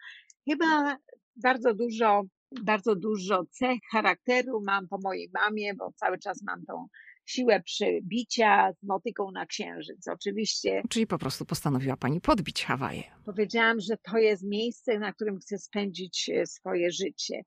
Chyba 0.50 0.96
bardzo 1.36 1.74
dużo, 1.74 2.22
bardzo 2.62 2.96
dużo 2.96 3.44
cech 3.50 3.78
charakteru 3.92 4.62
mam 4.66 4.88
po 4.88 4.98
mojej 5.04 5.30
mamie, 5.34 5.74
bo 5.74 5.92
cały 5.96 6.18
czas 6.18 6.42
mam 6.42 6.64
tą 6.64 6.86
siłę 7.26 7.62
przybicia 7.62 8.72
z 8.72 8.82
motyką 8.82 9.30
na 9.30 9.46
księżyc. 9.46 10.08
Oczywiście. 10.08 10.82
Czyli 10.90 11.06
po 11.06 11.18
prostu 11.18 11.44
postanowiła 11.44 11.96
Pani 11.96 12.20
podbić 12.20 12.64
Hawaje. 12.64 13.02
Powiedziałam, 13.24 13.80
że 13.80 13.96
to 14.02 14.18
jest 14.18 14.44
miejsce, 14.44 14.98
na 14.98 15.12
którym 15.12 15.38
chcę 15.38 15.58
spędzić 15.58 16.30
e, 16.34 16.46
swoje 16.46 16.90
życie. 16.90 17.42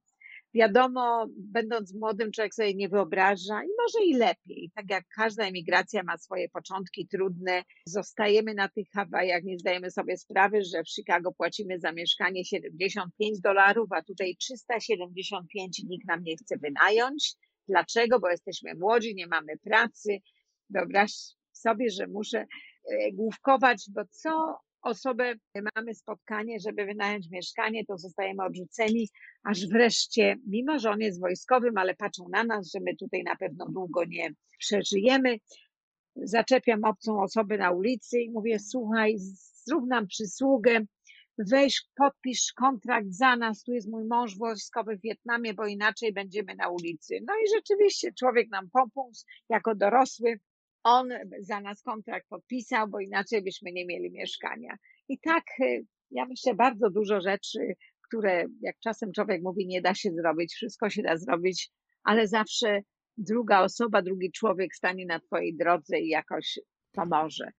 Wiadomo, 0.56 1.26
będąc 1.38 1.94
młodym, 1.94 2.32
człowiek 2.32 2.54
sobie 2.54 2.74
nie 2.74 2.90
wyobraża 2.90 3.64
i 3.64 3.68
może 3.82 4.06
i 4.06 4.14
lepiej. 4.14 4.72
Tak 4.76 4.86
jak 4.90 5.04
każda 5.16 5.44
emigracja 5.44 6.04
ma 6.04 6.18
swoje 6.18 6.50
początki 6.50 7.08
trudne, 7.08 7.64
zostajemy 7.88 8.54
na 8.54 8.70
tych 8.70 8.88
Hawajach, 8.90 9.44
nie 9.44 9.60
zdajemy 9.60 9.92
sobie 9.92 10.18
sprawy, 10.18 10.64
że 10.64 10.84
w 10.84 10.90
Chicago 10.90 11.32
płacimy 11.32 11.80
za 11.80 11.92
mieszkanie 11.92 12.46
75 12.46 13.40
dolarów, 13.42 13.92
a 13.92 14.04
tutaj 14.04 14.36
375 14.40 15.84
nikt 15.84 16.08
nam 16.08 16.24
nie 16.24 16.38
chce 16.38 16.58
wynająć. 16.58 17.36
Dlaczego? 17.68 18.20
Bo 18.20 18.30
jesteśmy 18.30 18.76
młodzi, 18.76 19.16
nie 19.16 19.28
mamy 19.28 19.58
pracy. 19.58 20.18
Wyobraź 20.70 21.14
sobie, 21.52 21.90
że 21.90 22.08
muszę 22.08 22.40
e, 22.40 23.12
główkować, 23.12 23.86
bo 23.90 24.02
co 24.06 24.58
osobę, 24.86 25.34
mamy 25.76 25.96
spotkanie, 25.96 26.60
żeby 26.60 26.86
wynająć 26.86 27.30
mieszkanie, 27.30 27.86
to 27.86 27.98
zostajemy 27.98 28.44
odrzuceni, 28.44 29.10
aż 29.44 29.68
wreszcie, 29.68 30.36
mimo 30.48 30.80
że 30.80 30.90
on 30.90 31.00
jest 31.00 31.20
wojskowym, 31.20 31.78
ale 31.78 31.96
patrzą 31.96 32.30
na 32.30 32.44
nas, 32.44 32.72
że 32.72 32.80
my 32.80 32.96
tutaj 32.96 33.24
na 33.24 33.36
pewno 33.36 33.66
długo 33.70 34.06
nie 34.06 34.30
przeżyjemy. 34.60 35.38
Zaczepiam 36.16 36.84
obcą 36.84 37.22
osobę 37.22 37.58
na 37.58 37.72
ulicy 37.72 38.20
i 38.22 38.32
mówię, 38.32 38.60
słuchaj, 38.60 39.16
zrób 39.66 39.88
nam 39.88 40.08
przysługę, 40.08 40.80
weź, 41.38 41.86
podpisz 41.96 42.54
kontrakt 42.54 43.08
za 43.10 43.36
nas, 43.36 43.64
tu 43.64 43.74
jest 43.74 43.90
mój 43.90 44.06
mąż 44.06 44.38
wojskowy 44.38 44.98
w 44.98 45.02
Wietnamie, 45.02 45.54
bo 45.54 45.68
inaczej 45.68 46.14
będziemy 46.14 46.56
na 46.56 46.70
ulicy. 46.70 47.20
No 47.28 47.34
i 47.34 47.56
rzeczywiście 47.56 48.14
człowiek 48.14 48.50
nam 48.50 48.70
pomógł 48.70 49.14
jako 49.50 49.76
dorosły, 49.76 50.40
on 50.86 51.10
za 51.40 51.62
nas 51.62 51.82
kontrakt 51.82 52.28
podpisał, 52.30 52.88
bo 52.88 53.00
inaczej 53.00 53.44
byśmy 53.44 53.72
nie 53.72 53.86
mieli 53.86 54.12
mieszkania. 54.12 54.78
I 55.10 55.20
tak, 55.20 55.44
y, 55.60 55.86
ja 56.12 56.26
myślę, 56.26 56.56
bardzo 56.56 56.90
dużo 56.90 57.22
rzeczy, 57.22 57.60
które 58.08 58.46
jak 58.62 58.76
czasem 58.80 59.12
człowiek 59.12 59.42
mówi, 59.44 59.68
nie 59.68 59.82
da 59.82 59.94
się 59.94 60.12
zrobić, 60.12 60.54
wszystko 60.54 60.90
się 60.90 61.02
da 61.02 61.18
zrobić, 61.18 61.70
ale 62.04 62.28
zawsze 62.28 62.82
druga 63.18 63.62
osoba, 63.62 64.02
drugi 64.02 64.32
człowiek 64.32 64.76
stanie 64.76 65.06
na 65.06 65.20
Twojej 65.20 65.56
drodze 65.56 66.00
i 66.00 66.08
jakoś 66.08 66.60
pomoże. 66.92 67.52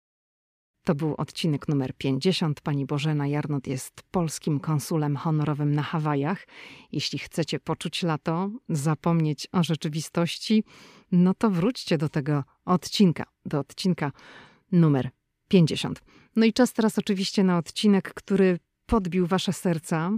To 0.85 0.95
był 0.95 1.15
odcinek 1.19 1.69
numer 1.69 1.95
50. 1.95 2.61
Pani 2.61 2.87
Bożena 2.87 3.27
Jarnot 3.27 3.67
jest 3.67 4.03
polskim 4.11 4.61
konsulem 4.61 5.17
honorowym 5.17 5.75
na 5.75 5.83
Hawajach. 5.83 6.47
Jeśli 6.93 7.19
chcecie 7.19 7.61
poczuć 7.61 8.03
lato, 8.03 8.51
zapomnieć 8.69 9.49
o 9.53 9.63
rzeczywistości, 9.63 10.65
no 11.13 11.35
to 11.35 11.51
wróćcie 11.51 11.99
do 11.99 12.09
tego 12.09 12.45
odcinka, 12.65 13.25
do 13.47 13.59
odcinka 13.59 14.13
numer 14.73 15.11
50. 15.49 16.03
No 16.37 16.47
i 16.47 16.53
czas 16.53 16.73
teraz 16.73 16.99
oczywiście 16.99 17.45
na 17.45 17.59
odcinek, 17.59 18.15
który 18.15 18.59
podbił 18.87 19.27
wasze 19.27 19.53
serca. 19.53 20.11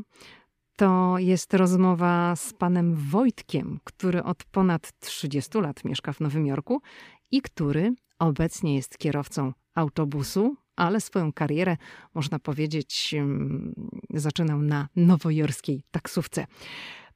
To 0.76 1.14
jest 1.18 1.54
rozmowa 1.54 2.36
z 2.36 2.52
panem 2.52 2.94
Wojtkiem, 2.94 3.80
który 3.84 4.22
od 4.22 4.44
ponad 4.44 4.92
30 5.00 5.58
lat 5.58 5.84
mieszka 5.84 6.12
w 6.12 6.20
Nowym 6.20 6.46
Jorku 6.46 6.80
i 7.30 7.42
który 7.42 7.94
obecnie 8.18 8.74
jest 8.76 8.98
kierowcą 8.98 9.52
autobusu, 9.74 10.56
ale 10.76 11.00
swoją 11.00 11.32
karierę, 11.32 11.76
można 12.14 12.38
powiedzieć, 12.38 13.14
zaczynał 14.10 14.62
na 14.62 14.88
nowojorskiej 14.96 15.82
taksówce. 15.90 16.46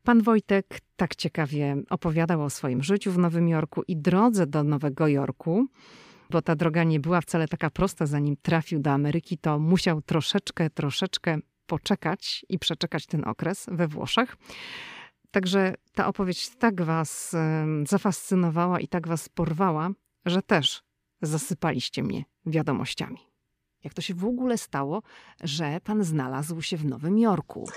Pan 0.04 0.22
Wojtek 0.22 0.78
tak 0.96 1.16
ciekawie 1.16 1.76
opowiadał 1.90 2.42
o 2.42 2.50
swoim 2.50 2.82
życiu 2.82 3.12
w 3.12 3.18
Nowym 3.18 3.48
Jorku 3.48 3.82
i 3.88 3.96
drodze 3.96 4.46
do 4.46 4.64
Nowego 4.64 5.08
Jorku, 5.08 5.66
bo 6.30 6.42
ta 6.42 6.56
droga 6.56 6.84
nie 6.84 7.00
była 7.00 7.20
wcale 7.20 7.48
taka 7.48 7.70
prosta, 7.70 8.06
zanim 8.06 8.36
trafił 8.42 8.80
do 8.80 8.90
Ameryki, 8.90 9.38
to 9.38 9.58
musiał 9.58 10.02
troszeczkę, 10.02 10.70
troszeczkę 10.70 11.38
poczekać 11.66 12.44
i 12.48 12.58
przeczekać 12.58 13.06
ten 13.06 13.24
okres 13.28 13.66
we 13.72 13.88
Włoszech. 13.88 14.36
Także 15.30 15.74
ta 15.94 16.06
opowieść 16.06 16.50
tak 16.58 16.82
was 16.82 17.36
zafascynowała 17.88 18.80
i 18.80 18.88
tak 18.88 19.08
was 19.08 19.28
porwała, 19.28 19.90
że 20.26 20.42
też 20.42 20.82
zasypaliście 21.22 22.02
mnie 22.02 22.24
wiadomościami. 22.46 23.31
Jak 23.84 23.94
to 23.94 24.02
się 24.02 24.14
w 24.14 24.24
ogóle 24.24 24.58
stało, 24.58 25.02
że 25.44 25.80
pan 25.84 26.04
znalazł 26.04 26.62
się 26.62 26.76
w 26.76 26.84
Nowym 26.84 27.18
Jorku? 27.18 27.68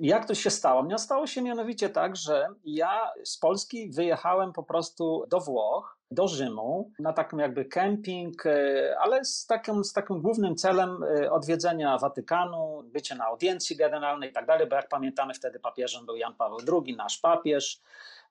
Jak 0.00 0.26
to 0.26 0.34
się 0.34 0.50
stało? 0.50 0.82
No, 0.82 0.98
stało 0.98 1.26
się 1.26 1.42
mianowicie 1.42 1.88
tak, 1.88 2.16
że 2.16 2.48
ja 2.64 3.12
z 3.24 3.38
Polski 3.38 3.90
wyjechałem 3.90 4.52
po 4.52 4.62
prostu 4.62 5.24
do 5.30 5.40
Włoch, 5.40 6.00
do 6.10 6.28
Rzymu, 6.28 6.90
na 6.98 7.12
takim 7.12 7.38
jakby 7.38 7.64
kemping, 7.64 8.46
e, 8.46 8.96
ale 9.00 9.24
z 9.24 9.46
takim, 9.46 9.84
z 9.84 9.92
takim 9.92 10.20
głównym 10.22 10.56
celem 10.56 11.02
e, 11.02 11.32
odwiedzenia 11.32 11.98
Watykanu, 11.98 12.82
bycie 12.84 13.14
na 13.14 13.24
audiencji 13.24 13.76
generalnej 13.76 14.30
i 14.30 14.32
tak 14.32 14.46
dalej, 14.46 14.68
bo 14.68 14.76
jak 14.76 14.88
pamiętamy 14.88 15.34
wtedy 15.34 15.60
papieżem 15.60 16.06
był 16.06 16.16
Jan 16.16 16.34
Paweł 16.34 16.58
II, 16.72 16.96
nasz 16.96 17.18
papież. 17.18 17.80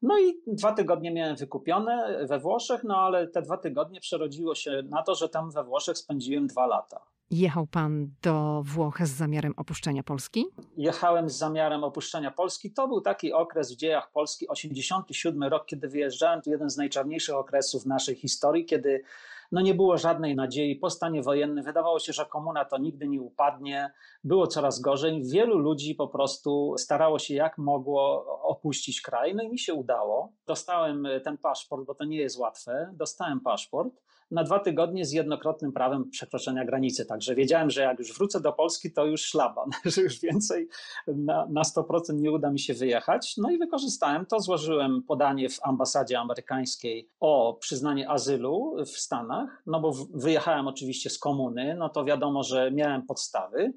No 0.02 0.20
i 0.20 0.42
dwa 0.48 0.74
tygodnie 0.74 1.12
miałem 1.12 1.36
wykupione 1.36 2.26
we 2.28 2.40
Włoszech, 2.40 2.84
no 2.84 2.98
ale 2.98 3.28
te 3.28 3.42
dwa 3.42 3.58
tygodnie 3.58 4.02
przerodziło 4.02 4.56
się 4.56 4.82
na 4.90 5.04
to, 5.04 5.16
że 5.16 5.30
tam 5.30 5.52
we 5.52 5.64
Włoszech 5.64 5.98
spędziłem 5.98 6.48
dwa 6.48 6.68
lata. 6.68 7.02
Jechał 7.32 7.68
pan 7.68 8.12
do 8.22 8.64
Włoch 8.66 8.98
z 9.04 9.10
zamiarem 9.10 9.54
opuszczenia 9.58 10.04
Polski? 10.04 10.46
Jechałem 10.78 11.30
z 11.30 11.38
zamiarem 11.38 11.84
opuszczenia 11.84 12.32
Polski. 12.32 12.72
To 12.72 12.88
był 12.88 13.02
taki 13.02 13.34
okres 13.34 13.74
w 13.74 13.76
dziejach 13.76 14.12
Polski, 14.12 14.48
87 14.48 15.44
rok, 15.44 15.66
kiedy 15.66 15.88
wyjeżdżałem. 15.88 16.42
To 16.42 16.50
jeden 16.50 16.70
z 16.70 16.78
najczarniejszych 16.78 17.36
okresów 17.36 17.86
naszej 17.86 18.16
historii, 18.16 18.66
kiedy 18.66 19.04
no 19.52 19.62
nie 19.62 19.74
było 19.74 19.98
żadnej 19.98 20.36
nadziei 20.36 20.76
po 20.76 20.90
stanie 20.90 21.22
wojennym. 21.22 21.66
Wydawało 21.66 22.00
się, 22.00 22.14
że 22.14 22.26
komuna 22.26 22.66
to 22.66 22.78
nigdy 22.78 23.08
nie 23.08 23.22
upadnie. 23.22 23.92
Było 24.24 24.48
coraz 24.48 24.80
gorzej. 24.80 25.24
Wielu 25.24 25.58
ludzi 25.58 25.96
po 25.96 26.08
prostu 26.08 26.76
starało 26.78 27.20
się 27.20 27.34
jak 27.34 27.58
mogło 27.58 28.26
opuścić 28.42 29.02
kraj. 29.02 29.36
No 29.36 29.44
i 29.44 29.50
mi 29.50 29.60
się 29.60 29.74
udało. 29.74 30.32
Dostałem 30.46 31.08
ten 31.24 31.38
paszport, 31.38 31.86
bo 31.86 31.96
to 31.96 32.04
nie 32.06 32.18
jest 32.18 32.38
łatwe. 32.38 32.94
Dostałem 32.94 33.40
paszport 33.40 33.94
na 34.32 34.44
dwa 34.44 34.60
tygodnie 34.60 35.06
z 35.06 35.12
jednokrotnym 35.12 35.72
prawem 35.72 36.10
przekroczenia 36.10 36.66
granicy. 36.66 37.06
Także 37.06 37.36
wiedziałem, 37.36 37.70
że 37.70 37.82
jak 37.82 38.00
już 38.00 38.14
wrócę 38.14 38.42
do 38.42 38.54
Polski, 38.54 38.92
to 38.92 39.06
już 39.06 39.22
szlaban, 39.22 39.70
że 39.86 40.02
już 40.02 40.20
więcej 40.20 40.68
na, 41.08 41.48
na 41.50 41.62
100% 41.62 42.14
nie 42.14 42.32
uda 42.32 42.52
mi 42.52 42.60
się 42.60 42.74
wyjechać. 42.74 43.38
No 43.38 43.52
i 43.52 43.58
wykorzystałem 43.58 44.26
to, 44.26 44.40
złożyłem 44.40 45.04
podanie 45.04 45.50
w 45.50 45.60
ambasadzie 45.64 46.20
amerykańskiej 46.20 47.10
o 47.20 47.58
przyznanie 47.60 48.10
azylu 48.10 48.76
w 48.86 48.90
Stanach, 48.90 49.64
no 49.66 49.80
bo 49.80 49.92
wyjechałem 50.14 50.68
oczywiście 50.68 51.10
z 51.10 51.20
komuny, 51.20 51.76
no 51.76 51.90
to 51.90 52.06
wiadomo, 52.06 52.44
że 52.44 52.72
miałem 52.72 53.06
podstawy. 53.06 53.74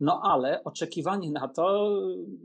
No 0.00 0.20
ale 0.24 0.64
oczekiwanie 0.64 1.30
na 1.30 1.48
to, 1.48 1.90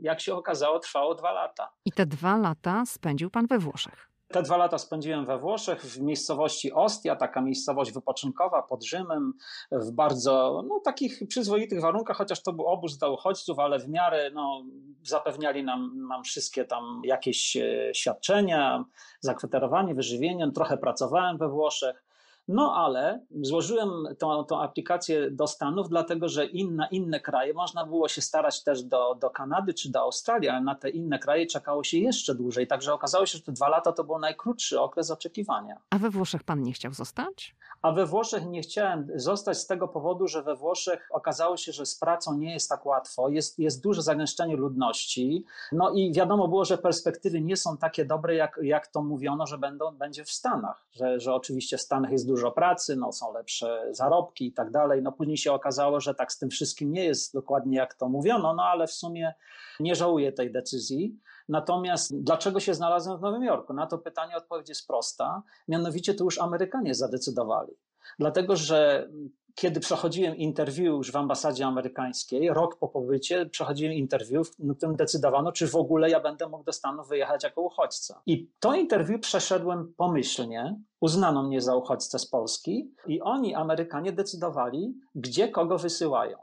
jak 0.00 0.20
się 0.20 0.34
okazało, 0.34 0.78
trwało 0.78 1.14
dwa 1.14 1.32
lata. 1.32 1.72
I 1.84 1.92
te 1.92 2.06
dwa 2.06 2.36
lata 2.36 2.86
spędził 2.86 3.30
pan 3.30 3.46
we 3.46 3.58
Włoszech. 3.58 4.11
Te 4.32 4.42
dwa 4.42 4.56
lata 4.56 4.78
spędziłem 4.78 5.26
we 5.26 5.38
Włoszech, 5.38 5.82
w 5.82 6.00
miejscowości 6.00 6.72
Ostia, 6.72 7.16
taka 7.16 7.40
miejscowość 7.40 7.92
wypoczynkowa 7.92 8.62
pod 8.62 8.84
Rzymem, 8.84 9.32
w 9.72 9.90
bardzo 9.90 10.62
no, 10.68 10.80
takich 10.84 11.22
przyzwoitych 11.28 11.80
warunkach, 11.80 12.16
chociaż 12.16 12.42
to 12.42 12.52
był 12.52 12.66
obóz 12.66 12.98
dla 12.98 13.08
uchodźców, 13.08 13.58
ale 13.58 13.78
w 13.78 13.88
miarę 13.88 14.30
no, 14.34 14.64
zapewniali 15.02 15.64
nam, 15.64 16.08
nam 16.08 16.24
wszystkie 16.24 16.64
tam 16.64 17.02
jakieś 17.04 17.56
e, 17.56 17.90
świadczenia, 17.94 18.84
zakwaterowanie, 19.20 19.94
wyżywienie. 19.94 20.50
Trochę 20.54 20.78
pracowałem 20.78 21.38
we 21.38 21.48
Włoszech. 21.48 22.04
No 22.52 22.74
ale 22.74 23.20
złożyłem 23.40 23.90
tą, 24.18 24.44
tą 24.44 24.60
aplikację 24.60 25.30
do 25.30 25.46
Stanów, 25.46 25.88
dlatego 25.88 26.28
że 26.28 26.46
inna, 26.46 26.86
inne 26.86 27.20
kraje, 27.20 27.54
można 27.54 27.86
było 27.86 28.08
się 28.08 28.20
starać 28.20 28.62
też 28.62 28.82
do, 28.82 29.14
do 29.14 29.30
Kanady 29.30 29.74
czy 29.74 29.90
do 29.90 30.00
Australii, 30.00 30.48
ale 30.48 30.60
na 30.60 30.74
te 30.74 30.90
inne 30.90 31.18
kraje 31.18 31.46
czekało 31.46 31.84
się 31.84 31.98
jeszcze 31.98 32.34
dłużej. 32.34 32.66
Także 32.66 32.94
okazało 32.94 33.26
się, 33.26 33.38
że 33.38 33.44
te 33.44 33.52
dwa 33.52 33.68
lata 33.68 33.92
to 33.92 34.04
był 34.04 34.18
najkrótszy 34.18 34.80
okres 34.80 35.10
oczekiwania. 35.10 35.76
A 35.90 35.98
we 35.98 36.10
Włoszech 36.10 36.42
pan 36.42 36.62
nie 36.62 36.72
chciał 36.72 36.92
zostać? 36.92 37.54
A 37.82 37.92
we 37.92 38.06
Włoszech 38.06 38.46
nie 38.46 38.62
chciałem 38.62 39.08
zostać 39.14 39.58
z 39.58 39.66
tego 39.66 39.88
powodu, 39.88 40.28
że 40.28 40.42
we 40.42 40.56
Włoszech 40.56 41.08
okazało 41.10 41.56
się, 41.56 41.72
że 41.72 41.86
z 41.86 41.98
pracą 41.98 42.38
nie 42.38 42.52
jest 42.52 42.68
tak 42.68 42.86
łatwo, 42.86 43.28
jest, 43.28 43.58
jest 43.58 43.82
duże 43.82 44.02
zagęszczenie 44.02 44.56
ludności. 44.56 45.44
No 45.72 45.90
i 45.90 46.12
wiadomo 46.12 46.48
było, 46.48 46.64
że 46.64 46.78
perspektywy 46.78 47.40
nie 47.40 47.56
są 47.56 47.76
takie 47.76 48.04
dobre, 48.04 48.34
jak, 48.34 48.60
jak 48.62 48.86
to 48.86 49.02
mówiono, 49.02 49.46
że 49.46 49.58
będą, 49.58 49.96
będzie 49.96 50.24
w 50.24 50.30
Stanach. 50.30 50.86
Że, 50.92 51.20
że 51.20 51.34
oczywiście 51.34 51.78
w 51.78 51.80
Stanach 51.80 52.12
jest 52.12 52.26
dużo 52.26 52.41
pracy, 52.50 52.96
no, 52.96 53.12
są 53.12 53.32
lepsze 53.32 53.88
zarobki 53.90 54.46
i 54.46 54.52
tak 54.52 54.70
dalej. 54.70 55.02
No 55.02 55.12
później 55.12 55.36
się 55.36 55.52
okazało, 55.52 56.00
że 56.00 56.14
tak 56.14 56.32
z 56.32 56.38
tym 56.38 56.50
wszystkim 56.50 56.92
nie 56.92 57.04
jest 57.04 57.34
dokładnie 57.34 57.76
jak 57.76 57.94
to 57.94 58.08
mówiono, 58.08 58.54
no 58.54 58.62
ale 58.62 58.86
w 58.86 58.92
sumie 58.92 59.34
nie 59.80 59.94
żałuję 59.94 60.32
tej 60.32 60.52
decyzji. 60.52 61.20
Natomiast 61.48 62.22
dlaczego 62.22 62.60
się 62.60 62.74
znalazłem 62.74 63.18
w 63.18 63.20
Nowym 63.20 63.42
Jorku? 63.42 63.72
Na 63.72 63.86
to 63.86 63.98
pytanie 63.98 64.36
odpowiedź 64.36 64.68
jest 64.68 64.86
prosta. 64.86 65.42
Mianowicie 65.68 66.14
to 66.14 66.24
już 66.24 66.38
Amerykanie 66.38 66.94
zadecydowali. 66.94 67.72
Dlatego, 68.18 68.56
że 68.56 69.08
kiedy 69.54 69.80
przechodziłem 69.80 70.36
interview 70.36 70.86
już 70.86 71.12
w 71.12 71.16
ambasadzie 71.16 71.66
amerykańskiej, 71.66 72.48
rok 72.48 72.78
po 72.78 72.88
pobycie, 72.88 73.46
przechodziłem 73.46 73.92
interview, 73.92 74.48
w 74.58 74.76
którym 74.76 74.96
decydowano, 74.96 75.52
czy 75.52 75.68
w 75.68 75.76
ogóle 75.76 76.10
ja 76.10 76.20
będę 76.20 76.48
mógł 76.48 76.64
do 76.64 76.72
Stanów 76.72 77.08
wyjechać 77.08 77.44
jako 77.44 77.62
uchodźca. 77.62 78.22
I 78.26 78.48
to 78.60 78.74
interview 78.74 79.20
przeszedłem 79.20 79.94
pomyślnie, 79.96 80.80
uznano 81.00 81.42
mnie 81.42 81.60
za 81.60 81.76
uchodźcę 81.76 82.18
z 82.18 82.26
Polski 82.26 82.94
i 83.06 83.20
oni, 83.20 83.54
Amerykanie, 83.54 84.12
decydowali, 84.12 84.94
gdzie 85.14 85.48
kogo 85.48 85.78
wysyłają. 85.78 86.38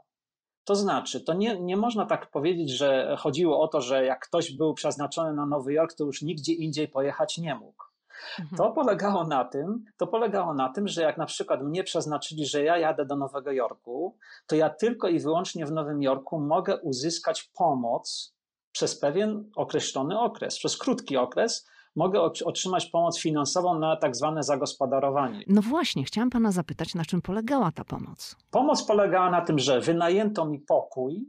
To 0.64 0.74
znaczy, 0.74 1.20
to 1.20 1.34
nie, 1.34 1.60
nie 1.60 1.76
można 1.76 2.06
tak 2.06 2.30
powiedzieć, 2.30 2.70
że 2.70 3.16
chodziło 3.18 3.60
o 3.60 3.68
to, 3.68 3.80
że 3.80 4.04
jak 4.04 4.26
ktoś 4.26 4.56
był 4.56 4.74
przeznaczony 4.74 5.32
na 5.32 5.46
Nowy 5.46 5.72
Jork, 5.72 5.92
to 5.92 6.04
już 6.04 6.22
nigdzie 6.22 6.52
indziej 6.52 6.88
pojechać 6.88 7.38
nie 7.38 7.54
mógł. 7.54 7.89
Mhm. 8.40 8.56
To 8.56 8.72
polegało 8.72 9.24
na 9.24 9.44
tym, 9.44 9.84
to 9.96 10.06
polegało 10.06 10.54
na 10.54 10.68
tym, 10.68 10.88
że 10.88 11.02
jak 11.02 11.18
na 11.18 11.26
przykład 11.26 11.62
mnie 11.62 11.84
przeznaczyli, 11.84 12.46
że 12.46 12.64
ja 12.64 12.78
jadę 12.78 13.06
do 13.06 13.16
Nowego 13.16 13.52
Jorku, 13.52 14.16
to 14.46 14.56
ja 14.56 14.70
tylko 14.70 15.08
i 15.08 15.20
wyłącznie 15.20 15.66
w 15.66 15.72
Nowym 15.72 16.02
Jorku 16.02 16.40
mogę 16.40 16.78
uzyskać 16.80 17.50
pomoc 17.54 18.34
przez 18.72 19.00
pewien 19.00 19.50
określony 19.56 20.18
okres, 20.18 20.58
przez 20.58 20.78
krótki 20.78 21.16
okres, 21.16 21.68
mogę 21.96 22.20
otrzymać 22.22 22.86
pomoc 22.86 23.18
finansową 23.18 23.78
na 23.78 23.96
tak 23.96 24.16
zwane 24.16 24.42
zagospodarowanie. 24.42 25.44
No 25.46 25.62
właśnie, 25.62 26.04
chciałam 26.04 26.30
pana 26.30 26.52
zapytać, 26.52 26.94
na 26.94 27.04
czym 27.04 27.22
polegała 27.22 27.72
ta 27.72 27.84
pomoc? 27.84 28.36
Pomoc 28.50 28.82
polegała 28.82 29.30
na 29.30 29.40
tym, 29.40 29.58
że 29.58 29.80
wynajęto 29.80 30.44
mi 30.44 30.58
pokój 30.58 31.24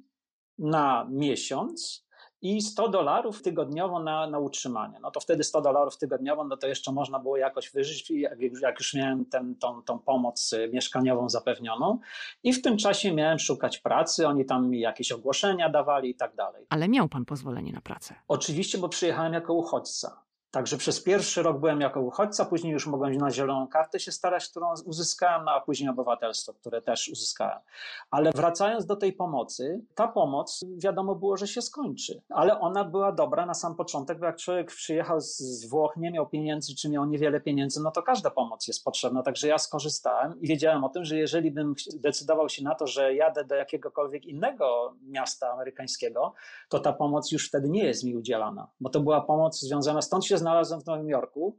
na 0.58 1.08
miesiąc 1.10 2.06
i 2.42 2.62
100 2.62 2.90
dolarów 2.90 3.42
tygodniowo 3.42 4.00
na, 4.00 4.28
na 4.28 4.40
utrzymanie. 4.40 5.00
No 5.02 5.12
to 5.12 5.20
wtedy 5.20 5.44
100 5.44 5.62
dolarów 5.62 5.98
tygodniowo, 5.98 6.44
no 6.44 6.58
to 6.58 6.68
jeszcze 6.68 6.92
można 6.92 7.20
było 7.20 7.38
jakoś 7.38 7.72
wyżyć, 7.72 8.12
jak, 8.12 8.40
jak 8.62 8.80
już 8.80 8.94
miałem 8.94 9.26
ten, 9.26 9.56
tą, 9.56 9.84
tą 9.84 10.00
pomoc 10.00 10.54
y, 10.54 10.70
mieszkaniową 10.74 11.30
zapewnioną. 11.30 12.00
I 12.44 12.54
w 12.54 12.62
tym 12.62 12.78
czasie 12.78 13.14
miałem 13.14 13.40
szukać 13.40 13.78
pracy, 13.78 14.28
oni 14.28 14.46
tam 14.46 14.70
mi 14.70 14.80
jakieś 14.80 15.12
ogłoszenia 15.12 15.70
dawali 15.70 16.10
i 16.10 16.16
tak 16.16 16.36
dalej. 16.36 16.66
Ale 16.70 16.90
miał 16.90 17.10
pan 17.10 17.26
pozwolenie 17.26 17.74
na 17.74 17.82
pracę? 17.82 18.16
Oczywiście, 18.28 18.78
bo 18.78 18.90
przyjechałem 18.90 19.34
jako 19.34 19.54
uchodźca. 19.54 20.22
Także 20.52 20.78
przez 20.78 21.02
pierwszy 21.04 21.44
rok 21.44 21.60
byłem 21.60 21.82
jako 21.82 22.02
uchodźca, 22.02 22.46
później 22.46 22.74
już 22.74 22.88
mogłem 22.88 23.18
na 23.18 23.32
zieloną 23.32 23.68
kartę 23.68 24.00
się 24.00 24.12
starać, 24.12 24.50
którą 24.50 24.74
uzyskałem, 24.86 25.46
no 25.46 25.52
a 25.52 25.62
później 25.62 25.90
obywatelstwo, 25.90 26.54
które 26.54 26.82
też 26.82 27.10
uzyskałem. 27.10 27.60
Ale 28.12 28.32
wracając 28.36 28.86
do 28.86 28.96
tej 28.96 29.14
pomocy, 29.14 29.82
ta 29.96 30.08
pomoc 30.08 30.62
wiadomo 30.78 31.16
było, 31.16 31.38
że 31.38 31.48
się 31.48 31.62
skończy, 31.62 32.22
ale 32.30 32.60
ona 32.60 32.84
była 32.84 33.12
dobra 33.12 33.46
na 33.46 33.54
sam 33.54 33.76
początek, 33.76 34.20
bo 34.20 34.26
jak 34.26 34.38
człowiek 34.38 34.68
przyjechał 34.68 35.22
z 35.22 35.66
Włoch, 35.66 35.98
nie 35.98 36.12
miał 36.12 36.28
pieniędzy, 36.28 36.76
czy 36.76 36.90
miał 36.90 37.06
niewiele 37.06 37.42
pieniędzy, 37.42 37.82
no 37.84 37.92
to 37.92 38.04
każda 38.04 38.30
pomoc 38.30 38.68
jest 38.68 38.84
potrzebna. 38.84 39.24
Także 39.24 39.48
ja 39.48 39.58
skorzystałem 39.58 40.42
i 40.42 40.48
wiedziałem 40.48 40.84
o 40.84 40.90
tym, 40.90 41.06
że 41.06 41.18
jeżeli 41.18 41.52
bym 41.52 41.76
decydował 41.94 42.50
się 42.50 42.64
na 42.64 42.76
to, 42.76 42.88
że 42.88 43.16
jadę 43.16 43.46
do 43.46 43.56
jakiegokolwiek 43.56 44.26
innego 44.26 44.94
miasta 45.02 45.52
amerykańskiego, 45.52 46.34
to 46.70 46.80
ta 46.80 46.94
pomoc 46.94 47.32
już 47.32 47.48
wtedy 47.48 47.70
nie 47.70 47.84
jest 47.84 48.04
mi 48.04 48.16
udzielana, 48.16 48.68
bo 48.80 48.90
to 48.90 49.00
była 49.00 49.22
pomoc 49.22 49.60
związana, 49.60 50.02
stąd 50.02 50.26
się 50.26 50.41
znalazłem 50.42 50.82
w 50.82 50.86
Nowym 50.86 51.10
Jorku. 51.10 51.58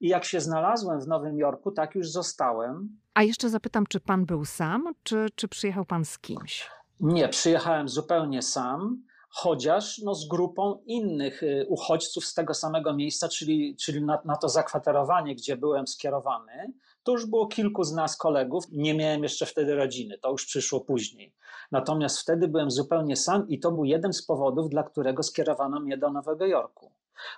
I 0.00 0.08
jak 0.08 0.24
się 0.24 0.40
znalazłem 0.40 1.00
w 1.00 1.08
Nowym 1.08 1.38
Jorku, 1.38 1.70
tak 1.70 1.94
już 1.94 2.10
zostałem. 2.10 2.98
A 3.14 3.22
jeszcze 3.22 3.48
zapytam, 3.48 3.86
czy 3.86 4.00
pan 4.00 4.26
był 4.26 4.44
sam, 4.44 4.94
czy, 5.02 5.26
czy 5.34 5.48
przyjechał 5.48 5.84
pan 5.84 6.04
z 6.04 6.18
kimś? 6.18 6.70
Nie, 7.00 7.28
przyjechałem 7.28 7.88
zupełnie 7.88 8.42
sam, 8.42 9.02
chociaż 9.28 9.98
no, 9.98 10.14
z 10.14 10.28
grupą 10.28 10.82
innych 10.86 11.42
y, 11.42 11.66
uchodźców 11.68 12.24
z 12.24 12.34
tego 12.34 12.54
samego 12.54 12.94
miejsca, 12.94 13.28
czyli, 13.28 13.76
czyli 13.76 14.04
na, 14.04 14.18
na 14.24 14.36
to 14.36 14.48
zakwaterowanie, 14.48 15.34
gdzie 15.34 15.56
byłem 15.56 15.86
skierowany. 15.86 16.72
To 17.02 17.12
już 17.12 17.26
było 17.26 17.46
kilku 17.46 17.84
z 17.84 17.92
nas 17.92 18.16
kolegów. 18.16 18.64
Nie 18.72 18.94
miałem 18.94 19.22
jeszcze 19.22 19.46
wtedy 19.46 19.74
rodziny, 19.74 20.18
to 20.18 20.30
już 20.30 20.46
przyszło 20.46 20.80
później. 20.80 21.34
Natomiast 21.72 22.18
wtedy 22.18 22.48
byłem 22.48 22.70
zupełnie 22.70 23.16
sam 23.16 23.48
i 23.48 23.60
to 23.60 23.72
był 23.72 23.84
jeden 23.84 24.12
z 24.12 24.22
powodów, 24.22 24.68
dla 24.70 24.82
którego 24.82 25.22
skierowano 25.22 25.80
mnie 25.80 25.98
do 25.98 26.10
Nowego 26.10 26.46
Jorku 26.46 26.92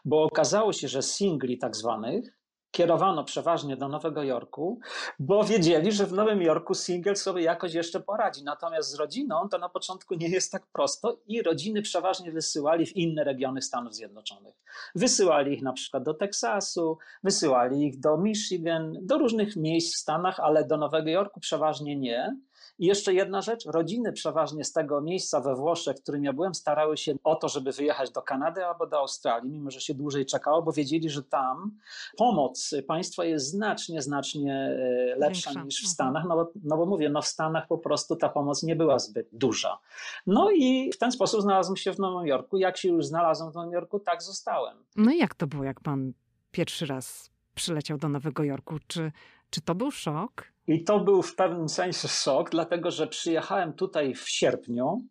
bo 0.05 0.23
okazało 0.23 0.73
się, 0.73 0.89
że 0.89 1.03
singli 1.03 1.59
tak 1.59 1.77
zwanych 1.77 2.37
kierowano 2.77 3.25
przeważnie 3.25 3.77
do 3.77 3.89
Nowego 3.89 4.23
Jorku, 4.23 4.81
bo 5.19 5.45
wiedzieli, 5.45 5.93
że 5.93 6.07
w 6.07 6.13
Nowym 6.13 6.43
Jorku 6.43 6.75
single 6.75 7.17
sobie 7.17 7.43
jakoś 7.43 7.75
jeszcze 7.75 8.01
poradzi. 8.01 8.45
Natomiast 8.45 8.91
z 8.91 8.95
rodziną 8.95 9.49
to 9.49 9.59
na 9.59 9.69
początku 9.69 10.15
nie 10.15 10.29
jest 10.29 10.53
tak 10.53 10.67
prosto 10.67 11.19
i 11.27 11.43
rodziny 11.43 11.83
przeważnie 11.83 12.33
wysyłali 12.33 12.87
w 12.87 12.97
inne 12.97 13.25
regiony 13.25 13.63
Stanów 13.63 13.95
Zjednoczonych. 13.95 14.55
Wysyłali 14.95 15.53
ich 15.53 15.63
na 15.63 15.73
przykład 15.73 16.03
do 16.03 16.15
Teksasu, 16.15 16.99
wysyłali 17.23 17.87
ich 17.87 18.01
do 18.01 18.17
Michigan, 18.17 18.97
do 19.03 19.19
różnych 19.19 19.57
miejsc 19.57 19.95
w 19.95 19.99
Stanach, 19.99 20.41
ale 20.41 20.65
do 20.65 20.77
Nowego 20.77 21.11
Jorku 21.11 21.41
przeważnie 21.41 21.97
nie. 21.97 22.37
I 22.79 22.87
jeszcze 22.87 23.15
jedna 23.15 23.43
rzecz, 23.43 23.67
rodziny 23.67 24.13
przeważnie 24.13 24.65
z 24.65 24.73
tego 24.73 25.01
miejsca 25.01 25.41
we 25.41 25.55
Włoszech, 25.55 25.97
w 25.97 26.03
którym 26.03 26.25
ja 26.25 26.33
byłem, 26.33 26.55
starały 26.55 26.97
się 26.97 27.15
o 27.25 27.35
to, 27.35 27.49
żeby 27.49 27.73
wyjechać 27.73 28.11
do 28.11 28.23
Kanady 28.23 28.65
albo 28.65 28.87
do 28.87 28.99
Australii, 28.99 29.51
mimo 29.51 29.71
że 29.71 29.81
się 29.81 29.95
dłużej 29.95 30.27
czekało, 30.27 30.63
bo 30.63 30.73
wiedzieli, 30.73 31.11
że 31.11 31.23
tam 31.23 31.79
pomoc 32.17 32.75
państwa 32.87 33.25
jest 33.25 33.47
znacznie, 33.51 34.03
znacznie 34.03 34.55
e, 34.55 35.17
lepsza 35.17 35.51
Większa. 35.51 35.65
niż 35.65 35.77
w 35.77 35.81
mhm. 35.81 35.93
Stanach, 35.95 36.25
no 36.29 36.37
bo, 36.37 36.53
no 36.65 36.77
bo 36.77 36.87
mówię, 36.87 37.09
no 37.09 37.23
w 37.23 37.27
Stanach 37.27 37.67
po 37.67 37.79
prostu 37.79 38.17
ta 38.17 38.29
pomoc 38.29 38.63
nie 38.63 38.77
była 38.77 38.99
zbyt 38.99 39.29
duża. 39.33 39.79
No 40.27 40.51
i 40.51 40.91
w 40.93 40.99
ten 40.99 41.13
sposób 41.13 41.43
znalazłem 41.43 41.77
się 41.77 41.93
w 41.93 41.99
Nowym 41.99 42.27
Jorku. 42.27 42.59
Jak 42.59 42.77
się 42.77 42.89
już 42.89 43.07
znalazłem 43.07 43.53
w 43.53 43.55
Nowym 43.55 43.73
Jorku, 43.73 44.01
tak 44.01 44.23
zostałem. 44.23 44.77
No 44.97 45.13
i 45.13 45.19
jak 45.19 45.35
to 45.35 45.47
było, 45.47 45.65
jak 45.65 45.81
pan 45.81 46.13
pierwszy 46.51 46.87
raz 46.87 47.31
przyleciał 47.55 47.99
do 47.99 48.09
Nowego 48.09 48.45
Jorku? 48.45 48.77
Czy, 48.87 49.13
czy 49.51 49.61
to 49.61 49.75
był 49.75 49.91
szok? 49.91 50.56
I 50.69 50.85
to 50.85 51.01
był 51.01 51.23
w 51.23 51.35
pewnym 51.35 51.69
sensie 51.69 52.09
szok, 52.09 52.51
dlatego 52.51 52.91
że 52.91 53.07
przyjechałem 53.07 53.73
tutaj 53.73 54.15
w 54.15 54.29
sierpniu, 54.29 55.03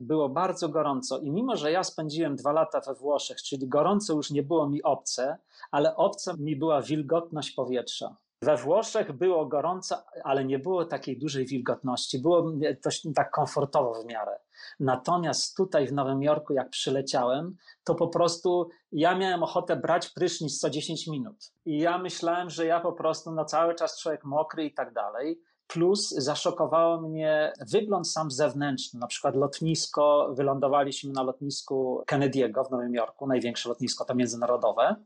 było 0.00 0.28
bardzo 0.28 0.68
gorąco 0.68 1.18
i 1.18 1.30
mimo, 1.30 1.56
że 1.56 1.72
ja 1.72 1.84
spędziłem 1.84 2.36
dwa 2.36 2.52
lata 2.52 2.80
we 2.80 2.94
Włoszech, 2.94 3.42
czyli 3.42 3.68
gorąco 3.68 4.14
już 4.14 4.30
nie 4.30 4.42
było 4.42 4.68
mi 4.68 4.82
obce, 4.82 5.38
ale 5.70 5.96
obca 5.96 6.34
mi 6.38 6.56
była 6.56 6.82
wilgotność 6.82 7.50
powietrza. 7.50 8.16
We 8.42 8.56
Włoszech 8.56 9.12
było 9.12 9.46
gorąco, 9.46 9.96
ale 10.24 10.44
nie 10.44 10.58
było 10.58 10.84
takiej 10.84 11.18
dużej 11.18 11.46
wilgotności. 11.46 12.18
Było 12.18 12.52
dość 12.84 13.08
tak 13.14 13.30
komfortowo 13.30 14.02
w 14.02 14.06
miarę. 14.06 14.38
Natomiast 14.80 15.56
tutaj 15.56 15.86
w 15.86 15.92
Nowym 15.92 16.22
Jorku, 16.22 16.52
jak 16.52 16.70
przyleciałem, 16.70 17.56
to 17.84 17.94
po 17.94 18.08
prostu 18.08 18.68
ja 18.92 19.14
miałem 19.14 19.42
ochotę 19.42 19.76
brać 19.76 20.08
prysznic 20.08 20.58
co 20.60 20.70
10 20.70 21.06
minut. 21.06 21.52
I 21.66 21.78
ja 21.78 21.98
myślałem, 21.98 22.50
że 22.50 22.66
ja 22.66 22.80
po 22.80 22.92
prostu 22.92 23.32
no 23.32 23.44
cały 23.44 23.74
czas 23.74 24.00
człowiek 24.00 24.24
mokry 24.24 24.64
i 24.64 24.74
tak 24.74 24.92
dalej. 24.92 25.40
Plus 25.66 26.10
zaszokowało 26.10 27.00
mnie 27.00 27.52
wygląd 27.72 28.08
sam 28.08 28.30
zewnętrzny. 28.30 29.00
Na 29.00 29.06
przykład 29.06 29.36
lotnisko, 29.36 30.30
wylądowaliśmy 30.32 31.12
na 31.12 31.22
lotnisku 31.22 32.02
Kennedy'ego 32.12 32.68
w 32.68 32.70
Nowym 32.70 32.94
Jorku, 32.94 33.26
największe 33.26 33.68
lotnisko 33.68 34.04
to 34.04 34.14
międzynarodowe, 34.14 34.96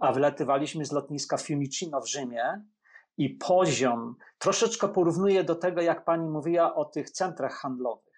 a 0.00 0.12
wylatywaliśmy 0.12 0.84
z 0.84 0.92
lotniska 0.92 1.36
Fiumicino 1.36 2.00
w 2.00 2.08
Rzymie 2.08 2.64
i 3.16 3.30
poziom 3.30 4.16
troszeczkę 4.38 4.88
porównuje 4.88 5.44
do 5.44 5.54
tego, 5.54 5.80
jak 5.80 6.04
pani 6.04 6.28
mówiła 6.28 6.74
o 6.74 6.84
tych 6.84 7.10
centrach 7.10 7.52
handlowych 7.52 8.09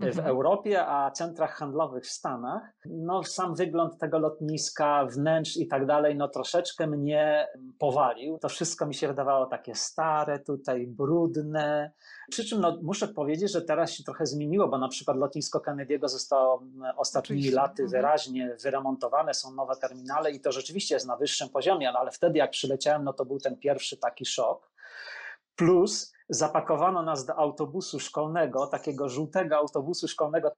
w 0.00 0.18
mhm. 0.18 0.26
Europie, 0.26 0.86
a 0.86 1.10
centrach 1.10 1.54
handlowych 1.54 2.04
w 2.04 2.10
Stanach, 2.10 2.62
no 2.86 3.24
sam 3.24 3.54
wygląd 3.54 3.98
tego 3.98 4.18
lotniska, 4.18 5.06
wnętrz 5.06 5.56
i 5.56 5.66
tak 5.66 5.86
dalej, 5.86 6.16
no 6.16 6.28
troszeczkę 6.28 6.86
mnie 6.86 7.48
powalił. 7.78 8.38
To 8.38 8.48
wszystko 8.48 8.86
mi 8.86 8.94
się 8.94 9.08
wydawało 9.08 9.46
takie 9.46 9.74
stare, 9.74 10.38
tutaj 10.38 10.86
brudne. 10.86 11.92
Przy 12.30 12.44
czym 12.44 12.60
no, 12.60 12.78
muszę 12.82 13.08
powiedzieć, 13.08 13.52
że 13.52 13.62
teraz 13.62 13.92
się 13.92 14.04
trochę 14.04 14.26
zmieniło, 14.26 14.68
bo 14.68 14.78
na 14.78 14.88
przykład 14.88 15.16
lotnisko 15.16 15.58
Kennedy'ego 15.58 16.08
zostało 16.08 16.62
ostatnimi 16.96 17.40
Oczywiście. 17.40 17.56
laty 17.56 17.82
mhm. 17.82 17.90
wyraźnie 17.90 18.56
wyremontowane, 18.62 19.34
są 19.34 19.54
nowe 19.54 19.76
terminale 19.76 20.30
i 20.30 20.40
to 20.40 20.52
rzeczywiście 20.52 20.94
jest 20.94 21.06
na 21.06 21.16
wyższym 21.16 21.48
poziomie, 21.48 21.90
no, 21.92 21.98
ale 21.98 22.10
wtedy 22.10 22.38
jak 22.38 22.50
przyleciałem, 22.50 23.04
no 23.04 23.12
to 23.12 23.24
był 23.24 23.38
ten 23.38 23.56
pierwszy 23.56 23.96
taki 23.96 24.26
szok. 24.26 24.70
Plus 25.56 26.12
zapakowano 26.30 27.02
nas 27.02 27.26
do 27.26 27.36
autobusu 27.36 28.00
szkolnego, 28.00 28.66
takiego 28.66 29.08
żółtego 29.08 29.56
autobusu 29.56 30.08
szkolnego. 30.08 30.52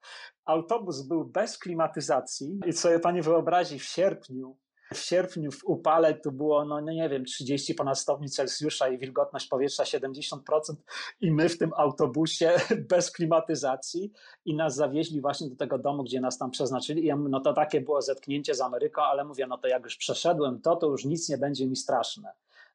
Autobus 0.44 1.02
był 1.02 1.24
bez 1.24 1.58
klimatyzacji. 1.58 2.60
I 2.66 2.72
sobie 2.72 2.98
pani 2.98 3.22
wyobrazi 3.22 3.78
w 3.78 3.84
sierpniu, 3.84 4.56
w 4.94 4.98
sierpniu 4.98 5.50
w 5.50 5.64
upale 5.64 6.14
tu 6.14 6.32
było, 6.32 6.64
no 6.64 6.80
nie 6.80 7.08
wiem, 7.08 7.24
30 7.24 7.74
ponad 7.74 7.98
stopni 7.98 8.28
Celsjusza 8.28 8.88
i 8.88 8.98
wilgotność 8.98 9.48
powietrza 9.48 9.84
70% 9.84 10.38
i 11.20 11.30
my 11.30 11.48
w 11.48 11.58
tym 11.58 11.70
autobusie 11.76 12.52
bez 12.90 13.10
klimatyzacji 13.10 14.12
i 14.44 14.56
nas 14.56 14.74
zawieźli 14.74 15.20
właśnie 15.20 15.50
do 15.50 15.56
tego 15.56 15.78
domu, 15.78 16.02
gdzie 16.04 16.20
nas 16.20 16.38
tam 16.38 16.50
przeznaczyli. 16.50 17.02
I 17.02 17.06
ja 17.06 17.16
no 17.16 17.40
to 17.40 17.52
takie 17.52 17.80
było 17.80 18.02
zetknięcie 18.02 18.54
z 18.54 18.60
Ameryką, 18.60 19.02
ale 19.02 19.24
mówię, 19.24 19.46
no 19.46 19.58
to 19.58 19.68
jak 19.68 19.84
już 19.84 19.96
przeszedłem 19.96 20.60
to, 20.60 20.76
to 20.76 20.86
już 20.86 21.04
nic 21.04 21.28
nie 21.28 21.38
będzie 21.38 21.66
mi 21.66 21.76
straszne 21.76 22.32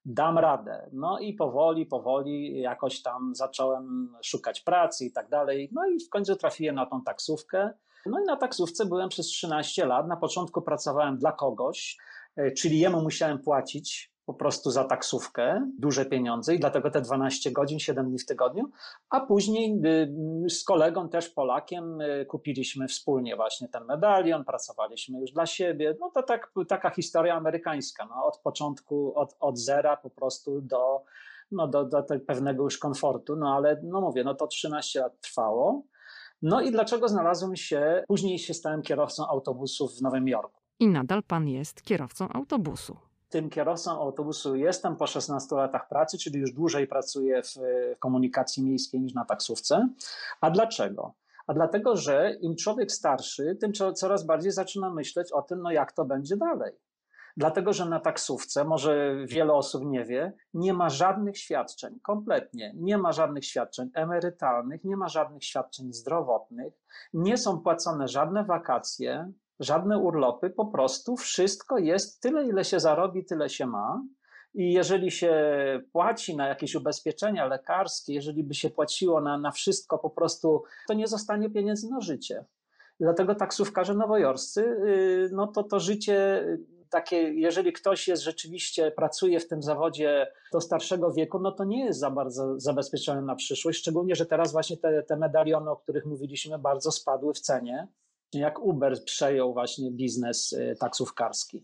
dam 0.08 0.38
radę. 0.38 0.90
No 0.94 1.20
i 1.20 1.34
powoli, 1.34 1.86
powoli 1.86 2.62
jakoś 2.62 3.02
tam 3.02 3.36
zacząłem 3.36 4.14
szukać 4.24 4.62
pracy 4.62 5.06
i 5.06 5.12
tak 5.12 5.30
dalej. 5.30 5.70
No 5.72 5.86
i 5.86 6.00
w 6.00 6.10
końcu 6.10 6.36
trafiłem 6.36 6.76
na 6.76 6.86
tą 6.86 7.02
taksówkę. 7.02 7.70
No 8.06 8.20
i 8.20 8.24
na 8.24 8.36
taksówce 8.36 8.86
byłem 8.86 9.10
przez 9.10 9.28
13 9.28 9.86
lat. 9.86 10.08
Na 10.08 10.18
początku 10.18 10.62
pracowałem 10.62 11.18
dla 11.18 11.32
kogoś, 11.32 11.98
e, 12.36 12.52
czyli 12.52 12.80
jemu 12.80 13.02
musiałem 13.02 13.40
płacić 13.40 14.12
po 14.28 14.34
prostu 14.34 14.72
za 14.72 14.84
taksówkę 14.84 15.72
duże 15.80 16.06
pieniądze 16.06 16.56
i 16.56 16.60
dlatego 16.60 16.92
te 16.92 17.02
12 17.02 17.52
godzin, 17.52 17.80
7 17.80 18.10
dni 18.10 18.20
w 18.20 18.26
tygodniu, 18.26 18.70
a 19.10 19.20
później 19.20 19.82
y, 20.46 20.50
z 20.50 20.64
kolegą 20.64 21.10
też 21.10 21.30
Polakiem 21.30 22.02
y, 22.02 22.26
kupiliśmy 22.26 22.88
wspólnie 22.88 23.36
właśnie 23.36 23.68
ten 23.68 23.86
medalion, 23.86 24.46
pracowaliśmy 24.46 25.20
już 25.20 25.32
dla 25.32 25.46
siebie. 25.46 25.96
No 26.00 26.12
to 26.14 26.24
tak, 26.24 26.52
taka 26.68 26.90
historia 26.90 27.36
amerykańska, 27.36 28.06
no, 28.06 28.26
od 28.26 28.38
początku, 28.38 29.14
od, 29.16 29.36
od 29.40 29.58
zera 29.58 29.98
po 29.98 30.10
prostu 30.10 30.62
do, 30.62 31.04
no, 31.52 31.68
do, 31.68 31.86
do 31.86 32.04
pewnego 32.28 32.64
już 32.64 32.78
komfortu, 32.78 33.36
no 33.36 33.56
ale 33.56 33.82
no 33.84 34.02
mówię, 34.02 34.24
no 34.24 34.36
to 34.36 34.48
13 34.48 35.00
lat 35.00 35.22
trwało. 35.22 35.84
No 36.42 36.62
i 36.62 36.72
dlaczego 36.72 37.08
znalazłem 37.08 37.56
się, 37.56 38.04
później 38.08 38.40
się 38.40 38.54
stałem 38.54 38.82
kierowcą 38.82 39.28
autobusów 39.28 39.98
w 39.98 40.02
Nowym 40.02 40.28
Jorku. 40.28 40.62
I 40.80 40.88
nadal 40.88 41.24
pan 41.24 41.48
jest 41.48 41.82
kierowcą 41.82 42.30
autobusu 42.30 43.07
tym 43.30 43.50
kierowcą 43.50 43.92
autobusu 43.92 44.56
jestem 44.56 44.96
po 44.96 45.08
16 45.08 45.56
latach 45.56 45.88
pracy, 45.88 46.18
czyli 46.18 46.40
już 46.40 46.52
dłużej 46.52 46.88
pracuję 46.88 47.44
w, 47.44 47.56
komunikacji 48.00 48.64
miejskiej 48.64 49.02
niż 49.02 49.14
na 49.14 49.26
taksówce. 49.26 49.90
A 50.42 50.50
dlaczego? 50.52 51.14
A 51.48 51.54
dlatego, 51.54 51.96
że 51.96 52.34
im 52.42 52.56
człowiek 52.56 52.92
starszy, 52.92 53.58
tym 53.62 53.74
coraz 53.96 54.26
bardziej 54.26 54.52
zaczyna 54.52 54.94
myśleć 54.94 55.32
o 55.32 55.42
tym, 55.42 55.62
no 55.62 55.72
jak 55.72 55.92
to 55.92 56.06
będzie 56.06 56.38
dalej. 56.38 56.74
Dlatego, 57.38 57.74
że 57.74 57.86
na 57.86 58.00
taksówce, 58.00 58.64
może 58.64 59.16
wiele 59.26 59.54
osób 59.54 59.86
nie 59.86 60.06
wie, 60.06 60.34
nie 60.54 60.74
ma 60.74 60.90
żadnych 60.90 61.38
świadczeń, 61.38 62.00
kompletnie. 62.00 62.74
Nie 62.76 62.98
ma 62.98 63.12
żadnych 63.12 63.46
świadczeń 63.46 63.90
emerytalnych, 63.94 64.84
nie 64.84 64.98
ma 64.98 65.08
żadnych 65.08 65.44
świadczeń 65.44 65.94
zdrowotnych, 65.94 66.74
nie 67.14 67.38
są 67.38 67.60
płacone 67.60 68.08
żadne 68.08 68.44
wakacje, 68.44 69.32
żadne 69.60 69.98
urlopy, 69.98 70.50
po 70.50 70.66
prostu 70.66 71.16
wszystko 71.16 71.78
jest 71.78 72.22
tyle, 72.22 72.48
ile 72.48 72.66
się 72.66 72.80
zarobi, 72.80 73.26
tyle 73.26 73.50
się 73.50 73.66
ma. 73.66 74.02
I 74.54 74.74
jeżeli 74.74 75.12
się 75.12 75.34
płaci 75.92 76.36
na 76.36 76.48
jakieś 76.48 76.76
ubezpieczenia 76.76 77.46
lekarskie, 77.46 78.14
jeżeli 78.14 78.44
by 78.44 78.54
się 78.54 78.70
płaciło 78.70 79.22
na, 79.22 79.38
na 79.38 79.52
wszystko 79.52 79.98
po 79.98 80.10
prostu, 80.10 80.64
to 80.88 80.94
nie 80.94 81.08
zostanie 81.08 81.50
pieniędzy 81.50 81.90
na 81.90 82.02
życie. 82.02 82.46
Dlatego 83.00 83.36
taksówkarze 83.36 83.94
nowojorscy, 83.94 84.62
y, 84.62 85.30
no 85.32 85.48
to 85.48 85.64
to 85.64 85.80
życie 85.80 86.46
takie, 86.90 87.18
jeżeli 87.18 87.74
ktoś 87.74 88.08
jest 88.08 88.24
rzeczywiście, 88.24 88.92
pracuje 88.92 89.40
w 89.40 89.48
tym 89.48 89.64
zawodzie 89.64 90.28
do 90.52 90.62
starszego 90.62 91.12
wieku, 91.12 91.40
no 91.40 91.52
to 91.52 91.64
nie 91.64 91.86
jest 91.86 92.00
za 92.00 92.12
bardzo 92.12 92.60
zabezpieczony 92.60 93.22
na 93.22 93.36
przyszłość, 93.36 93.80
szczególnie, 93.80 94.16
że 94.16 94.26
teraz 94.26 94.52
właśnie 94.52 94.78
te, 94.78 95.04
te 95.04 95.18
medaliony, 95.18 95.70
o 95.70 95.76
których 95.76 96.06
mówiliśmy, 96.06 96.60
bardzo 96.60 96.92
spadły 96.92 97.34
w 97.34 97.40
cenie 97.40 97.88
jak 98.34 98.60
Uber 98.60 99.04
przejął 99.06 99.54
właśnie 99.54 99.92
biznes 99.92 100.54
y, 100.54 100.76
taksówkarski. 100.80 101.64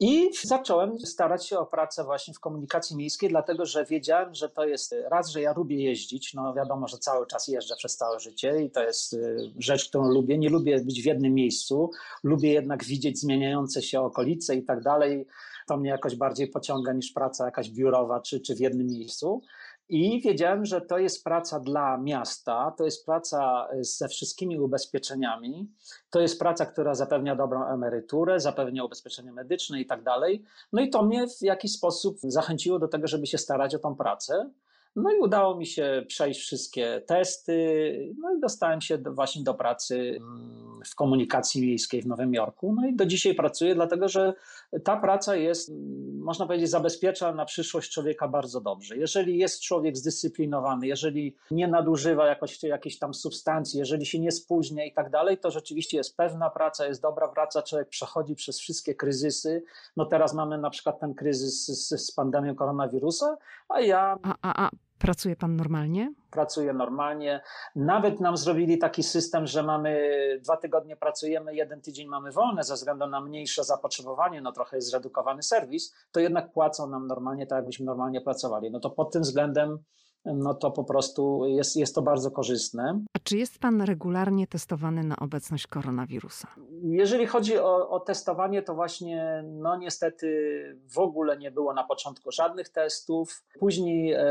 I 0.00 0.30
zacząłem 0.44 0.98
starać 0.98 1.46
się 1.46 1.58
o 1.58 1.66
pracę 1.66 2.04
właśnie 2.04 2.34
w 2.34 2.40
komunikacji 2.40 2.96
miejskiej, 2.96 3.28
dlatego 3.28 3.66
że 3.66 3.84
wiedziałem, 3.84 4.34
że 4.34 4.48
to 4.48 4.64
jest 4.64 4.94
raz, 5.10 5.30
że 5.30 5.40
ja 5.40 5.52
lubię 5.56 5.84
jeździć. 5.84 6.34
No 6.34 6.54
wiadomo, 6.54 6.88
że 6.88 6.98
cały 6.98 7.26
czas 7.26 7.48
jeżdżę 7.48 7.74
przez 7.76 7.96
całe 7.96 8.20
życie 8.20 8.62
i 8.62 8.70
to 8.70 8.82
jest 8.82 9.12
y, 9.12 9.36
rzecz, 9.58 9.88
którą 9.88 10.08
lubię. 10.08 10.38
Nie 10.38 10.48
lubię 10.48 10.80
być 10.80 11.02
w 11.02 11.06
jednym 11.06 11.34
miejscu, 11.34 11.90
lubię 12.22 12.52
jednak 12.52 12.84
widzieć 12.84 13.20
zmieniające 13.20 13.82
się 13.82 14.00
okolice 14.00 14.56
i 14.56 14.64
tak 14.64 14.82
dalej. 14.82 15.26
To 15.68 15.76
mnie 15.76 15.90
jakoś 15.90 16.16
bardziej 16.16 16.48
pociąga 16.48 16.92
niż 16.92 17.12
praca 17.12 17.44
jakaś 17.44 17.70
biurowa 17.70 18.20
czy, 18.20 18.40
czy 18.40 18.54
w 18.54 18.60
jednym 18.60 18.86
miejscu. 18.86 19.42
I 19.88 20.20
wiedziałem, 20.20 20.64
że 20.64 20.80
to 20.80 20.98
jest 20.98 21.24
praca 21.24 21.60
dla 21.60 21.98
miasta, 21.98 22.74
to 22.78 22.84
jest 22.84 23.06
praca 23.06 23.68
e, 23.70 23.84
ze 23.84 24.08
wszystkimi 24.08 24.58
ubezpieczeniami, 24.58 25.68
to 26.10 26.20
jest 26.20 26.38
praca, 26.38 26.66
która 26.66 26.94
zapewnia 26.94 27.36
dobrą 27.36 27.64
emeryturę, 27.64 28.40
zapewnia 28.40 28.84
ubezpieczenie 28.84 29.32
medyczne 29.32 29.80
i 29.80 29.86
tak 29.86 30.02
dalej. 30.02 30.44
No 30.72 30.82
i 30.82 30.90
to 30.90 31.02
mnie 31.02 31.26
w 31.28 31.42
jakiś 31.42 31.72
sposób 31.72 32.18
zachęciło 32.22 32.78
do 32.78 32.88
tego, 32.88 33.06
żeby 33.06 33.26
się 33.26 33.38
starać 33.38 33.74
o 33.74 33.78
tą 33.78 33.94
pracę. 33.94 34.50
No 35.02 35.12
i 35.12 35.18
udało 35.18 35.56
mi 35.56 35.66
się 35.66 36.04
przejść 36.08 36.40
wszystkie 36.40 37.02
testy, 37.06 38.14
no 38.18 38.34
i 38.34 38.40
dostałem 38.40 38.80
się 38.80 38.98
do, 38.98 39.12
właśnie 39.12 39.42
do 39.42 39.54
pracy 39.54 40.18
mm, 40.20 40.80
w 40.86 40.94
komunikacji 40.94 41.62
miejskiej 41.62 42.02
w 42.02 42.06
Nowym 42.06 42.34
Jorku. 42.34 42.74
No 42.80 42.88
i 42.88 42.96
do 42.96 43.06
dzisiaj 43.06 43.34
pracuję, 43.34 43.74
dlatego 43.74 44.08
że 44.08 44.34
ta 44.84 44.96
praca 44.96 45.36
jest, 45.36 45.68
mm, 45.68 46.18
można 46.18 46.46
powiedzieć, 46.46 46.70
zabezpiecza 46.70 47.32
na 47.32 47.44
przyszłość 47.44 47.92
człowieka 47.92 48.28
bardzo 48.28 48.60
dobrze. 48.60 48.96
Jeżeli 48.96 49.38
jest 49.38 49.62
człowiek 49.62 49.96
zdyscyplinowany, 49.96 50.86
jeżeli 50.86 51.36
nie 51.50 51.68
nadużywa 51.68 52.26
jakoś, 52.26 52.62
jakiejś 52.62 52.98
tam 52.98 53.14
substancji, 53.14 53.78
jeżeli 53.78 54.06
się 54.06 54.18
nie 54.18 54.32
spóźnia 54.32 54.84
i 54.84 54.92
tak 54.92 55.10
dalej, 55.10 55.38
to 55.38 55.50
rzeczywiście 55.50 55.96
jest 55.96 56.16
pewna 56.16 56.50
praca, 56.50 56.86
jest 56.86 57.02
dobra 57.02 57.28
praca, 57.28 57.62
człowiek 57.62 57.88
przechodzi 57.88 58.34
przez 58.34 58.58
wszystkie 58.58 58.94
kryzysy. 58.94 59.62
No 59.96 60.06
teraz 60.06 60.34
mamy 60.34 60.58
na 60.58 60.70
przykład 60.70 61.00
ten 61.00 61.14
kryzys 61.14 61.66
z, 61.66 62.06
z 62.06 62.12
pandemią 62.12 62.54
koronawirusa, 62.54 63.36
a 63.68 63.80
ja... 63.80 64.18
A, 64.22 64.34
a, 64.42 64.66
a 64.66 64.87
Pracuje 64.98 65.36
pan 65.36 65.56
normalnie? 65.56 66.14
Pracuję 66.30 66.72
normalnie. 66.72 67.40
Nawet 67.76 68.20
nam 68.20 68.36
zrobili 68.36 68.78
taki 68.78 69.02
system, 69.02 69.46
że 69.46 69.62
mamy 69.62 70.10
dwa 70.44 70.56
tygodnie 70.56 70.96
pracujemy, 70.96 71.54
jeden 71.54 71.80
tydzień 71.80 72.08
mamy 72.08 72.32
wolne 72.32 72.64
ze 72.64 72.74
względu 72.74 73.06
na 73.06 73.20
mniejsze 73.20 73.64
zapotrzebowanie, 73.64 74.40
no 74.40 74.52
trochę 74.52 74.76
jest 74.76 74.90
zredukowany 74.90 75.42
serwis, 75.42 75.94
to 76.12 76.20
jednak 76.20 76.52
płacą 76.52 76.86
nam 76.86 77.06
normalnie 77.06 77.46
tak, 77.46 77.56
jakbyśmy 77.56 77.86
normalnie 77.86 78.20
pracowali. 78.20 78.70
No 78.70 78.80
to 78.80 78.90
pod 78.90 79.12
tym 79.12 79.22
względem 79.22 79.78
no 80.24 80.54
to 80.54 80.70
po 80.70 80.84
prostu 80.84 81.46
jest, 81.46 81.76
jest 81.76 81.94
to 81.94 82.02
bardzo 82.02 82.30
korzystne. 82.30 83.00
A 83.16 83.18
czy 83.18 83.36
jest 83.36 83.58
Pan 83.58 83.82
regularnie 83.82 84.46
testowany 84.46 85.04
na 85.04 85.16
obecność 85.16 85.66
koronawirusa? 85.66 86.48
Jeżeli 86.82 87.26
chodzi 87.26 87.58
o, 87.58 87.90
o, 87.90 88.00
testowanie, 88.00 88.62
to 88.62 88.74
właśnie, 88.74 89.44
no 89.46 89.76
niestety 89.76 90.28
w 90.94 90.98
ogóle 90.98 91.38
nie 91.38 91.50
było 91.50 91.74
na 91.74 91.84
początku 91.84 92.32
żadnych 92.32 92.68
testów. 92.68 93.44
Później 93.58 94.12
e, 94.12 94.24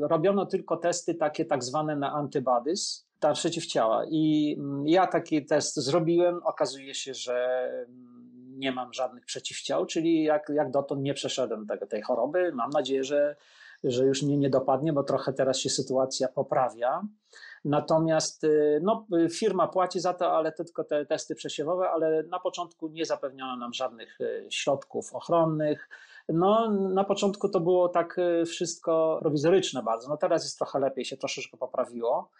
robiono 0.00 0.46
tylko 0.46 0.76
testy 0.76 1.14
takie 1.14 1.44
tak 1.44 1.64
zwane 1.64 1.96
na 1.96 2.12
antibodies, 2.12 3.06
ta 3.20 3.32
przeciwciała. 3.32 4.04
I 4.10 4.54
mm, 4.58 4.88
ja 4.88 5.06
taki 5.06 5.44
test 5.44 5.76
zrobiłem. 5.76 6.40
Okazuje 6.44 6.94
się, 6.94 7.14
że 7.14 7.68
mm, 7.88 8.20
nie 8.58 8.72
mam 8.72 8.92
żadnych 8.92 9.24
przeciwciał, 9.24 9.86
czyli 9.86 10.22
jak, 10.22 10.48
jak 10.54 10.70
dotąd 10.70 11.02
nie 11.02 11.14
przeszedłem 11.14 11.66
tego, 11.66 11.86
tej 11.86 12.02
choroby. 12.02 12.52
Mam 12.54 12.70
nadzieję, 12.70 13.04
że 13.04 13.36
że 13.84 14.04
już 14.04 14.22
mnie 14.22 14.36
nie 14.36 14.50
dopadnie, 14.50 14.92
bo 14.92 15.02
trochę 15.02 15.32
teraz 15.32 15.58
się 15.58 15.70
sytuacja 15.70 16.28
poprawia. 16.28 17.02
Natomiast 17.64 18.44
y, 18.44 18.80
no, 18.82 19.06
firma 19.30 19.68
płaci 19.68 20.00
za 20.00 20.14
to, 20.14 20.32
ale 20.32 20.52
tylko 20.52 20.84
te 20.84 21.06
testy 21.06 21.34
przesiewowe, 21.34 21.90
ale 21.90 22.22
na 22.22 22.40
początku 22.40 22.88
nie 22.88 23.04
zapewniono 23.04 23.56
nam 23.56 23.72
żadnych 23.72 24.20
y, 24.20 24.46
środków 24.50 25.14
ochronnych. 25.14 25.88
No, 26.28 26.70
na 26.70 27.04
początku 27.04 27.48
to 27.48 27.60
było 27.60 27.88
tak 27.88 28.18
y, 28.18 28.44
wszystko 28.46 29.18
prowizoryczne 29.20 29.82
bardzo. 29.82 30.08
No 30.08 30.16
teraz 30.16 30.44
jest 30.44 30.58
trochę 30.58 30.78
lepiej, 30.78 31.04
się 31.04 31.16
troszeczkę 31.16 31.56
poprawiło. 31.56 32.30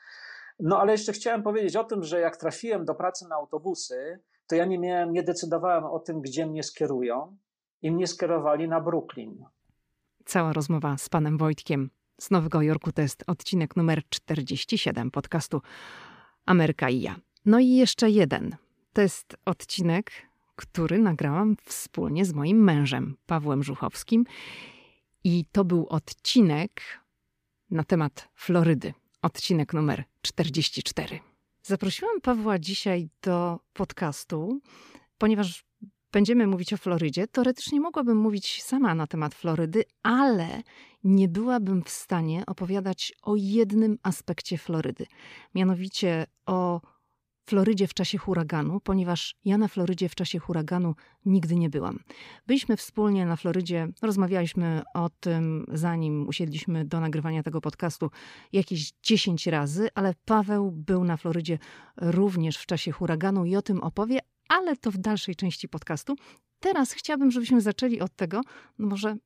No 0.60 0.80
ale 0.80 0.92
jeszcze 0.92 1.12
chciałem 1.12 1.42
powiedzieć 1.42 1.76
o 1.76 1.84
tym, 1.84 2.04
że 2.04 2.20
jak 2.20 2.36
trafiłem 2.36 2.84
do 2.84 2.94
pracy 2.94 3.28
na 3.28 3.34
autobusy, 3.36 4.20
to 4.46 4.54
ja 4.54 4.64
nie 4.64 4.78
miałem, 4.78 5.12
nie 5.12 5.22
decydowałem 5.22 5.84
o 5.84 5.98
tym, 5.98 6.20
gdzie 6.20 6.46
mnie 6.46 6.62
skierują 6.62 7.36
i 7.82 7.90
mnie 7.90 8.06
skierowali 8.06 8.68
na 8.68 8.80
Brooklyn. 8.80 9.44
Cała 10.30 10.52
rozmowa 10.52 10.98
z 10.98 11.08
panem 11.08 11.38
Wojtkiem 11.38 11.90
z 12.20 12.30
Nowego 12.30 12.62
Jorku 12.62 12.92
to 12.92 13.02
jest 13.02 13.24
odcinek 13.26 13.76
numer 13.76 14.02
47 14.08 15.10
podcastu 15.10 15.62
Ameryka 16.46 16.90
i 16.90 17.00
ja. 17.00 17.20
No 17.44 17.58
i 17.58 17.68
jeszcze 17.68 18.10
jeden. 18.10 18.56
To 18.92 19.02
jest 19.02 19.36
odcinek, 19.44 20.12
który 20.56 20.98
nagrałam 20.98 21.56
wspólnie 21.64 22.24
z 22.24 22.32
moim 22.32 22.64
mężem, 22.64 23.16
Pawłem 23.26 23.62
Żuchowskim. 23.62 24.24
I 25.24 25.44
to 25.52 25.64
był 25.64 25.86
odcinek 25.86 26.82
na 27.70 27.84
temat 27.84 28.28
Florydy. 28.34 28.94
Odcinek 29.22 29.72
numer 29.72 30.04
44. 30.22 31.20
Zaprosiłam 31.62 32.20
Pawła 32.20 32.58
dzisiaj 32.58 33.08
do 33.22 33.60
podcastu, 33.72 34.60
ponieważ 35.18 35.64
będziemy 36.12 36.46
mówić 36.46 36.72
o 36.72 36.76
Florydzie. 36.76 37.26
Teoretycznie 37.26 37.80
mogłabym 37.80 38.16
mówić 38.16 38.62
sama 38.62 38.94
na 38.94 39.06
temat 39.06 39.34
Florydy, 39.34 39.84
ale 40.02 40.62
nie 41.04 41.28
byłabym 41.28 41.82
w 41.82 41.90
stanie 41.90 42.46
opowiadać 42.46 43.12
o 43.22 43.36
jednym 43.36 43.98
aspekcie 44.02 44.58
Florydy, 44.58 45.06
mianowicie 45.54 46.26
o 46.46 46.80
Florydzie 47.50 47.86
w 47.86 47.94
czasie 47.94 48.18
huraganu, 48.18 48.80
ponieważ 48.80 49.36
ja 49.44 49.58
na 49.58 49.68
Florydzie 49.68 50.08
w 50.08 50.14
czasie 50.14 50.38
huraganu 50.38 50.94
nigdy 51.24 51.56
nie 51.56 51.70
byłam. 51.70 51.98
Byliśmy 52.46 52.76
wspólnie 52.76 53.26
na 53.26 53.36
Florydzie, 53.36 53.88
rozmawialiśmy 54.02 54.82
o 54.94 55.10
tym, 55.20 55.66
zanim 55.72 56.28
usiedliśmy 56.28 56.84
do 56.84 57.00
nagrywania 57.00 57.42
tego 57.42 57.60
podcastu, 57.60 58.10
jakieś 58.52 58.92
10 59.02 59.46
razy, 59.46 59.88
ale 59.94 60.14
Paweł 60.24 60.70
był 60.70 61.04
na 61.04 61.16
Florydzie 61.16 61.58
również 61.96 62.56
w 62.56 62.66
czasie 62.66 62.92
huraganu 62.92 63.44
i 63.44 63.56
o 63.56 63.62
tym 63.62 63.80
opowie, 63.80 64.18
ale 64.50 64.76
to 64.76 64.90
w 64.90 64.98
dalszej 64.98 65.36
części 65.36 65.68
podcastu. 65.68 66.16
Teraz 66.60 66.92
chciałabym, 66.92 67.30
żebyśmy 67.30 67.60
zaczęli 67.60 68.00
od 68.00 68.16
tego, 68.16 68.40
no 68.78 68.86
może 68.86 69.16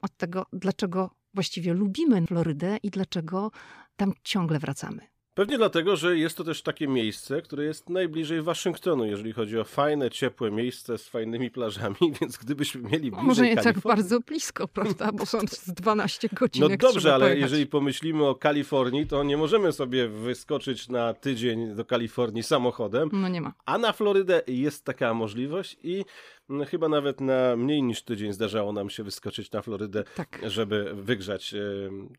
od 0.00 0.16
tego, 0.16 0.46
dlaczego 0.52 1.10
właściwie 1.34 1.74
lubimy 1.74 2.26
Florydę 2.26 2.76
i 2.82 2.90
dlaczego 2.90 3.50
tam 3.96 4.12
ciągle 4.22 4.58
wracamy. 4.58 5.17
Pewnie 5.38 5.58
dlatego, 5.58 5.96
że 5.96 6.18
jest 6.18 6.36
to 6.36 6.44
też 6.44 6.62
takie 6.62 6.88
miejsce, 6.88 7.42
które 7.42 7.64
jest 7.64 7.88
najbliżej 7.88 8.42
Waszyngtonu, 8.42 9.04
jeżeli 9.04 9.32
chodzi 9.32 9.58
o 9.58 9.64
fajne, 9.64 10.10
ciepłe 10.10 10.50
miejsce 10.50 10.98
z 10.98 11.08
fajnymi 11.08 11.50
plażami, 11.50 11.96
więc 12.20 12.36
gdybyśmy 12.36 12.80
mieli 12.80 13.10
bliżej 13.10 13.26
Może 13.26 13.42
nie 13.42 13.54
tak 13.54 13.64
Kalifornii... 13.64 13.96
bardzo 13.96 14.20
blisko, 14.20 14.68
prawda, 14.68 15.12
bo 15.12 15.26
są 15.26 15.38
12 15.66 16.28
godzin. 16.32 16.62
No 16.62 16.76
dobrze, 16.76 17.14
ale 17.14 17.24
pojechać. 17.24 17.42
jeżeli 17.42 17.66
pomyślimy 17.66 18.26
o 18.26 18.34
Kalifornii, 18.34 19.06
to 19.06 19.24
nie 19.24 19.36
możemy 19.36 19.72
sobie 19.72 20.08
wyskoczyć 20.08 20.88
na 20.88 21.14
tydzień 21.14 21.74
do 21.74 21.84
Kalifornii 21.84 22.42
samochodem. 22.42 23.08
No 23.12 23.28
nie 23.28 23.40
ma. 23.40 23.52
A 23.66 23.78
na 23.78 23.92
Florydę 23.92 24.42
jest 24.46 24.84
taka 24.84 25.14
możliwość 25.14 25.76
i 25.82 26.04
no, 26.48 26.64
chyba 26.64 26.88
nawet 26.88 27.20
na 27.20 27.56
mniej 27.56 27.82
niż 27.82 28.02
tydzień 28.02 28.32
zdarzało 28.32 28.72
nam 28.72 28.90
się 28.90 29.02
wyskoczyć 29.04 29.52
na 29.52 29.62
Florydę, 29.62 30.04
tak. 30.14 30.40
żeby 30.46 30.94
wygrzać 30.94 31.54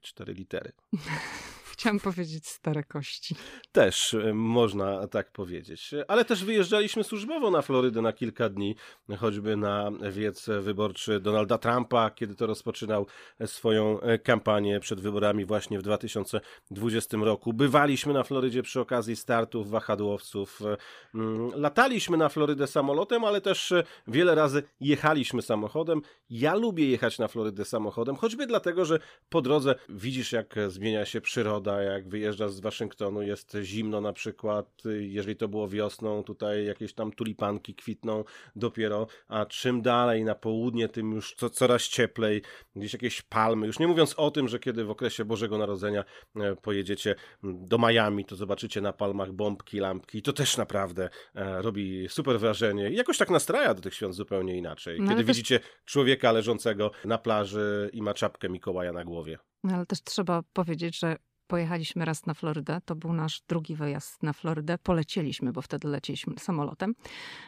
cztery 0.02 0.34
litery. 0.34 0.72
Chciałam 1.80 2.00
powiedzieć 2.00 2.48
stare 2.48 2.84
kości. 2.84 3.36
Też 3.72 4.14
e, 4.14 4.34
można 4.34 5.08
tak 5.08 5.32
powiedzieć. 5.32 5.92
Ale 6.08 6.26
też 6.26 6.44
wyjeżdżaliśmy 6.44 7.04
służbowo 7.04 7.52
na 7.52 7.62
Florydę 7.62 8.02
na 8.02 8.14
kilka 8.14 8.50
dni, 8.50 8.76
choćby 9.20 9.58
na 9.58 9.92
wiec 10.12 10.46
wyborczy 10.62 11.20
Donalda 11.20 11.58
Trumpa, 11.58 12.10
kiedy 12.10 12.36
to 12.36 12.48
rozpoczynał 12.48 13.06
swoją 13.46 14.02
e, 14.02 14.18
kampanię 14.18 14.80
przed 14.80 15.02
wyborami 15.02 15.46
właśnie 15.46 15.80
w 15.80 15.82
2020 15.82 17.18
roku. 17.18 17.54
Bywaliśmy 17.54 18.14
na 18.14 18.24
Florydzie 18.24 18.64
przy 18.64 18.80
okazji 18.80 19.16
startów 19.16 19.70
wahadłowców. 19.70 20.62
E, 20.62 20.78
mm, 21.16 21.52
lataliśmy 21.56 22.18
na 22.18 22.30
Florydę 22.30 22.68
samolotem, 22.68 23.24
ale 23.24 23.42
też 23.42 23.74
wiele 24.08 24.36
razy 24.36 24.64
jechaliśmy 24.80 25.42
samochodem. 25.42 26.02
Ja 26.30 26.56
lubię 26.56 26.90
jechać 26.90 27.20
na 27.20 27.28
Florydę 27.28 27.66
samochodem, 27.66 28.16
choćby 28.16 28.48
dlatego, 28.48 28.86
że 28.86 29.00
po 29.30 29.42
drodze 29.42 29.76
widzisz, 29.90 30.32
jak 30.32 30.56
zmienia 30.68 31.06
się 31.06 31.22
przyroda 31.22 31.69
pogoda, 31.70 31.82
jak 31.82 32.10
wyjeżdżasz 32.10 32.52
z 32.52 32.60
Waszyngtonu, 32.60 33.22
jest 33.22 33.58
zimno 33.62 34.02
na 34.02 34.14
przykład, 34.14 34.84
jeżeli 35.00 35.36
to 35.36 35.48
było 35.48 35.68
wiosną, 35.68 36.24
tutaj 36.24 36.66
jakieś 36.66 36.94
tam 36.94 37.12
tulipanki 37.12 37.76
kwitną 37.76 38.24
dopiero, 38.56 39.08
a 39.28 39.46
czym 39.46 39.82
dalej 39.82 40.24
na 40.24 40.36
południe, 40.36 40.90
tym 40.90 41.12
już 41.12 41.36
co, 41.36 41.50
coraz 41.50 41.84
cieplej, 41.84 42.42
gdzieś 42.76 42.94
jakieś 42.94 43.22
palmy, 43.22 43.68
już 43.68 43.80
nie 43.80 43.88
mówiąc 43.88 44.14
o 44.18 44.32
tym, 44.32 44.48
że 44.48 44.60
kiedy 44.60 44.86
w 44.86 44.90
okresie 44.90 45.26
Bożego 45.26 45.58
Narodzenia 45.58 46.04
e, 46.36 46.56
pojedziecie 46.56 47.16
do 47.44 47.78
Miami, 47.78 48.26
to 48.26 48.36
zobaczycie 48.36 48.82
na 48.82 48.94
palmach 48.94 49.32
bombki, 49.32 49.80
lampki 49.80 50.22
to 50.22 50.34
też 50.34 50.58
naprawdę 50.58 51.10
e, 51.36 51.62
robi 51.62 52.10
super 52.10 52.40
wrażenie 52.40 52.90
i 52.90 52.96
jakoś 52.96 53.18
tak 53.18 53.30
nastraja 53.30 53.74
do 53.74 53.82
tych 53.82 53.94
świąt 53.94 54.16
zupełnie 54.16 54.58
inaczej. 54.58 55.00
No, 55.02 55.10
kiedy 55.10 55.24
też... 55.24 55.28
widzicie 55.28 55.60
człowieka 55.86 56.32
leżącego 56.32 56.92
na 57.06 57.18
plaży 57.18 57.90
i 57.94 58.02
ma 58.02 58.14
czapkę 58.14 58.50
Mikołaja 58.50 58.94
na 58.94 59.04
głowie. 59.04 59.38
No, 59.64 59.76
ale 59.76 59.86
też 59.86 60.04
trzeba 60.04 60.44
powiedzieć, 60.54 61.00
że 61.00 61.16
pojechaliśmy 61.50 62.06
raz 62.06 62.26
na 62.26 62.34
Florydę. 62.34 62.82
To 62.86 62.96
był 62.96 63.14
nasz 63.14 63.42
drugi 63.48 63.76
wyjazd 63.76 64.24
na 64.24 64.34
Florydę. 64.34 64.78
Polecieliśmy, 64.78 65.52
bo 65.52 65.62
wtedy 65.62 65.88
lecieliśmy 65.88 66.34
samolotem. 66.40 66.96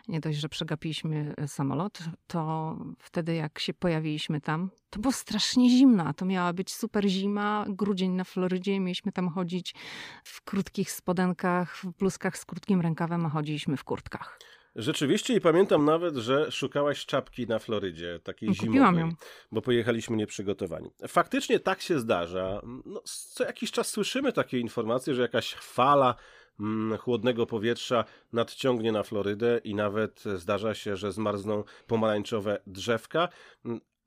Nie 0.08 0.20
dość, 0.20 0.40
że 0.40 0.50
przegapiliśmy 0.50 1.34
e, 1.38 1.48
samolot, 1.48 2.00
to 2.28 2.76
wtedy 3.00 3.36
jak 3.36 3.60
się 3.60 3.74
pojawiliśmy 3.74 4.42
tam, 4.42 4.70
to 4.90 5.00
było 5.00 5.12
strasznie 5.12 5.70
zimno. 5.70 6.14
To 6.14 6.26
miała 6.26 6.54
być 6.54 6.74
super 6.74 7.08
zima, 7.08 7.66
grudzień 7.70 8.12
na 8.12 8.24
Florydzie. 8.24 8.80
Mieliśmy 8.80 9.12
tam 9.12 9.30
chodzić 9.30 9.76
w 10.24 10.42
krótkich 10.42 10.92
spodenkach, 10.92 11.76
w 11.78 11.86
bluzkach 11.98 12.38
z 12.38 12.46
krótkim 12.46 12.82
rękawem, 12.82 13.26
a 13.26 13.30
chodziliśmy 13.30 13.78
w 13.78 13.84
kurtkach. 13.84 14.40
Rzeczywiście 14.76 15.34
i 15.34 15.42
pamiętam 15.42 15.86
nawet, 15.86 16.16
że 16.16 16.52
szukałaś 16.52 17.06
czapki 17.06 17.48
na 17.48 17.60
Florydzie, 17.60 18.20
takiej 18.24 18.50
no, 18.50 18.56
Kupiłam 18.56 18.96
zimowej, 18.96 19.10
ją. 19.10 19.16
bo 19.52 19.62
pojechaliśmy 19.62 20.18
nieprzygotowani. 20.18 20.90
Faktycznie 21.08 21.60
tak 21.60 21.82
się 21.82 22.00
zdarza. 22.00 22.62
No, 22.86 23.02
co 23.06 23.44
jakiś 23.44 23.72
czas 23.72 23.90
słyszymy 23.90 24.34
takie 24.34 24.60
informacje, 24.60 25.14
że 25.14 25.22
jakaś 25.22 25.54
fala 25.54 26.16
mm, 26.60 26.98
chłodnego 26.98 27.46
powietrza 27.46 28.06
nadciągnie 28.34 28.92
na 28.92 29.04
Florydę 29.04 29.62
i 29.64 29.76
nawet 29.76 30.24
zdarza 30.36 30.74
się, 30.74 30.96
że 30.96 31.12
zmarzną 31.12 31.64
pomarańczowe 31.88 32.62
drzewka. 32.68 33.30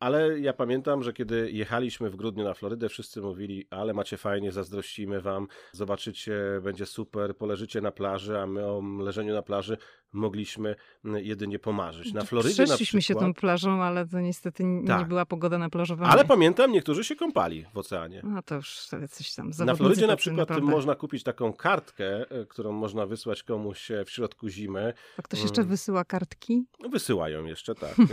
Ale 0.01 0.41
ja 0.41 0.53
pamiętam, 0.53 1.03
że 1.03 1.13
kiedy 1.13 1.51
jechaliśmy 1.51 2.11
w 2.11 2.17
grudniu 2.17 2.45
na 2.45 2.55
Florydę, 2.55 2.89
wszyscy 2.89 3.21
mówili, 3.21 3.67
ale 3.71 3.95
macie 3.95 4.17
fajnie, 4.17 4.53
zazdrościmy 4.53 5.21
wam, 5.21 5.49
zobaczycie, 5.73 6.35
będzie 6.63 6.87
super, 6.87 7.37
poleżycie 7.37 7.81
na 7.81 7.93
plaży, 7.93 8.39
a 8.39 8.47
my 8.47 8.67
o 8.67 8.83
leżeniu 8.99 9.35
na 9.35 9.43
plaży 9.43 9.77
mogliśmy 10.13 10.77
jedynie 11.05 11.59
pomarzyć. 11.59 12.13
Na 12.13 12.25
Florydzie 12.25 12.65
Przeszliśmy 12.65 13.01
przykład, 13.01 13.23
się 13.23 13.27
tą 13.27 13.35
plażą, 13.35 13.83
ale 13.83 14.07
to 14.07 14.21
niestety 14.21 14.65
tak. 14.87 15.01
nie 15.01 15.07
była 15.07 15.27
pogoda 15.27 15.59
na 15.59 15.71
plażowanie. 15.71 16.13
Ale 16.13 16.25
pamiętam, 16.25 16.73
niektórzy 16.73 17.05
się 17.05 17.17
kąpali 17.17 17.67
w 17.75 17.79
oceanie. 17.79 18.21
No 18.25 18.43
to 18.43 18.55
już 18.55 18.89
coś 19.11 19.35
tam. 19.35 19.51
Na 19.59 19.75
Florydzie 19.75 20.07
na 20.07 20.17
przykład 20.17 20.39
naprawdę. 20.39 20.71
można 20.71 20.95
kupić 20.95 21.23
taką 21.23 21.53
kartkę, 21.53 22.31
e, 22.31 22.47
którą 22.47 22.73
można 22.73 23.07
wysłać 23.07 23.43
komuś 23.43 23.89
w 24.07 24.11
środku 24.11 24.49
zimy. 24.49 24.93
A 25.19 25.23
ktoś 25.23 25.43
jeszcze 25.43 25.61
mm. 25.61 25.71
wysyła 25.71 26.05
kartki? 26.05 26.65
Wysyłają 26.91 27.45
jeszcze, 27.45 27.75
tak. 27.75 27.97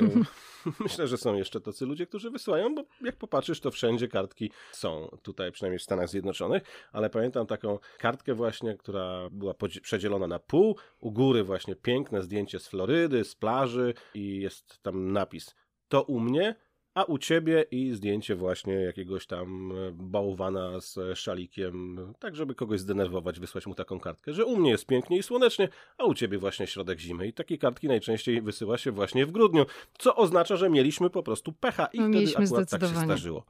Myślę, 0.79 1.07
że 1.07 1.17
są 1.17 1.35
jeszcze 1.35 1.61
tacy 1.71 1.85
ludzie, 1.85 2.07
którzy 2.07 2.31
wysyłają, 2.31 2.75
bo 2.75 2.83
jak 3.01 3.15
popatrzysz, 3.15 3.59
to 3.59 3.71
wszędzie 3.71 4.07
kartki 4.07 4.51
są. 4.71 5.17
Tutaj 5.23 5.51
przynajmniej 5.51 5.79
w 5.79 5.83
Stanach 5.83 6.09
Zjednoczonych. 6.09 6.63
Ale 6.91 7.09
pamiętam 7.09 7.47
taką 7.47 7.79
kartkę 7.97 8.33
właśnie, 8.33 8.77
która 8.77 9.29
była 9.31 9.53
przedzielona 9.81 10.27
na 10.27 10.39
pół. 10.39 10.77
U 10.99 11.11
góry 11.11 11.43
właśnie 11.43 11.75
piękne 11.75 12.21
zdjęcie 12.23 12.59
z 12.59 12.67
Florydy, 12.67 13.23
z 13.23 13.35
plaży 13.35 13.93
i 14.13 14.41
jest 14.41 14.83
tam 14.83 15.13
napis 15.13 15.55
to 15.91 16.03
u 16.03 16.19
mnie, 16.19 16.55
a 16.93 17.03
u 17.03 17.17
ciebie 17.17 17.65
i 17.71 17.91
zdjęcie 17.91 18.35
właśnie 18.35 18.73
jakiegoś 18.73 19.27
tam 19.27 19.71
e, 19.71 19.91
bałwana 19.91 20.79
z 20.79 21.17
szalikiem, 21.17 21.99
tak 22.19 22.35
żeby 22.35 22.55
kogoś 22.55 22.79
zdenerwować, 22.79 23.39
wysłać 23.39 23.67
mu 23.67 23.75
taką 23.75 23.99
kartkę, 23.99 24.33
że 24.33 24.45
u 24.45 24.57
mnie 24.57 24.71
jest 24.71 24.85
pięknie 24.85 25.17
i 25.17 25.23
słonecznie, 25.23 25.69
a 25.97 26.03
u 26.03 26.13
ciebie 26.13 26.37
właśnie 26.37 26.67
środek 26.67 26.99
zimy. 26.99 27.27
I 27.27 27.33
takie 27.33 27.57
kartki 27.57 27.87
najczęściej 27.87 28.41
wysyła 28.41 28.77
się 28.77 28.91
właśnie 28.91 29.25
w 29.25 29.31
grudniu, 29.31 29.65
co 29.97 30.15
oznacza, 30.15 30.55
że 30.55 30.69
mieliśmy 30.69 31.09
po 31.09 31.23
prostu 31.23 31.53
pecha 31.53 31.85
i 31.85 31.99
no, 31.99 32.07
wtedy 32.09 32.45
akurat 32.45 32.69
tak 32.69 32.81
się 32.81 32.87
zdarzyło. 32.87 33.45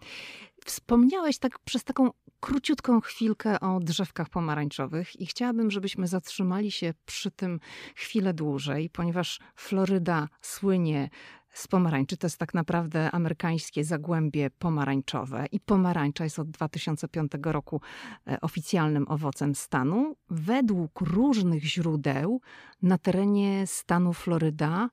Wspomniałeś 0.65 1.39
tak 1.39 1.59
przez 1.59 1.83
taką 1.83 2.09
króciutką 2.39 3.01
chwilkę 3.01 3.59
o 3.59 3.79
drzewkach 3.79 4.29
pomarańczowych 4.29 5.19
i 5.21 5.25
chciałabym, 5.25 5.71
żebyśmy 5.71 6.07
zatrzymali 6.07 6.71
się 6.71 6.93
przy 7.05 7.31
tym 7.31 7.59
chwilę 7.95 8.33
dłużej, 8.33 8.89
ponieważ 8.89 9.39
Floryda 9.55 10.27
słynie 10.41 11.09
z 11.51 11.67
pomarańczy. 11.67 12.17
To 12.17 12.27
jest 12.27 12.37
tak 12.37 12.53
naprawdę 12.53 13.11
amerykańskie 13.11 13.83
zagłębie 13.83 14.49
pomarańczowe 14.49 15.45
i 15.51 15.59
pomarańcza 15.59 16.23
jest 16.23 16.39
od 16.39 16.49
2005 16.49 17.31
roku 17.43 17.81
e, 18.27 18.41
oficjalnym 18.41 19.05
owocem 19.07 19.55
stanu. 19.55 20.15
Według 20.29 21.01
różnych 21.01 21.63
źródeł 21.63 22.41
na 22.81 22.97
terenie 22.97 23.67
stanu 23.67 24.13
Floryda 24.13 24.89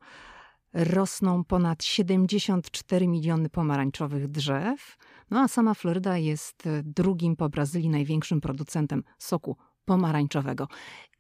rosną 0.72 1.44
ponad 1.44 1.84
74 1.84 3.09
miliony 3.09 3.50
pomarańczowych 3.50 4.28
drzew, 4.28 4.96
no 5.30 5.40
a 5.40 5.48
sama 5.48 5.74
Floryda 5.74 6.18
jest 6.18 6.66
e, 6.66 6.82
drugim 6.82 7.36
po 7.36 7.48
Brazylii 7.48 7.88
największym 7.88 8.40
producentem 8.40 9.04
soku 9.18 9.56
pomarańczowego. 9.84 10.68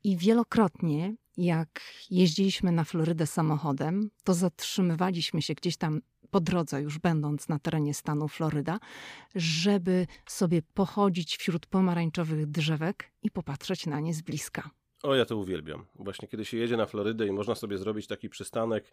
I 0.04 0.16
wielokrotnie, 0.16 1.14
jak 1.38 1.80
jeździliśmy 2.10 2.72
na 2.72 2.84
Florydę 2.84 3.26
samochodem, 3.26 4.10
to 4.24 4.34
zatrzymywaliśmy 4.34 5.42
się 5.42 5.54
gdzieś 5.54 5.76
tam 5.76 6.00
po 6.30 6.40
drodze, 6.40 6.82
już 6.82 6.98
będąc 6.98 7.48
na 7.48 7.58
terenie 7.58 7.94
stanu 7.94 8.28
Floryda, 8.28 8.78
żeby 9.34 10.06
sobie 10.26 10.62
pochodzić 10.62 11.36
wśród 11.36 11.66
pomarańczowych 11.66 12.46
drzewek 12.46 13.10
i 13.22 13.30
popatrzeć 13.30 13.86
na 13.86 14.00
nie 14.00 14.14
z 14.14 14.22
bliska. 14.22 14.70
O, 15.02 15.14
ja 15.14 15.24
to 15.24 15.36
uwielbiam. 15.36 15.86
Właśnie 15.94 16.28
kiedy 16.28 16.44
się 16.44 16.56
jedzie 16.56 16.76
na 16.76 16.86
Florydę 16.86 17.26
i 17.26 17.32
można 17.32 17.54
sobie 17.54 17.78
zrobić 17.78 18.06
taki 18.06 18.28
przystanek 18.28 18.84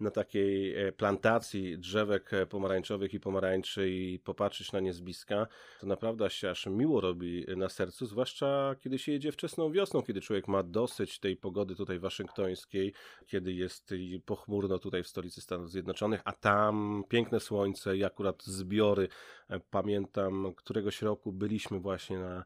na 0.00 0.10
takiej 0.10 0.76
e, 0.76 0.92
plantacji 0.92 1.78
drzewek 1.78 2.34
e, 2.34 2.46
pomarańczowych 2.46 3.14
i 3.14 3.20
pomarańczy 3.20 3.90
i 3.90 4.18
popatrzeć 4.18 4.72
na 4.72 4.80
nie 4.80 4.92
z 4.92 5.00
bliska, 5.00 5.46
to 5.80 5.86
naprawdę 5.86 6.30
się 6.30 6.50
aż 6.50 6.66
miło 6.66 7.00
robi 7.00 7.46
na 7.56 7.68
sercu, 7.68 8.06
zwłaszcza 8.06 8.76
kiedy 8.80 8.98
się 8.98 9.12
jedzie 9.12 9.32
wczesną 9.32 9.72
wiosną, 9.72 10.02
kiedy 10.02 10.20
człowiek 10.20 10.48
ma 10.48 10.62
dosyć 10.62 11.18
tej 11.18 11.36
pogody 11.36 11.74
tutaj 11.74 11.98
waszyngtońskiej, 11.98 12.92
kiedy 13.26 13.52
jest 13.52 13.94
pochmurno 14.24 14.78
tutaj 14.78 15.02
w 15.02 15.08
stolicy 15.08 15.40
Stanów 15.40 15.70
Zjednoczonych, 15.70 16.20
a 16.24 16.32
tam 16.32 17.04
piękne 17.08 17.40
słońce 17.40 17.96
i 17.96 18.04
akurat 18.04 18.44
zbiory. 18.44 19.08
E, 19.48 19.60
pamiętam, 19.70 20.54
któregoś 20.56 21.02
roku 21.02 21.32
byliśmy 21.32 21.80
właśnie 21.80 22.18
na, 22.18 22.44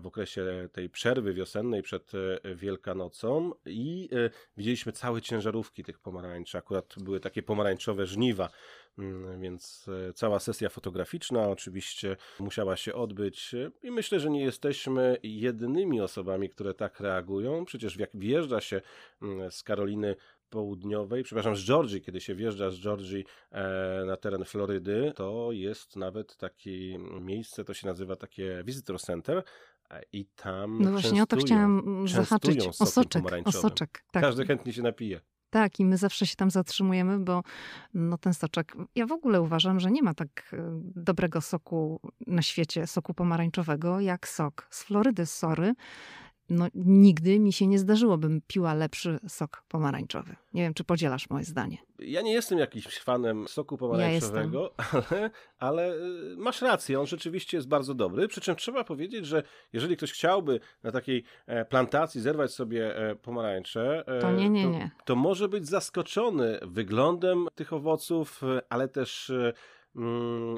w 0.00 0.06
okresie 0.06 0.68
tej 0.72 0.90
przerwy 0.90 1.34
wiosennej 1.34 1.82
przed 1.82 2.12
Wielkanocą 2.56 3.52
i 3.66 4.08
e, 4.12 4.30
widzieliśmy 4.56 4.92
całe 4.92 5.22
ciężarówki 5.22 5.84
tych 5.84 5.98
pomarańczy. 5.98 6.58
Akurat 6.58 6.94
były 7.00 7.20
takie 7.20 7.42
pomarańczowe 7.42 8.06
żniwa, 8.06 8.50
mm, 8.98 9.40
więc 9.40 9.86
e, 10.08 10.12
cała 10.12 10.40
sesja 10.40 10.68
fotograficzna 10.68 11.48
oczywiście 11.48 12.16
musiała 12.40 12.76
się 12.76 12.94
odbyć 12.94 13.54
i 13.82 13.90
myślę, 13.90 14.20
że 14.20 14.30
nie 14.30 14.44
jesteśmy 14.44 15.16
jedynymi 15.22 16.00
osobami, 16.00 16.48
które 16.48 16.74
tak 16.74 17.00
reagują. 17.00 17.64
Przecież 17.64 17.96
jak 17.96 18.10
wjeżdża 18.14 18.60
się 18.60 18.80
mm, 19.22 19.50
z 19.50 19.62
Karoliny 19.62 20.16
południowej, 20.50 21.22
przepraszam, 21.22 21.56
z 21.56 21.66
Georgii, 21.66 22.02
kiedy 22.02 22.20
się 22.20 22.34
wjeżdża 22.34 22.70
z 22.70 22.80
Georgii 22.80 23.24
e, 23.50 24.04
na 24.06 24.16
teren 24.16 24.44
Florydy, 24.44 25.12
to 25.16 25.48
jest 25.52 25.96
nawet 25.96 26.36
takie 26.36 26.98
miejsce, 27.20 27.64
to 27.64 27.74
się 27.74 27.86
nazywa 27.86 28.16
takie 28.16 28.62
Visitor 28.64 29.00
Center, 29.00 29.42
i 30.12 30.26
tam 30.26 30.82
No 30.82 30.90
właśnie 30.90 31.22
o 31.22 31.26
to 31.26 31.36
chciałam 31.36 32.04
zahaczyć. 32.08 32.66
O 32.80 32.86
soczek, 32.86 33.24
o 33.44 33.52
soczek. 33.52 34.04
Tak. 34.10 34.22
Każdy 34.22 34.46
chętnie 34.46 34.72
się 34.72 34.82
napije. 34.82 35.20
Tak, 35.50 35.80
i 35.80 35.84
my 35.84 35.96
zawsze 35.96 36.26
się 36.26 36.36
tam 36.36 36.50
zatrzymujemy, 36.50 37.18
bo 37.18 37.42
no, 37.94 38.18
ten 38.18 38.34
soczek. 38.34 38.76
Ja 38.94 39.06
w 39.06 39.12
ogóle 39.12 39.40
uważam, 39.40 39.80
że 39.80 39.90
nie 39.90 40.02
ma 40.02 40.14
tak 40.14 40.50
e, 40.52 40.80
dobrego 40.96 41.40
soku 41.40 42.00
na 42.26 42.42
świecie, 42.42 42.86
soku 42.86 43.14
pomarańczowego, 43.14 44.00
jak 44.00 44.28
sok 44.28 44.66
z 44.70 44.82
Florydy, 44.82 45.26
sory 45.26 45.74
no, 46.48 46.66
nigdy 46.74 47.38
mi 47.38 47.52
się 47.52 47.66
nie 47.66 47.78
zdarzyło, 47.78 48.18
bym 48.18 48.40
piła 48.46 48.74
lepszy 48.74 49.18
sok 49.28 49.62
pomarańczowy. 49.68 50.36
Nie 50.54 50.62
wiem, 50.62 50.74
czy 50.74 50.84
podzielasz 50.84 51.30
moje 51.30 51.44
zdanie. 51.44 51.78
Ja 51.98 52.22
nie 52.22 52.32
jestem 52.32 52.58
jakimś 52.58 52.98
fanem 52.98 53.48
soku 53.48 53.76
pomarańczowego, 53.76 54.74
ja 54.78 54.84
ale, 55.10 55.30
ale 55.58 55.94
y, 55.94 56.36
masz 56.36 56.62
rację, 56.62 57.00
on 57.00 57.06
rzeczywiście 57.06 57.56
jest 57.56 57.68
bardzo 57.68 57.94
dobry. 57.94 58.28
Przy 58.28 58.40
czym 58.40 58.56
trzeba 58.56 58.84
powiedzieć, 58.84 59.26
że 59.26 59.42
jeżeli 59.72 59.96
ktoś 59.96 60.12
chciałby 60.12 60.60
na 60.82 60.92
takiej 60.92 61.24
e, 61.46 61.64
plantacji 61.64 62.20
zerwać 62.20 62.54
sobie 62.54 62.96
e, 62.96 63.16
pomarańcze, 63.16 64.04
e, 64.06 64.20
to, 64.20 64.32
nie, 64.32 64.50
nie, 64.50 64.66
nie. 64.66 64.90
To, 64.98 65.04
to 65.04 65.16
może 65.16 65.48
być 65.48 65.68
zaskoczony 65.68 66.58
wyglądem 66.62 67.46
tych 67.54 67.72
owoców, 67.72 68.42
ale 68.68 68.88
też 68.88 69.32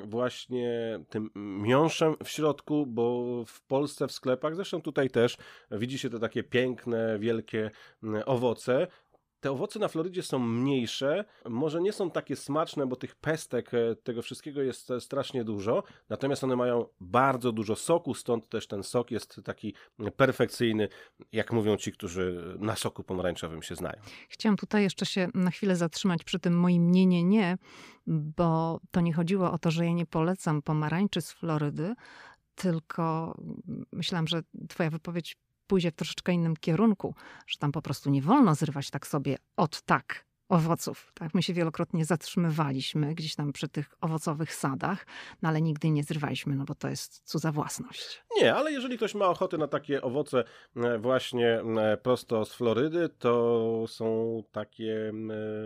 właśnie 0.05 1.01
tym 1.09 1.30
miąższem 1.62 2.16
w 2.24 2.28
środku, 2.28 2.86
bo 2.86 3.24
w 3.47 3.62
Polsce 3.62 4.09
w 4.09 4.12
sklepach, 4.12 4.55
zresztą 4.55 4.82
tutaj 4.82 5.11
też, 5.11 5.36
widzi 5.70 5.99
się 5.99 6.11
te 6.11 6.18
takie 6.18 6.43
piękne, 6.43 7.18
wielkie 7.18 7.70
mm, 8.03 8.22
owoce, 8.26 8.86
te 9.41 9.51
owoce 9.51 9.78
na 9.78 9.89
Florydzie 9.89 10.22
są 10.22 10.39
mniejsze, 10.39 11.24
może 11.49 11.80
nie 11.80 11.93
są 11.93 12.11
takie 12.11 12.36
smaczne, 12.36 12.86
bo 12.86 12.97
tych 12.97 13.16
pestek, 13.16 13.74
e, 13.74 13.97
tego 13.97 14.22
wszystkiego 14.22 14.62
jest 14.62 14.91
e, 14.91 15.01
strasznie 15.01 15.45
dużo, 15.45 15.82
natomiast 16.09 16.45
one 16.45 16.57
mają 16.57 16.86
bardzo 17.01 17.53
dużo 17.53 17.76
soku, 17.76 18.14
stąd 18.14 18.49
też 18.49 18.66
ten 18.66 18.82
sok 18.82 19.11
jest 19.11 19.41
taki 19.45 19.74
perfekcyjny, 20.16 20.89
jak 21.32 21.53
mówią 21.53 21.76
ci, 21.76 21.93
którzy 21.93 22.57
na 22.59 22.76
soku 22.76 23.03
pomarańczowym 23.03 23.62
się 23.62 23.74
znają. 23.74 24.01
Chciałam 24.28 24.57
tutaj 24.57 24.82
jeszcze 24.82 25.07
się 25.07 25.28
na 25.34 25.51
chwilę 25.51 25.76
zatrzymać 25.76 26.24
przy 26.24 26.39
tym 26.39 26.61
moim 26.61 26.91
nie, 26.91 27.07
nie, 27.07 27.24
nie, 27.24 27.59
bo 28.07 28.80
to 28.91 29.01
nie 29.01 29.12
chodziło 29.12 29.53
o 29.53 29.59
to, 29.59 29.70
że 29.70 29.86
ja 29.86 29.93
nie 29.93 30.07
polecam 30.07 30.62
pomarańczy 30.62 31.20
z 31.20 31.32
Florydy, 31.32 31.95
tylko 32.55 33.34
myślałam, 33.93 34.26
że 34.26 34.43
twoja 34.68 34.91
wypowiedź 34.91 35.36
pójdzie 35.69 35.91
w 35.91 35.95
troszeczkę 35.95 36.33
innym 36.33 36.57
kierunku, 36.57 37.14
że 37.47 37.59
tam 37.59 37.73
po 37.73 37.83
prostu 37.83 38.11
nie 38.11 38.23
wolno 38.23 38.55
zrywać 38.55 38.91
tak 38.91 39.07
sobie 39.07 39.37
od 39.57 39.83
tak 39.83 40.28
owoców. 40.49 41.12
Tak? 41.14 41.34
My 41.34 41.42
się 41.42 41.53
wielokrotnie 41.53 42.05
zatrzymywaliśmy 42.05 43.14
gdzieś 43.14 43.34
tam 43.34 43.53
przy 43.53 43.68
tych 43.68 43.94
owocowych 44.01 44.55
sadach, 44.55 45.07
no 45.42 45.49
ale 45.49 45.61
nigdy 45.61 45.90
nie 45.90 46.05
zrywaliśmy, 46.05 46.57
no 46.57 46.64
bo 46.64 46.74
to 46.74 46.88
jest 46.88 47.22
cudza 47.24 47.53
własność. 47.53 48.22
Nie, 48.40 48.55
ale 48.55 48.72
jeżeli 48.72 48.96
ktoś 48.96 49.14
ma 49.14 49.26
ochotę 49.26 49.59
na 49.59 49.68
takie 49.68 50.03
owoce 50.03 50.44
e, 50.76 50.99
właśnie 50.99 51.61
e, 51.61 51.96
prosto 51.96 52.44
z 52.44 52.55
Florydy, 52.55 53.09
to 53.09 53.84
są 53.88 54.42
takie 54.53 55.12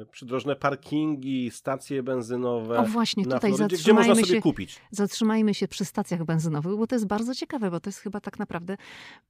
e, 0.02 0.06
przydrożne 0.06 0.56
parkingi, 0.56 1.50
stacje 1.50 2.02
benzynowe. 2.02 2.78
O 2.78 2.84
właśnie, 2.84 3.24
tutaj 3.24 3.54
Florydzie, 3.54 3.76
gdzie 3.76 3.92
można 3.92 4.14
sobie 4.14 4.26
się, 4.26 4.40
kupić. 4.40 4.80
Zatrzymajmy 4.90 5.54
się 5.54 5.68
przy 5.68 5.84
stacjach 5.84 6.24
benzynowych, 6.24 6.76
bo 6.76 6.86
to 6.86 6.94
jest 6.94 7.06
bardzo 7.06 7.34
ciekawe, 7.34 7.70
bo 7.70 7.80
to 7.80 7.88
jest 7.88 7.98
chyba 7.98 8.20
tak 8.20 8.38
naprawdę, 8.38 8.76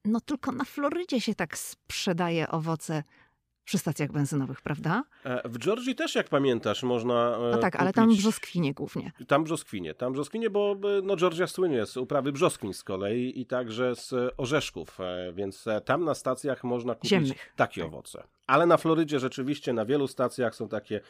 no 0.05 0.21
tylko 0.21 0.53
na 0.53 0.65
Florydzie 0.65 1.21
się 1.21 1.35
tak 1.35 1.59
sprzedaje 1.59 2.49
owoce 2.49 3.03
przy 3.65 3.79
stacjach 3.79 4.13
benzynowych, 4.13 4.61
prawda? 4.61 5.05
E, 5.25 5.49
w 5.49 5.59
Georgii 5.59 5.95
też, 5.95 6.15
jak 6.15 6.29
pamiętasz, 6.29 6.83
można. 6.83 7.39
No 7.39 7.59
tak, 7.59 7.73
kupić... 7.73 7.81
ale 7.81 7.93
tam 7.93 8.09
brzoskwinie 8.09 8.75
głównie. 8.75 9.13
Tam 9.29 9.45
brzoskwinie. 9.45 9.95
Tam 9.95 10.13
brzoskwinie, 10.13 10.51
bo 10.51 10.77
no, 11.03 11.17
Georgia 11.17 11.47
słynie 11.47 11.87
z 11.87 11.97
uprawy 11.97 12.33
brzoskwiń 12.33 12.75
z 12.75 12.85
kolei 12.85 13.41
i 13.41 13.47
także 13.47 13.97
z 13.97 14.15
orzeszków, 14.37 15.01
e, 15.01 15.33
więc 15.33 15.65
tam 15.85 16.05
na 16.05 16.15
stacjach 16.15 16.65
można 16.65 16.95
kupić 16.95 17.11
Ziemnych. 17.11 17.53
takie 17.57 17.81
tak. 17.81 17.89
owoce. 17.89 18.23
Ale 18.47 18.67
na 18.67 18.77
Florydzie 18.77 19.21
rzeczywiście 19.21 19.73
na 19.73 19.85
wielu 19.85 20.09
stacjach 20.09 20.55
są 20.55 20.69
takie 20.69 20.93
E, 20.97 21.01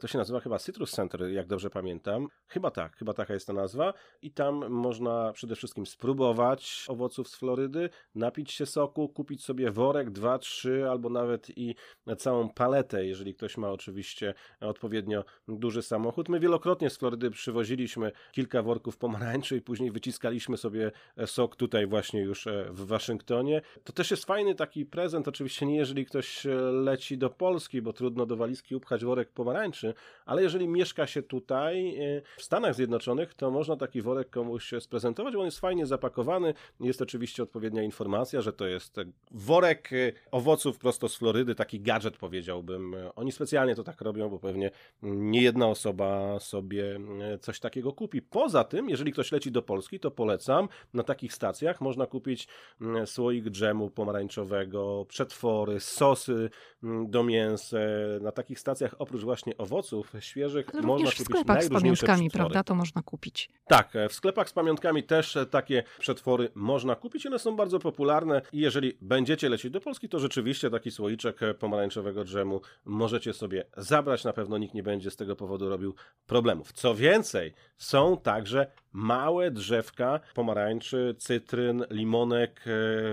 to 0.00 0.08
się 0.08 0.18
nazywa 0.18 0.40
chyba 0.40 0.58
Citrus 0.58 0.90
Center, 0.90 1.30
jak 1.30 1.46
dobrze 1.46 1.70
pamiętam. 1.70 2.28
Chyba 2.46 2.70
tak, 2.70 2.96
chyba 2.96 3.14
taka 3.14 3.34
jest 3.34 3.46
ta 3.46 3.52
nazwa. 3.52 3.94
I 4.22 4.30
tam 4.30 4.70
można 4.70 5.32
przede 5.32 5.56
wszystkim 5.56 5.86
spróbować 5.86 6.84
owoców 6.88 7.28
z 7.28 7.36
Florydy, 7.36 7.90
napić 8.14 8.52
się 8.52 8.66
soku, 8.66 9.08
kupić 9.08 9.44
sobie 9.44 9.70
worek, 9.70 10.10
dwa, 10.10 10.38
trzy 10.38 10.90
albo 10.90 11.10
nawet 11.10 11.58
i 11.58 11.74
całą 12.18 12.48
paletę, 12.48 13.06
jeżeli 13.06 13.34
ktoś 13.34 13.56
ma 13.56 13.70
oczywiście 13.70 14.34
odpowiednio 14.60 15.24
duży 15.48 15.82
samochód. 15.82 16.28
My 16.28 16.40
wielokrotnie 16.40 16.90
z 16.90 16.98
Florydy 16.98 17.30
przywoziliśmy 17.30 18.12
kilka 18.32 18.62
worków 18.62 18.96
pomarańczy 18.96 19.56
i 19.56 19.60
później 19.60 19.90
wyciskaliśmy 19.90 20.56
sobie 20.56 20.92
sok 21.26 21.56
tutaj 21.56 21.86
właśnie 21.86 22.20
już 22.20 22.46
e, 22.46 22.66
w 22.70 22.86
Waszyngtonie. 22.86 23.62
To 23.84 23.92
też 23.92 24.10
jest 24.10 24.24
fajny 24.24 24.54
taki 24.54 24.86
prezent, 24.86 25.28
oczywiście 25.28 25.66
nie 25.66 25.76
jeżeli 25.76 26.06
ktoś 26.06 26.46
e, 26.46 26.54
leci 26.60 27.18
do 27.18 27.30
Polski, 27.30 27.82
bo 27.82 27.92
trudno 27.92 28.26
do 28.26 28.36
walizki 28.36 28.76
upchać 28.76 29.04
worek 29.04 29.32
pomarańczy, 29.32 29.69
ale 30.26 30.42
jeżeli 30.42 30.68
mieszka 30.68 31.06
się 31.06 31.22
tutaj 31.22 31.96
e, 31.96 32.22
w 32.36 32.42
Stanach 32.42 32.74
Zjednoczonych, 32.74 33.34
to 33.34 33.50
można 33.50 33.76
taki 33.76 34.02
worek 34.02 34.30
komuś 34.30 34.74
sprezentować, 34.80 35.34
bo 35.34 35.40
on 35.40 35.46
jest 35.46 35.60
fajnie 35.60 35.86
zapakowany. 35.86 36.54
Jest 36.80 37.02
oczywiście 37.02 37.42
odpowiednia 37.42 37.82
informacja, 37.82 38.40
że 38.40 38.52
to 38.52 38.66
jest 38.66 38.96
worek 39.30 39.92
e, 39.92 40.12
owoców 40.30 40.78
prosto 40.78 41.08
z 41.08 41.16
Florydy, 41.16 41.54
taki 41.54 41.80
gadżet 41.80 42.16
powiedziałbym. 42.16 42.96
Oni 43.16 43.32
specjalnie 43.32 43.74
to 43.74 43.84
tak 43.84 44.00
robią, 44.00 44.28
bo 44.28 44.38
pewnie 44.38 44.70
nie 45.02 45.42
jedna 45.42 45.66
osoba 45.66 46.40
sobie 46.40 47.00
e, 47.20 47.38
coś 47.38 47.60
takiego 47.60 47.92
kupi. 47.92 48.22
Poza 48.22 48.64
tym, 48.64 48.90
jeżeli 48.90 49.12
ktoś 49.12 49.32
leci 49.32 49.52
do 49.52 49.62
Polski, 49.62 50.00
to 50.00 50.10
polecam, 50.10 50.68
na 50.94 51.02
takich 51.02 51.32
stacjach 51.32 51.80
można 51.80 52.06
kupić 52.06 52.48
słoik 53.06 53.50
dżemu 53.50 53.90
pomarańczowego, 53.90 55.06
przetwory, 55.08 55.80
sosy 55.80 56.50
do 57.06 57.22
mięsa. 57.22 57.76
Na 58.20 58.32
takich 58.32 58.58
stacjach 58.58 58.94
oprócz 58.98 59.22
właśnie 59.22 59.56
owoców 59.60 60.12
świeżych 60.20 60.74
można 60.74 61.04
kupić 61.04 61.20
w 61.20 61.24
sklepach 61.24 61.64
z 61.64 61.68
pamiątkami, 61.68 62.30
prawda? 62.30 62.64
To 62.64 62.74
można 62.74 63.02
kupić. 63.02 63.50
Tak, 63.66 63.96
e, 63.96 64.08
w 64.08 64.12
sklepach 64.12 64.48
z 64.48 64.52
pamiątkami 64.52 65.02
też 65.02 65.36
e, 65.36 65.46
takie 65.46 65.82
przetwory 65.98 66.48
można 66.54 66.96
kupić. 66.96 67.26
One 67.26 67.38
są 67.38 67.56
bardzo 67.56 67.78
popularne 67.78 68.42
i 68.52 68.60
jeżeli 68.60 68.98
będziecie 69.00 69.48
lecieć 69.48 69.72
do 69.72 69.80
Polski, 69.80 70.08
to 70.08 70.18
rzeczywiście 70.18 70.70
taki 70.70 70.90
słoiczek 70.90 71.42
e, 71.42 71.54
pomarańczowego 71.54 72.24
drzemu 72.24 72.60
możecie 72.84 73.32
sobie 73.32 73.64
zabrać. 73.76 74.24
Na 74.24 74.32
pewno 74.32 74.58
nikt 74.58 74.74
nie 74.74 74.82
będzie 74.82 75.10
z 75.10 75.16
tego 75.16 75.36
powodu 75.36 75.68
robił 75.68 75.94
problemów. 76.26 76.72
Co 76.72 76.94
więcej, 76.94 77.54
są 77.76 78.16
także 78.16 78.66
małe 78.92 79.50
drzewka 79.50 80.20
pomarańczy, 80.34 81.14
cytryn, 81.18 81.84
limonek, 81.90 82.64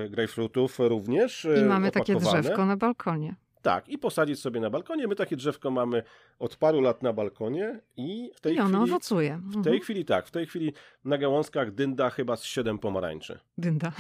grejpfrutów 0.10 0.80
również. 0.80 1.48
I 1.62 1.66
mamy 1.66 1.92
takie 1.92 2.16
drzewko 2.16 2.66
na 2.66 2.78
balkonie. 2.78 3.36
Tak, 3.62 3.90
i 3.90 3.98
posadzić 3.98 4.40
sobie 4.40 4.60
na 4.60 4.70
balkonie. 4.70 5.08
My 5.08 5.16
takie 5.16 5.36
drzewko 5.36 5.72
mamy 5.72 6.04
od 6.40 6.56
paru 6.56 6.82
lat 6.82 7.04
na 7.04 7.14
balkonie 7.14 7.80
i 7.98 8.32
w 8.36 8.42
tej 8.42 8.56
I 8.56 8.60
ono 8.60 8.80
chwili... 8.80 8.92
owocuje. 8.92 9.42
W 9.44 9.52
tej 9.52 9.58
mhm. 9.58 9.80
chwili 9.80 10.06
tak, 10.06 10.28
w 10.28 10.32
tej 10.32 10.46
chwili 10.46 10.74
na 11.06 11.18
gałązkach 11.18 11.72
dynda 11.72 12.10
chyba 12.10 12.36
z 12.36 12.44
siedem 12.44 12.80
pomarańczy. 12.80 13.40
Dynda. 13.58 13.92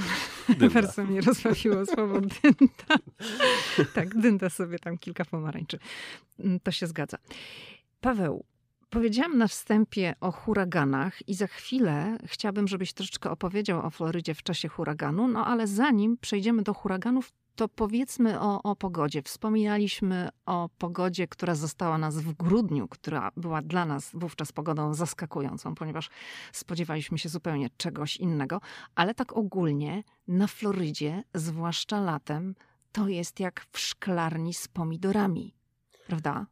dynda. 0.49 0.69
Bardzo 0.81 1.03
mnie 1.03 1.21
rozbawiło 1.21 1.85
słowo 1.85 2.21
dynda. 2.21 3.03
tak, 3.93 4.17
dynda 4.17 4.49
sobie 4.49 4.79
tam 4.79 4.97
kilka 4.97 5.25
pomarańczy. 5.25 5.79
Mm, 6.39 6.59
to 6.59 6.71
się 6.71 6.87
zgadza. 6.87 7.17
Paweł, 8.01 8.45
Powiedziałam 8.89 9.37
na 9.37 9.47
wstępie 9.47 10.15
o 10.21 10.31
huraganach 10.31 11.29
i 11.29 11.33
za 11.33 11.47
chwilę 11.47 12.17
chciałabym, 12.25 12.67
żebyś 12.67 12.93
troszeczkę 12.93 13.31
opowiedział 13.31 13.85
o 13.85 13.89
Florydzie 13.89 14.33
w 14.33 14.43
czasie 14.43 14.67
huraganu, 14.67 15.27
no 15.27 15.45
ale 15.45 15.67
zanim 15.67 16.17
przejdziemy 16.17 16.63
do 16.63 16.73
huraganów, 16.73 17.31
to 17.55 17.67
powiedzmy 17.67 18.39
o, 18.39 18.63
o 18.63 18.75
pogodzie. 18.75 19.21
Wspominaliśmy 19.21 20.29
o 20.45 20.69
pogodzie, 20.77 21.27
która 21.27 21.55
została 21.55 21.97
nas 21.97 22.15
w 22.17 22.33
grudniu, 22.33 22.87
która 22.87 23.31
była 23.37 23.61
dla 23.61 23.85
nas 23.85 24.11
wówczas 24.13 24.51
pogodą 24.51 24.93
zaskakującą, 24.93 25.75
ponieważ 25.75 26.09
spodziewaliśmy 26.51 27.17
się 27.17 27.29
zupełnie 27.29 27.69
czegoś 27.77 28.17
innego, 28.17 28.61
ale 28.95 29.13
tak 29.13 29.37
ogólnie 29.37 30.03
na 30.27 30.47
Florydzie, 30.47 31.23
zwłaszcza 31.33 32.01
latem, 32.01 32.55
to 32.91 33.07
jest 33.07 33.39
jak 33.39 33.65
w 33.71 33.79
szklarni 33.79 34.53
z 34.53 34.67
pomidorami, 34.67 35.55
prawda? 36.07 36.45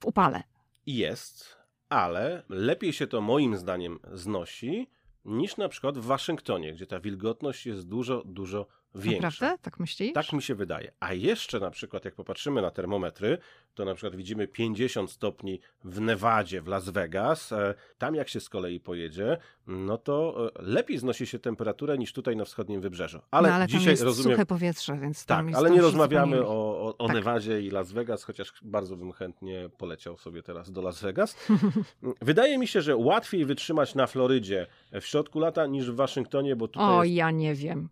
W 0.00 0.04
upale. 0.04 0.42
Jest, 0.86 1.61
ale 1.92 2.42
lepiej 2.48 2.92
się 2.92 3.06
to 3.06 3.20
moim 3.20 3.56
zdaniem 3.56 3.98
znosi 4.12 4.88
niż 5.24 5.56
na 5.56 5.68
przykład 5.68 5.98
w 5.98 6.04
Waszyngtonie, 6.04 6.72
gdzie 6.72 6.86
ta 6.86 7.00
wilgotność 7.00 7.66
jest 7.66 7.88
dużo, 7.88 8.22
dużo 8.26 8.66
większa. 8.94 9.22
Naprawdę? 9.22 9.62
Tak 9.62 9.80
myślisz? 9.80 10.12
Tak 10.12 10.32
mi 10.32 10.42
się 10.42 10.54
wydaje. 10.54 10.92
A 11.00 11.12
jeszcze 11.12 11.60
na 11.60 11.70
przykład, 11.70 12.04
jak 12.04 12.14
popatrzymy 12.14 12.62
na 12.62 12.70
termometry, 12.70 13.38
to 13.74 13.84
na 13.84 13.94
przykład 13.94 14.16
widzimy 14.16 14.48
50 14.48 15.10
stopni 15.10 15.60
w 15.84 16.00
Nevadzie, 16.00 16.62
w 16.62 16.66
Las 16.66 16.88
Vegas. 16.88 17.52
E, 17.52 17.74
tam 17.98 18.14
jak 18.14 18.28
się 18.28 18.40
z 18.40 18.48
kolei 18.48 18.80
pojedzie, 18.80 19.38
no 19.66 19.98
to 19.98 20.46
e, 20.56 20.62
lepiej 20.62 20.98
znosi 20.98 21.26
się 21.26 21.38
temperaturę 21.38 21.98
niż 21.98 22.12
tutaj 22.12 22.36
na 22.36 22.44
wschodnim 22.44 22.80
wybrzeżu. 22.80 23.20
Ale, 23.30 23.48
no, 23.48 23.54
ale 23.54 23.66
dzisiaj 23.66 23.90
jest 23.90 24.02
rozumiem. 24.02 24.32
suche 24.36 24.46
powietrze, 24.46 24.98
więc 24.98 25.26
tak, 25.26 25.38
tam 25.38 25.48
jest 25.48 25.58
ale 25.58 25.70
nie 25.70 25.80
rozmawiamy 25.80 26.36
zupełnie- 26.36 26.48
o, 26.56 26.80
o, 26.88 26.96
o 26.98 27.06
Tak. 27.06 27.16
Nevadzie 27.16 27.60
i 27.62 27.70
Las 27.70 27.92
Vegas, 27.92 28.24
chociaż 28.24 28.52
bardzo 28.62 28.96
bym 28.96 29.12
chętnie 29.12 29.70
poleciał 29.78 30.16
sobie 30.18 30.42
teraz 30.42 30.70
do 30.72 30.82
Las 30.82 31.00
Vegas. 31.02 31.36
Wydaje 32.20 32.58
mi 32.58 32.66
się, 32.66 32.82
że 32.82 32.96
łatwiej 32.96 33.44
wytrzymać 33.44 33.94
na 33.94 34.06
Florydzie 34.06 34.66
w 35.00 35.06
środku 35.06 35.38
lata 35.40 35.66
niż 35.66 35.90
w 35.90 35.94
Waszyngtonie, 35.94 36.56
bo 36.56 36.68
tutaj 36.68 36.88
O, 36.98 37.04
jest 37.04 37.16
ja 37.16 37.30
nie 37.30 37.54
wiem. 37.54 37.88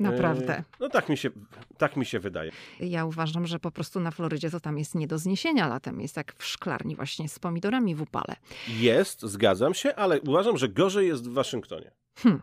Naprawdę. 0.00 0.58
E, 0.58 0.64
No 0.80 0.88
tak 0.88 1.08
mi, 1.08 1.16
się, 1.16 1.30
tak 1.78 1.96
mi 1.96 2.06
się 2.06 2.18
wydaje. 2.20 2.50
Ja 2.80 3.04
uważam, 3.04 3.46
że 3.46 3.58
po 3.58 3.70
prostu 3.70 4.00
na 4.00 4.10
Florydzie 4.10 4.50
to 4.50 4.60
tam 4.60 4.78
jest 4.78 4.94
nie 4.94 5.06
do 5.06 5.18
zniesienia 5.18 5.68
latem. 5.68 6.00
Jest 6.00 6.16
jak 6.16 6.34
w 6.38 6.44
szklarni 6.44 6.96
właśnie 6.96 7.28
z 7.28 7.38
pomidorami 7.38 7.94
w 7.94 8.02
upale. 8.02 8.36
Jest, 8.68 9.22
zgadzam 9.22 9.74
się, 9.74 9.94
ale 9.94 10.20
uważam, 10.20 10.56
że 10.56 10.68
gorzej 10.68 11.08
jest 11.08 11.28
w 11.28 11.32
Waszyngtonie. 11.32 11.90
Hm. 12.18 12.42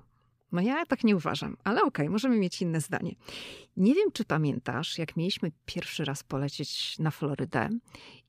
No 0.52 0.62
ja 0.62 0.86
tak 0.86 1.04
nie 1.04 1.16
uważam, 1.16 1.58
ale 1.64 1.82
okej, 1.84 2.10
możemy 2.10 2.38
mieć 2.38 2.62
inne 2.62 2.82
zdanie. 2.82 3.16
Nie 3.78 3.94
wiem, 3.96 4.12
czy 4.14 4.26
pamiętasz, 4.26 4.98
jak 4.98 5.18
mieliśmy 5.18 5.52
pierwszy 5.66 6.06
raz 6.06 6.24
polecieć 6.24 7.00
na 7.00 7.12
Florydę 7.12 7.70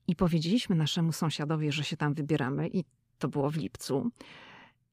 i 0.06 0.16
powiedzieliśmy 0.16 0.76
naszemu 0.76 1.12
sąsiadowi, 1.12 1.72
że 1.72 1.84
się 1.84 1.96
tam 1.96 2.14
wybieramy 2.14 2.68
i 2.68 2.84
to 3.18 3.28
było 3.28 3.50
w 3.50 3.56
lipcu. 3.56 4.10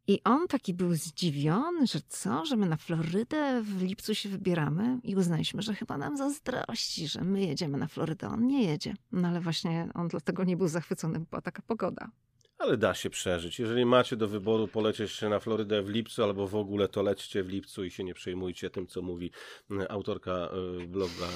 I 0.07 0.23
on 0.23 0.47
taki 0.47 0.73
był 0.73 0.95
zdziwiony, 0.95 1.87
że 1.87 1.99
co, 2.09 2.45
że 2.45 2.55
my 2.55 2.65
na 2.65 2.77
Florydę 2.77 3.61
w 3.61 3.81
lipcu 3.81 4.15
się 4.15 4.29
wybieramy 4.29 4.99
i 5.03 5.15
uznaliśmy, 5.15 5.61
że 5.61 5.73
chyba 5.73 5.97
nam 5.97 6.17
zazdrości, 6.17 7.07
że 7.07 7.21
my 7.21 7.41
jedziemy 7.45 7.77
na 7.77 7.87
Florydę, 7.87 8.27
on 8.27 8.47
nie 8.47 8.63
jedzie. 8.63 8.93
No 9.11 9.27
ale 9.27 9.41
właśnie 9.41 9.89
on 9.93 10.07
dlatego 10.07 10.43
nie 10.43 10.57
był 10.57 10.67
zachwycony, 10.67 11.19
bo 11.19 11.25
była 11.25 11.41
taka 11.41 11.61
pogoda. 11.61 12.09
Ale 12.57 12.77
da 12.77 12.93
się 12.93 13.09
przeżyć. 13.09 13.59
Jeżeli 13.59 13.85
macie 13.85 14.15
do 14.15 14.27
wyboru 14.27 14.67
polecieć 14.67 15.21
na 15.21 15.39
Florydę 15.39 15.81
w 15.81 15.89
lipcu 15.89 16.23
albo 16.23 16.47
w 16.47 16.55
ogóle, 16.55 16.87
to 16.87 17.03
lećcie 17.03 17.43
w 17.43 17.49
lipcu 17.49 17.83
i 17.83 17.91
się 17.91 18.03
nie 18.03 18.13
przejmujcie 18.13 18.69
tym, 18.69 18.87
co 18.87 19.01
mówi 19.01 19.31
e, 19.71 19.91
autorka 19.91 20.31
e, 20.31 20.87
bloga, 20.87 21.27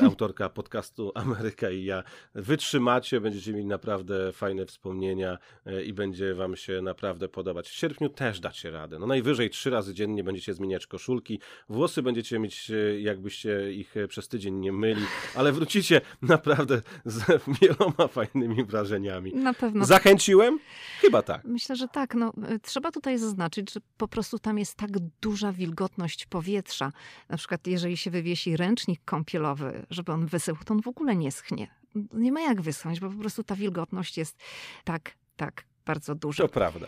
e, 0.00 0.04
autorka 0.06 0.48
podcastu 0.48 1.12
Ameryka 1.14 1.70
i 1.70 1.84
ja. 1.84 2.02
Wytrzymacie, 2.34 3.20
będziecie 3.20 3.52
mieli 3.52 3.66
naprawdę 3.66 4.32
fajne 4.32 4.66
wspomnienia 4.66 5.38
i 5.84 5.92
będzie 5.92 6.34
wam 6.34 6.56
się 6.56 6.82
naprawdę 6.82 7.28
podobać. 7.28 7.68
W 7.68 7.74
sierpniu 7.74 8.08
też 8.08 8.40
dacie 8.40 8.70
radę. 8.70 8.98
No 8.98 9.06
najwyżej 9.06 9.50
trzy 9.50 9.70
razy 9.70 9.94
dziennie 9.94 10.24
będziecie 10.24 10.54
zmieniać 10.54 10.86
koszulki. 10.86 11.40
Włosy 11.68 12.02
będziecie 12.02 12.38
mieć, 12.38 12.72
jakbyście 12.98 13.72
ich 13.72 13.94
przez 14.08 14.28
tydzień 14.28 14.54
nie 14.54 14.72
myli, 14.72 15.02
ale 15.34 15.52
wrócicie 15.52 16.00
naprawdę 16.22 16.82
z 17.04 17.24
wieloma 17.60 18.08
fajnymi 18.08 18.64
wrażeniami. 18.64 19.34
Na 19.34 19.54
pewno 19.54 19.84
Zachęciłem? 19.84 20.58
Chyba 21.00 21.22
tak. 21.22 21.44
Myślę, 21.44 21.76
że 21.76 21.88
tak. 21.88 22.14
No, 22.14 22.32
y, 22.50 22.58
trzeba 22.58 22.92
tutaj 22.92 23.18
zaznaczyć, 23.18 23.72
że 23.72 23.80
po 23.96 24.08
prostu 24.08 24.38
tam 24.38 24.58
jest 24.58 24.74
tak 24.74 24.90
duża 25.20 25.52
wilgotność 25.52 26.26
powietrza. 26.26 26.92
Na 27.28 27.36
przykład, 27.36 27.66
jeżeli 27.66 27.96
się 27.96 28.10
wywiesi 28.10 28.56
ręcznik 28.56 29.00
kąpielowy, 29.04 29.86
żeby 29.90 30.12
on 30.12 30.26
wysychł, 30.26 30.64
to 30.64 30.74
on 30.74 30.82
w 30.82 30.88
ogóle 30.88 31.16
nie 31.16 31.32
schnie. 31.32 31.68
Nie 32.12 32.32
ma 32.32 32.40
jak 32.40 32.60
wyschnąć, 32.60 33.00
bo 33.00 33.10
po 33.10 33.18
prostu 33.18 33.44
ta 33.44 33.56
wilgotność 33.56 34.18
jest 34.18 34.36
tak, 34.84 35.14
tak 35.36 35.64
bardzo 35.86 36.14
duża. 36.14 36.42
To 36.42 36.48
prawda. 36.48 36.86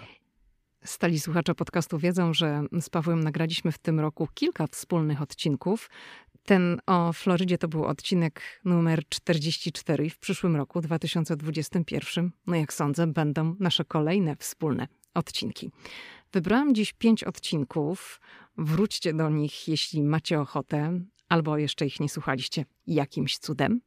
Stali 0.85 1.21
słuchacze 1.21 1.55
podcastu 1.55 1.99
wiedzą, 1.99 2.35
że 2.35 2.63
z 2.81 2.91
Pawłem 2.91 3.21
nagraliśmy 3.21 3.73
w 3.73 3.79
tym 3.79 4.01
roku 4.01 4.29
kilka 4.35 4.67
wspólnych 4.67 5.23
odcinków. 5.23 5.91
Ten 6.45 6.81
o 6.87 7.13
Florydzie 7.13 7.59
to 7.59 7.69
był 7.69 7.85
odcinek 7.85 8.43
numer 8.65 9.09
44 9.09 10.07
i 10.07 10.11
w 10.11 10.19
przyszłym 10.19 10.57
roku, 10.57 10.81
2021, 10.81 12.31
no 12.47 12.57
jak 12.57 12.73
sądzę, 12.73 13.07
będą 13.07 13.57
nasze 13.61 13.85
kolejne 13.85 14.37
wspólne 14.37 14.89
odcinki. 15.15 15.71
Wybrałam 16.33 16.75
dziś 16.75 16.93
pięć 16.93 17.25
odcinków. 17.25 18.21
Wróćcie 18.59 19.15
do 19.15 19.31
nich, 19.31 19.69
jeśli 19.69 20.03
macie 20.03 20.41
ochotę, 20.41 21.01
albo 21.29 21.59
jeszcze 21.59 21.87
ich 21.87 22.01
nie 22.01 22.09
słuchaliście 22.09 22.65
jakimś 22.87 23.39
cudem. 23.39 23.81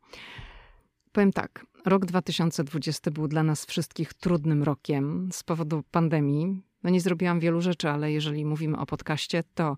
Powiem 1.12 1.34
tak, 1.34 1.66
rok 1.86 2.06
2020 2.06 3.12
był 3.12 3.28
dla 3.28 3.44
nas 3.44 3.66
wszystkich 3.66 4.14
trudnym 4.14 4.64
rokiem 4.64 5.30
z 5.32 5.44
powodu 5.44 5.84
pandemii. 5.92 6.71
No 6.84 6.90
nie 6.90 7.02
zrobiłam 7.02 7.40
wielu 7.40 7.62
rzeczy, 7.62 7.90
ale 7.90 8.12
jeżeli 8.12 8.46
mówimy 8.46 8.78
o 8.78 8.86
podcaście, 8.86 9.44
to 9.54 9.78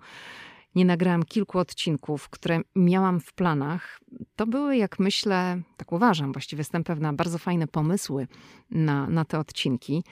nie 0.76 0.86
nagrałam 0.86 1.24
kilku 1.24 1.60
odcinków, 1.60 2.30
które 2.30 2.60
miałam 2.76 3.20
w 3.20 3.34
planach. 3.34 3.99
To 4.36 4.47
były, 4.47 4.78
jak 4.78 4.99
myślę, 4.99 5.62
tak 5.78 5.91
uważam, 5.91 6.34
właściwie 6.34 6.62
jestem 6.62 6.84
pewna, 6.84 7.14
bardzo 7.14 7.38
fajne 7.38 7.68
pomysły 7.68 8.28
na, 8.72 9.10
na 9.10 9.26
te 9.26 9.39
odcinki. 9.39 10.04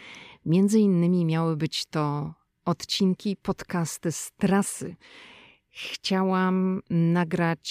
Między 0.45 0.79
innymi 0.79 1.25
miały 1.25 1.57
być 1.57 1.85
to 1.85 2.33
odcinki, 2.65 3.35
podcasty 3.35 4.11
z 4.11 4.31
trasy. 4.31 4.95
Chciałam 5.69 6.81
nagrać 6.89 7.69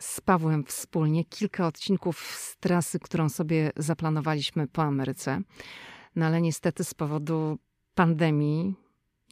z 0.00 0.20
Pawłem 0.20 0.64
wspólnie 0.64 1.24
kilka 1.24 1.66
odcinków 1.66 2.20
z 2.20 2.56
trasy, 2.56 2.98
którą 2.98 3.28
sobie 3.28 3.70
zaplanowaliśmy 3.76 4.68
po 4.68 4.82
Ameryce. 4.82 5.40
No 6.16 6.26
ale 6.26 6.40
niestety 6.40 6.84
z 6.84 6.94
powodu 6.94 7.58
pandemii 7.94 8.74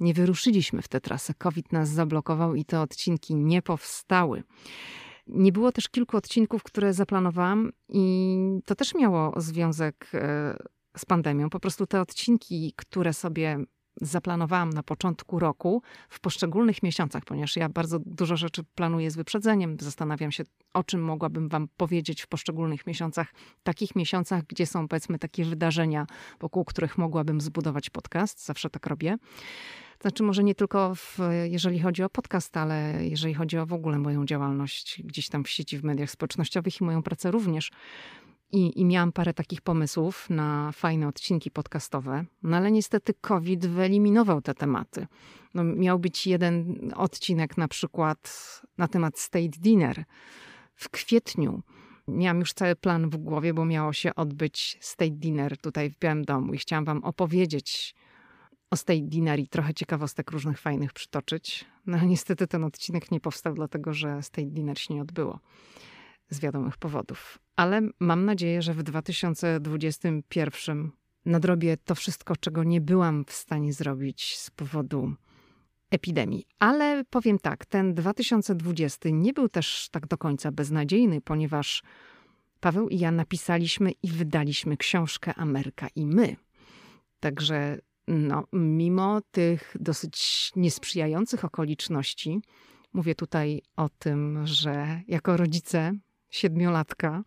nie 0.01 0.15
wyruszyliśmy 0.15 0.83
w 0.83 0.89
tę 0.89 1.01
trasę. 1.01 1.35
COVID 1.35 1.73
nas 1.73 1.89
zablokował 1.89 2.55
i 2.55 2.65
te 2.65 2.81
odcinki 2.81 3.35
nie 3.35 3.63
powstały. 3.63 4.43
Nie 5.27 5.53
było 5.53 5.73
też 5.73 5.89
kilku 5.89 6.17
odcinków, 6.17 6.63
które 6.63 6.95
zaplanowałam, 6.95 7.73
i 7.89 8.37
to 8.65 8.75
też 8.75 8.95
miało 8.95 9.41
związek 9.41 10.11
e, 10.15 10.57
z 10.97 11.05
pandemią. 11.05 11.51
Po 11.51 11.61
prostu 11.61 11.87
te 11.87 12.01
odcinki, 12.01 12.73
które 12.77 13.13
sobie 13.13 13.59
zaplanowałam 14.01 14.71
na 14.71 14.83
początku 14.83 15.39
roku, 15.39 15.83
w 16.09 16.21
poszczególnych 16.21 16.83
miesiącach, 16.83 17.25
ponieważ 17.25 17.57
ja 17.57 17.69
bardzo 17.69 17.99
dużo 17.99 18.37
rzeczy 18.37 18.65
planuję 18.75 19.11
z 19.11 19.17
wyprzedzeniem. 19.17 19.77
Zastanawiam 19.81 20.33
się, 20.33 20.45
o 20.75 20.85
czym 20.85 21.05
mogłabym 21.05 21.49
Wam 21.49 21.69
powiedzieć 21.77 22.23
w 22.23 22.27
poszczególnych 22.27 22.87
miesiącach, 22.87 23.35
takich 23.63 23.97
miesiącach, 23.97 24.45
gdzie 24.45 24.67
są 24.67 24.89
powiedzmy 24.89 25.19
takie 25.19 25.45
wydarzenia, 25.45 26.07
wokół 26.41 26.65
których 26.65 26.99
mogłabym 26.99 27.41
zbudować 27.41 27.91
podcast. 27.91 28.45
Zawsze 28.45 28.71
tak 28.71 28.87
robię. 28.87 29.17
Znaczy, 30.03 30.23
może 30.23 30.45
nie 30.45 30.55
tylko 30.55 30.95
w, 30.95 31.19
jeżeli 31.45 31.81
chodzi 31.81 32.03
o 32.03 32.09
podcast, 32.09 32.57
ale 32.57 32.99
jeżeli 33.01 33.35
chodzi 33.35 33.59
o 33.59 33.67
w 33.67 33.73
ogóle 33.73 33.99
moją 33.99 34.25
działalność 34.27 35.03
gdzieś 35.05 35.29
tam 35.29 35.45
w 35.45 35.49
sieci, 35.49 35.79
w 35.79 35.85
mediach 35.85 36.11
społecznościowych 36.11 36.81
i 36.81 36.85
moją 36.85 37.03
pracę 37.03 37.31
również. 37.31 37.71
I, 38.53 38.81
I 38.81 38.85
miałam 38.85 39.13
parę 39.13 39.35
takich 39.35 39.61
pomysłów 39.61 40.31
na 40.31 40.73
fajne 40.73 41.09
odcinki 41.09 41.51
podcastowe, 41.51 42.25
no 42.43 42.57
ale 42.57 42.71
niestety 42.71 43.15
COVID 43.15 43.67
wyeliminował 43.67 44.43
te 44.43 44.55
tematy. 44.55 45.07
No, 45.55 45.65
miał 45.65 45.99
być 45.99 46.27
jeden 46.27 46.77
odcinek 46.97 47.57
na 47.57 47.69
przykład 47.69 48.61
na 48.79 48.89
temat 48.89 49.19
State 49.19 49.59
Dinner 49.59 50.05
w 50.75 50.89
kwietniu. 50.89 51.63
Miałam 52.09 52.41
już 52.41 52.53
cały 52.53 52.77
plan 52.77 53.11
w 53.11 53.17
głowie, 53.17 53.55
bo 53.55 53.65
miało 53.65 53.93
się 53.93 54.15
odbyć 54.15 54.79
State 54.81 55.11
Dinner 55.11 55.59
tutaj 55.59 55.91
w 55.91 55.99
Białym 55.99 56.25
Domu 56.25 56.55
i 56.55 56.59
chciałam 56.59 56.85
wam 56.85 57.05
opowiedzieć 57.05 57.95
o 58.71 58.77
State 58.77 59.03
Dinner 59.03 59.41
i 59.41 59.49
trochę 59.49 59.75
ciekawostek 59.75 60.31
różnych 60.31 60.61
fajnych 60.61 60.93
przytoczyć. 60.93 61.65
No 61.87 61.99
ale 61.99 62.07
niestety 62.07 62.47
ten 62.47 62.65
odcinek 62.65 63.11
nie 63.11 63.21
powstał, 63.21 63.55
dlatego 63.55 63.95
że 63.95 64.23
State 64.23 64.51
Dinner 64.51 64.79
się 64.79 64.95
nie 64.95 65.03
odbyło 65.03 65.39
z 66.33 66.41
wiadomych 66.41 66.77
powodów. 66.77 67.39
Ale 67.57 67.81
mam 68.01 68.25
nadzieję, 68.25 68.63
że 68.63 68.75
w 68.75 68.83
2021 68.83 70.91
nadrobię 71.25 71.77
to 71.85 71.95
wszystko, 71.95 72.37
czego 72.37 72.65
nie 72.65 72.81
byłam 72.81 73.25
w 73.25 73.33
stanie 73.33 73.73
zrobić 73.73 74.39
z 74.39 74.51
powodu 74.51 75.15
epidemii. 75.91 76.47
Ale 76.59 77.05
powiem 77.11 77.39
tak, 77.39 77.67
ten 77.67 77.95
2020 77.95 79.09
nie 79.13 79.33
był 79.33 79.49
też 79.49 79.89
tak 79.91 80.07
do 80.07 80.19
końca 80.19 80.53
beznadziejny, 80.53 81.21
ponieważ 81.21 81.83
Paweł 82.61 82.89
i 82.89 82.99
ja 82.99 83.11
napisaliśmy 83.11 83.91
i 84.03 84.09
wydaliśmy 84.09 84.77
książkę 84.77 85.35
Ameryka 85.35 85.89
i 85.97 86.07
my. 86.07 86.37
Także 87.21 87.79
no, 88.09 88.45
mimo 88.53 89.21
tych 89.31 89.77
dosyć 89.81 90.51
niesprzyjających 90.57 91.45
okoliczności, 91.45 92.41
Mówię 92.93 93.15
tutaj 93.15 93.63
o 93.77 93.89
tym, 93.89 94.47
że 94.47 95.01
jako 95.09 95.37
rodzice 95.37 95.93
siedmiolatka, 96.33 97.25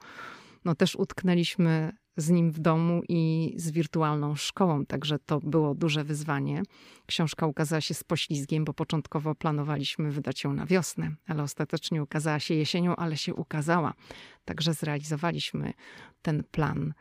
no 0.65 0.75
też 0.75 0.95
utknęliśmy 0.95 1.91
z 2.17 2.29
nim 2.29 2.51
w 2.51 2.59
domu 2.59 3.01
i 3.09 3.53
z 3.57 3.71
wirtualną 3.71 4.35
szkołą, 4.35 4.85
także 4.85 5.19
to 5.19 5.39
było 5.39 5.75
duże 5.75 6.03
wyzwanie. 6.03 6.63
Książka 7.05 7.47
ukazała 7.47 7.81
się 7.81 7.93
z 7.93 8.03
poślizgiem, 8.03 8.65
bo 8.65 8.73
początkowo 8.73 9.35
planowaliśmy 9.35 10.11
wydać 10.11 10.43
ją 10.43 10.53
na 10.53 10.65
wiosnę, 10.65 11.11
ale 11.27 11.43
ostatecznie 11.43 12.03
ukazała 12.03 12.39
się 12.39 12.53
jesienią, 12.53 12.95
ale 12.95 13.17
się 13.17 13.33
ukazała. 13.33 13.93
Także 14.45 14.73
zrealizowaliśmy 14.73 15.73
ten 16.21 16.43
plan 16.43 16.93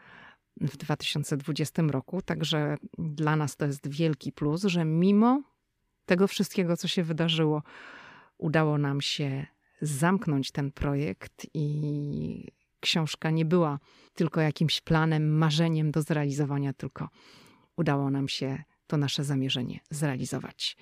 w 0.61 0.77
2020 0.77 1.83
roku, 1.83 2.23
także 2.23 2.77
dla 2.99 3.37
nas 3.37 3.57
to 3.57 3.67
jest 3.67 3.89
wielki 3.89 4.33
plus, 4.33 4.63
że 4.63 4.85
mimo 4.85 5.43
tego 6.07 6.29
wszystkiego, 6.29 6.77
co 6.77 6.89
się 6.89 7.03
wydarzyło, 7.03 7.63
udało 8.39 8.79
nam 8.79 9.01
się 9.01 9.47
zamknąć 9.81 10.51
ten 10.51 10.73
projekt 10.73 11.47
i 11.55 12.53
książka 12.81 13.31
nie 13.31 13.45
była 13.45 13.79
tylko 14.15 14.41
jakimś 14.41 14.81
planem, 14.81 15.37
marzeniem 15.39 15.91
do 15.91 16.03
zrealizowania, 16.03 16.73
tylko 16.73 17.09
udało 17.77 18.11
nam 18.11 18.29
się 18.29 18.63
to 18.87 18.97
nasze 18.97 19.25
zamierzenie 19.25 19.81
zrealizować. 19.91 20.77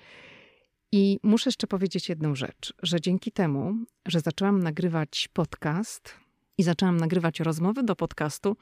I 0.91 1.19
muszę 1.23 1.47
jeszcze 1.47 1.67
powiedzieć 1.67 2.09
jedną 2.09 2.35
rzecz, 2.35 2.73
że 2.83 3.01
dzięki 3.01 3.31
temu, 3.31 3.75
że 4.05 4.19
zaczęłam 4.19 4.63
nagrywać 4.63 5.29
podcast 5.33 6.13
i 6.57 6.63
zaczęłam 6.63 6.97
nagrywać 6.97 7.39
rozmowy 7.39 7.83
do 7.83 7.95
podcastu, 7.95 8.57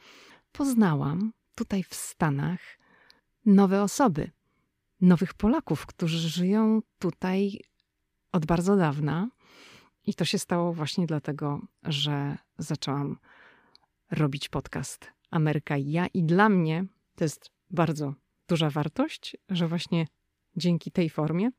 poznałam 0.52 1.34
tutaj 1.56 1.84
w 1.84 1.96
Stanach 1.96 2.60
nowe 3.46 3.84
osoby, 3.84 4.32
nowych 5.02 5.34
Polaków, 5.34 5.86
którzy 5.86 6.30
żyją 6.30 6.82
tutaj 7.00 7.60
od 8.32 8.46
bardzo 8.46 8.78
dawna. 8.78 9.30
I 10.06 10.14
to 10.14 10.26
się 10.26 10.40
stało 10.40 10.74
właśnie 10.74 11.08
dlatego, 11.08 11.62
że 11.84 12.38
zaczęłam 12.58 13.18
robić 14.12 14.50
podcast 14.50 15.12
Ameryka 15.32 15.78
i 15.78 15.92
ja. 15.92 16.08
I 16.08 16.24
dla 16.24 16.50
mnie 16.50 16.86
to 17.16 17.24
jest 17.24 17.52
bardzo 17.70 18.14
duża 18.48 18.70
wartość, 18.70 19.38
że 19.50 19.68
właśnie 19.68 20.08
dzięki 20.56 20.92
tej 20.92 21.10
formie 21.10 21.50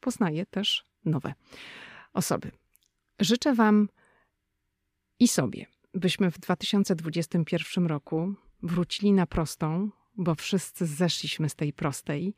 poznaję 0.00 0.46
też 0.46 0.84
nowe 1.04 1.34
osoby. 2.12 2.50
Życzę 3.20 3.54
Wam 3.54 3.88
i 5.18 5.28
sobie, 5.28 5.66
byśmy 5.94 6.30
w 6.30 6.38
2021 6.38 7.86
roku 7.86 8.34
wrócili 8.62 9.12
na 9.12 9.26
prostą, 9.26 9.90
bo 10.16 10.34
wszyscy 10.34 10.86
zeszliśmy 10.86 11.48
z 11.48 11.54
tej 11.54 11.72
prostej, 11.72 12.34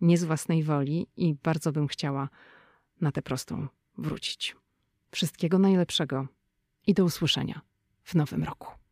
nie 0.00 0.18
z 0.18 0.24
własnej 0.24 0.62
woli 0.62 1.06
i 1.16 1.34
bardzo 1.34 1.72
bym 1.72 1.88
chciała 1.88 2.28
na 3.00 3.12
tę 3.12 3.22
prostą 3.22 3.68
wrócić. 3.98 4.56
Wszystkiego 5.14 5.58
najlepszego 5.58 6.26
i 6.86 6.94
do 6.94 7.04
usłyszenia 7.04 7.60
w 8.02 8.14
nowym 8.14 8.44
roku. 8.44 8.83